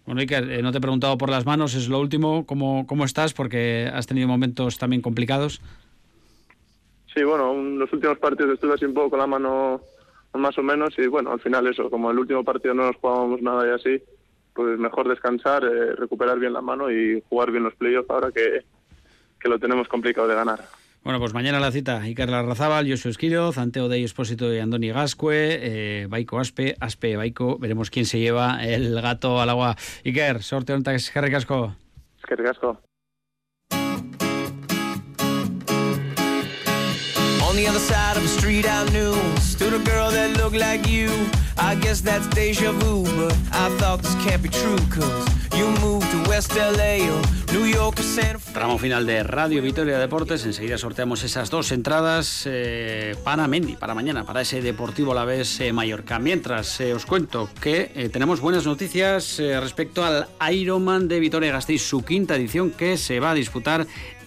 Bueno, 0.06 0.20
Iker, 0.22 0.50
eh, 0.50 0.62
no 0.62 0.72
te 0.72 0.78
he 0.78 0.80
preguntado 0.80 1.18
por 1.18 1.28
las 1.28 1.44
manos, 1.44 1.74
es 1.74 1.88
lo 1.90 2.00
último. 2.00 2.46
¿Cómo, 2.46 2.86
¿Cómo 2.86 3.04
estás? 3.04 3.34
Porque 3.34 3.90
has 3.92 4.06
tenido 4.06 4.26
momentos 4.28 4.78
también 4.78 5.02
complicados. 5.02 5.60
Sí, 7.14 7.22
bueno, 7.24 7.52
un- 7.52 7.78
los 7.78 7.92
últimos 7.92 8.18
partidos 8.18 8.54
estuve 8.54 8.74
así 8.74 8.84
un 8.86 8.94
poco 8.94 9.10
con 9.10 9.18
la 9.18 9.26
mano 9.26 9.80
más 10.38 10.58
o 10.58 10.62
menos 10.62 10.94
y 10.98 11.06
bueno, 11.06 11.32
al 11.32 11.40
final 11.40 11.66
eso, 11.66 11.90
como 11.90 12.10
el 12.10 12.18
último 12.18 12.44
partido 12.44 12.74
no 12.74 12.86
nos 12.86 12.96
jugábamos 12.96 13.42
nada 13.42 13.66
y 13.66 13.70
así, 13.70 14.02
pues 14.54 14.78
mejor 14.78 15.08
descansar, 15.08 15.64
eh, 15.64 15.94
recuperar 15.94 16.38
bien 16.38 16.52
la 16.52 16.60
mano 16.60 16.90
y 16.90 17.22
jugar 17.28 17.50
bien 17.50 17.64
los 17.64 17.74
playoffs 17.74 18.10
ahora 18.10 18.30
que, 18.32 18.64
que 19.40 19.48
lo 19.48 19.58
tenemos 19.58 19.88
complicado 19.88 20.28
de 20.28 20.34
ganar. 20.34 20.60
Bueno, 21.04 21.20
pues 21.20 21.32
mañana 21.32 21.60
la 21.60 21.70
cita. 21.70 22.00
Iker 22.02 22.28
Larrazábal, 22.28 22.90
Josu 22.90 23.08
Esquiroz, 23.08 23.56
Anteo 23.56 23.88
Dey 23.88 24.04
Espósito 24.04 24.52
y 24.52 24.58
Andoni 24.58 24.90
Gascue, 24.90 25.58
eh, 25.60 26.06
Baiko 26.08 26.38
Aspe, 26.38 26.76
Aspe 26.80 27.16
Baiko. 27.16 27.58
Veremos 27.58 27.90
quién 27.90 28.04
se 28.04 28.18
lleva 28.18 28.62
el 28.62 29.00
gato 29.00 29.40
al 29.40 29.48
agua. 29.48 29.76
Iker, 30.04 30.42
sorteo 30.42 30.76
en 30.76 30.82
Eskerrik 30.86 31.34
asko. 31.34 31.74
Es 32.18 32.26
que 32.26 32.36
the 37.58 37.66
other 37.66 37.80
side 37.80 38.16
of 38.16 38.22
the 38.22 38.28
street 38.28 38.64
I 38.68 38.84
knew 38.90 39.14
stood 39.40 39.74
a 39.74 39.78
girl 39.78 40.10
that 40.12 40.36
looked 40.36 40.56
like 40.56 40.86
you. 40.88 41.10
I 41.58 41.74
guess 41.74 42.00
that's 42.00 42.28
deja 42.28 42.70
vu, 42.70 43.02
but 43.16 43.34
I 43.50 43.68
thought 43.78 44.00
this 44.00 44.14
can't 44.24 44.40
be 44.40 44.48
true, 44.48 44.78
cause 44.88 45.26
you 45.56 45.66
moved 45.80 46.08
to 46.12 46.30
West 46.30 46.54
LA 46.54 47.02
or 47.10 47.20
New 47.52 47.64
York 47.66 47.98
or 47.98 48.04
Santa 48.04 48.38
Fe. 48.38 48.52
Tramo 48.52 48.78
final 48.78 49.04
de 49.04 49.24
Radio 49.24 49.60
Vitoria 49.60 49.98
Deportes. 49.98 50.44
Enseguida 50.46 50.78
sorteamos 50.78 51.24
esas 51.24 51.50
dos 51.50 51.72
entradas 51.72 52.44
eh, 52.46 53.16
para 53.24 53.48
Mendy, 53.48 53.74
para 53.74 53.92
mañana, 53.92 54.24
para 54.24 54.42
ese 54.42 54.62
Deportivo 54.62 55.12
La 55.12 55.24
Vez 55.24 55.58
eh, 55.58 55.72
Mallorca. 55.72 56.20
Mientras 56.20 56.80
eh, 56.80 56.94
os 56.94 57.06
cuento 57.06 57.48
que 57.60 57.90
eh, 57.94 58.08
tenemos 58.08 58.40
buenas 58.40 58.66
noticias 58.66 59.40
eh, 59.40 59.58
respecto 59.58 60.04
al 60.04 60.28
Ironman 60.52 61.08
de 61.08 61.18
Vitoria 61.18 61.50
Gasteiz, 61.50 61.82
su 61.82 62.04
quinta 62.04 62.36
edición 62.36 62.70
que 62.70 62.96
se 62.96 63.18
va 63.18 63.32
a 63.32 63.34
disputar 63.34 63.86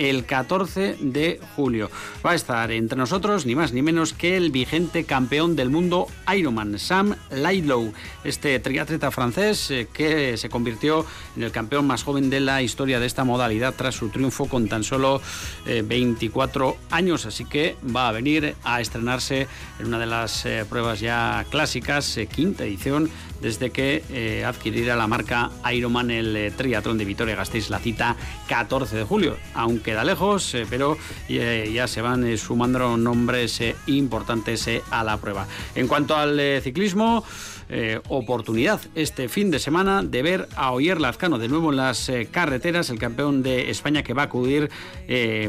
el 0.10 0.26
14 0.26 0.98
de 1.00 1.40
julio. 1.56 1.92
Va 2.26 2.32
a 2.32 2.36
estar 2.36 2.72
entre 2.72 2.98
nosotros 2.98 3.46
ni 3.46 3.54
más 3.54 3.72
ni 3.72 3.84
menos 3.84 4.14
que 4.14 4.36
el 4.36 4.50
vigente 4.50 5.04
campeón 5.04 5.56
del 5.56 5.70
mundo 5.70 6.08
Ironman, 6.36 6.80
Sam 6.80 7.16
Laidlow, 7.30 7.94
este 8.24 8.60
triatleta 8.60 9.12
francés 9.12 9.70
eh, 9.70 9.88
que 9.94 10.38
se 10.38 10.50
convirtió 10.50 11.06
en 11.38 11.44
el 11.44 11.52
campeón 11.52 11.86
más 11.86 12.04
joven 12.04 12.32
de 12.32 12.40
la 12.40 12.64
historia 12.64 13.00
de 13.00 13.06
esta 13.06 13.24
modalidad 13.24 13.76
tras 13.78 13.94
su 13.94 14.10
triunfo 14.10 14.48
con 14.48 14.68
tan 14.68 14.84
solo 14.84 15.22
eh, 15.68 15.84
24 15.86 16.78
años. 16.90 17.28
Así 17.28 17.46
que 17.46 17.76
va 17.96 18.10
a 18.10 18.12
venir 18.12 18.56
a 18.64 18.82
estrenarse 18.82 19.48
en 19.80 19.86
una 19.86 20.00
de 20.00 20.08
las 20.08 20.46
eh, 20.48 20.66
pruebas 20.68 21.00
ya 21.00 21.46
clásicas, 21.52 22.18
eh, 22.18 22.26
quinta 22.26 22.64
edición, 22.64 23.12
desde 23.42 23.72
que 23.72 24.04
eh, 24.10 24.46
adquiriera 24.46 24.96
la 24.96 25.08
marca 25.08 25.50
Ironman 25.72 26.12
el 26.12 26.36
eh, 26.36 26.52
triatlón 26.52 26.98
de 26.98 27.06
Vitoria 27.06 27.36
Gasteiz 27.36 27.70
la 27.70 27.80
cita 27.80 28.16
14 28.48 28.96
de 28.96 29.04
julio. 29.04 29.38
Aún 29.54 29.80
queda 29.91 30.06
lejos, 30.06 30.56
eh, 30.56 30.65
pero 30.69 30.97
eh, 31.27 31.69
ya 31.73 31.86
se 31.86 32.01
van 32.01 32.25
eh, 32.25 32.38
sumando 32.38 32.95
nombres 32.95 33.62
importantes 33.88 34.69
a 34.89 35.04
la 35.04 35.17
prueba. 35.17 35.47
En 35.75 35.89
cuanto 35.89 36.15
al 36.15 36.39
ciclismo, 36.62 37.25
oportunidad 38.10 38.82
este 38.95 39.30
fin 39.30 39.49
de 39.49 39.58
semana 39.60 40.04
de 40.04 40.21
ver 40.21 40.47
a 40.56 40.71
Oyer 40.71 40.99
Lazcano 40.99 41.38
de 41.38 41.47
nuevo 41.47 41.71
en 41.71 41.77
las 41.77 42.12
carreteras, 42.30 42.89
el 42.89 42.99
campeón 42.99 43.43
de 43.43 43.69
España 43.69 44.04
que 44.04 44.13
va 44.13 44.23
a 44.23 44.25
acudir 44.25 44.69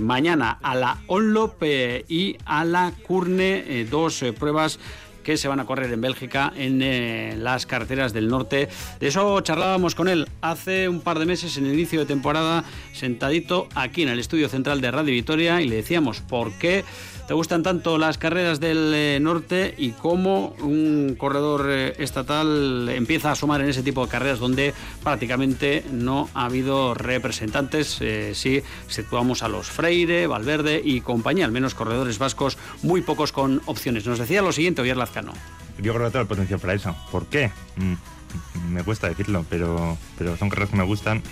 mañana 0.01 0.59
a 0.63 0.77
la 0.77 0.99
Onlop 1.09 1.63
y 1.63 2.37
a 2.45 2.65
la 2.65 2.93
Curne, 3.03 3.87
dos 3.91 4.25
pruebas 4.39 4.79
que 5.23 5.37
se 5.37 5.49
van 5.49 5.61
a 5.61 5.65
correr 5.65 5.93
en 5.93 6.01
Bélgica 6.01 6.53
en 6.57 6.81
eh, 6.83 7.35
las 7.39 7.67
carreteras 7.67 8.13
del 8.13 8.29
norte. 8.29 8.69
De 9.01 9.09
eso 9.09 9.41
charlábamos 9.41 9.95
con 9.95 10.09
él 10.09 10.29
hace 10.41 10.89
un 10.89 11.01
par 11.01 11.19
de 11.19 11.27
meses 11.27 11.57
en 11.57 11.67
el 11.67 11.75
inicio 11.75 12.01
de 12.01 12.07
temporada, 12.07 12.65
sentadito 12.93 13.69
aquí 13.75 14.03
en 14.03 14.09
el 14.09 14.19
estudio 14.19 14.49
central 14.49 14.81
de 14.81 14.91
Radio 14.91 15.13
Vitoria 15.13 15.61
y 15.61 15.69
le 15.69 15.77
decíamos 15.77 16.21
por 16.21 16.53
qué 16.59 16.85
te 17.33 17.37
gustan 17.37 17.63
tanto 17.63 17.97
las 17.97 18.19
carreras 18.19 18.61
del 18.61 18.93
eh, 18.95 19.19
norte 19.19 19.75
y 19.79 19.93
cómo 19.93 20.55
un 20.61 21.15
corredor 21.17 21.67
eh, 21.71 21.95
estatal 21.97 22.91
empieza 22.91 23.33
a 23.33 23.35
sumar 23.35 23.63
en 23.63 23.71
ese 23.71 23.83
tipo 23.83 24.05
de 24.05 24.13
carreras 24.13 24.39
donde 24.39 24.75
prácticamente 25.03 25.83
no 25.91 26.29
ha 26.35 26.45
habido 26.45 26.93
representantes, 26.93 27.97
eh, 28.03 28.35
si 28.35 28.63
situamos 28.87 29.43
a 29.43 29.49
los 29.49 29.71
Freire, 29.71 30.27
Valverde 30.27 30.83
y 30.85 31.01
compañía, 31.01 31.47
al 31.47 31.53
menos 31.53 31.75
corredores 31.75 32.19
vascos, 32.19 32.59
muy 32.83 33.01
pocos 33.01 33.33
con 33.33 33.63
opciones. 33.65 34.05
Nos 34.05 34.19
decía 34.19 34.43
lo 34.43 34.53
siguiente, 34.53 34.83
Oyer 34.83 34.99
Lazcano. 34.99 35.33
Yo 35.81 35.95
creo 35.95 36.09
que 36.09 36.13
todo 36.13 36.21
el 36.21 36.29
potencial 36.29 36.61
para 36.61 36.75
eso. 36.75 36.95
¿Por 37.11 37.25
qué? 37.29 37.51
Mm, 37.77 38.75
me 38.75 38.85
cuesta 38.85 39.09
decirlo, 39.09 39.47
pero, 39.49 39.97
pero 40.19 40.37
son 40.37 40.51
carreras 40.51 40.69
que 40.69 40.77
me 40.77 40.85
gustan 40.85 41.23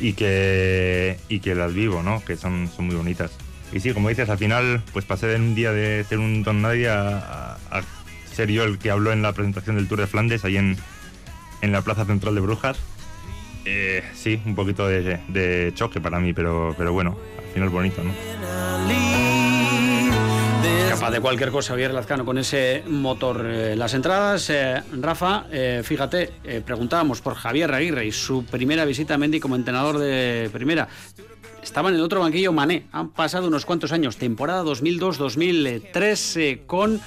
y 0.00 0.14
que, 0.14 1.18
y 1.28 1.40
que 1.40 1.54
las 1.54 1.74
vivo, 1.74 2.02
¿no? 2.02 2.24
Que 2.24 2.38
son, 2.38 2.70
son 2.74 2.86
muy 2.86 2.96
bonitas. 2.96 3.32
Y 3.74 3.80
sí, 3.80 3.92
como 3.92 4.08
dices, 4.08 4.30
al 4.30 4.38
final, 4.38 4.82
pues 4.92 5.04
pasé 5.04 5.26
de 5.26 5.34
un 5.34 5.56
día 5.56 5.72
de 5.72 6.04
ser 6.04 6.20
un 6.20 6.44
don 6.44 6.62
nadie 6.62 6.88
a, 6.88 7.58
ser 8.32 8.48
yo 8.50 8.62
el 8.62 8.78
que 8.78 8.92
habló 8.92 9.12
en 9.12 9.20
la 9.20 9.32
presentación 9.32 9.74
del 9.74 9.88
Tour 9.88 10.00
de 10.00 10.06
Flandes, 10.06 10.44
ahí 10.44 10.56
en, 10.56 10.76
en 11.60 11.72
la 11.72 11.82
Plaza 11.82 12.04
Central 12.04 12.36
de 12.36 12.40
Brujas. 12.40 12.78
Eh, 13.64 14.04
sí, 14.14 14.40
un 14.46 14.54
poquito 14.54 14.86
de, 14.86 15.72
choque 15.74 16.00
para 16.00 16.20
mí, 16.20 16.32
pero, 16.32 16.72
pero 16.78 16.92
bueno, 16.92 17.16
al 17.36 17.52
final 17.52 17.68
bonito, 17.70 18.04
¿no? 18.04 18.12
Capaz 20.90 21.10
de 21.10 21.20
cualquier 21.20 21.50
cosa, 21.50 21.70
Javier 21.70 21.92
Lazcano, 21.92 22.24
con 22.24 22.38
ese 22.38 22.84
motor. 22.86 23.44
Eh, 23.44 23.74
las 23.74 23.92
entradas, 23.94 24.50
eh, 24.50 24.82
Rafa, 25.00 25.46
fíjate, 25.82 26.30
preguntábamos 26.64 27.20
por 27.20 27.34
Javier 27.34 27.74
Aguirre 27.74 28.06
y 28.06 28.12
su 28.12 28.44
primera 28.44 28.84
visita 28.84 29.14
a 29.14 29.18
Mendy 29.18 29.40
como 29.40 29.56
entrenador 29.56 29.98
de 29.98 30.48
primera. 30.52 30.88
Estaba 31.64 31.88
en 31.88 31.94
el 31.94 32.02
otro 32.02 32.20
banquillo 32.20 32.52
Mané. 32.52 32.84
Han 32.92 33.08
pasado 33.08 33.48
unos 33.48 33.64
cuantos 33.64 33.90
años, 33.90 34.18
temporada 34.18 34.62
2002-2003, 34.64 36.36
eh, 36.36 36.62
con 36.66 37.00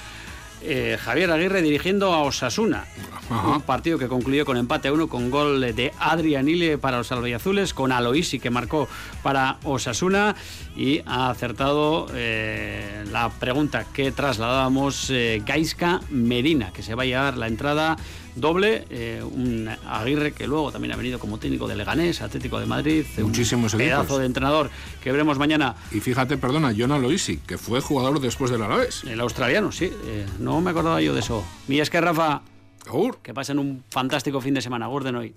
eh, 0.62 0.98
Javier 1.00 1.30
Aguirre 1.30 1.62
dirigiendo 1.62 2.12
a 2.12 2.22
Osasuna. 2.22 2.84
Un 3.30 3.60
partido 3.62 3.98
que 3.98 4.08
concluyó 4.08 4.44
con 4.44 4.56
empate 4.56 4.88
a 4.88 4.92
uno 4.92 5.06
con 5.06 5.30
gol 5.30 5.60
de 5.60 5.92
Adrian 6.00 6.48
Ile 6.48 6.76
para 6.76 6.98
los 6.98 7.12
albiazules, 7.12 7.72
con 7.72 7.92
Aloisi 7.92 8.40
que 8.40 8.50
marcó 8.50 8.88
para 9.22 9.58
Osasuna 9.62 10.34
y 10.76 11.02
ha 11.06 11.30
acertado 11.30 12.08
eh, 12.14 13.04
la 13.12 13.30
pregunta 13.30 13.84
que 13.92 14.10
trasladábamos 14.10 15.10
eh, 15.10 15.42
Gaisca 15.46 16.00
Medina, 16.10 16.72
que 16.72 16.82
se 16.82 16.94
va 16.96 17.04
a 17.04 17.06
llevar 17.06 17.36
la 17.36 17.46
entrada 17.46 17.96
doble, 18.40 18.84
eh, 18.90 19.22
un 19.22 19.68
Aguirre 19.86 20.32
que 20.32 20.46
luego 20.46 20.70
también 20.72 20.92
ha 20.92 20.96
venido 20.96 21.18
como 21.18 21.38
técnico 21.38 21.66
de 21.68 21.76
Leganés, 21.76 22.22
Atlético 22.22 22.58
de 22.60 22.66
Madrid, 22.66 23.04
Muchísimos 23.18 23.74
un 23.74 23.80
equipos. 23.80 23.98
pedazo 23.98 24.18
de 24.18 24.26
entrador 24.26 24.70
que 25.02 25.12
veremos 25.12 25.38
mañana. 25.38 25.74
Y 25.92 26.00
fíjate, 26.00 26.38
perdona, 26.38 26.72
Jonah 26.76 26.98
Loisi, 26.98 27.38
que 27.38 27.58
fue 27.58 27.80
jugador 27.80 28.20
después 28.20 28.50
del 28.50 28.62
Alavés. 28.62 29.04
El 29.04 29.20
australiano, 29.20 29.72
sí, 29.72 29.90
eh, 30.06 30.26
no 30.38 30.60
me 30.60 30.70
acordaba 30.70 31.00
yo 31.00 31.14
de 31.14 31.20
eso. 31.20 31.44
Mi 31.66 31.80
es 31.80 31.90
que 31.90 32.00
Rafa, 32.00 32.42
que 33.22 33.34
pasen 33.34 33.58
un 33.58 33.84
fantástico 33.90 34.40
fin 34.40 34.54
de 34.54 34.62
semana, 34.62 34.86
Gordon 34.86 35.16
hoy. 35.16 35.34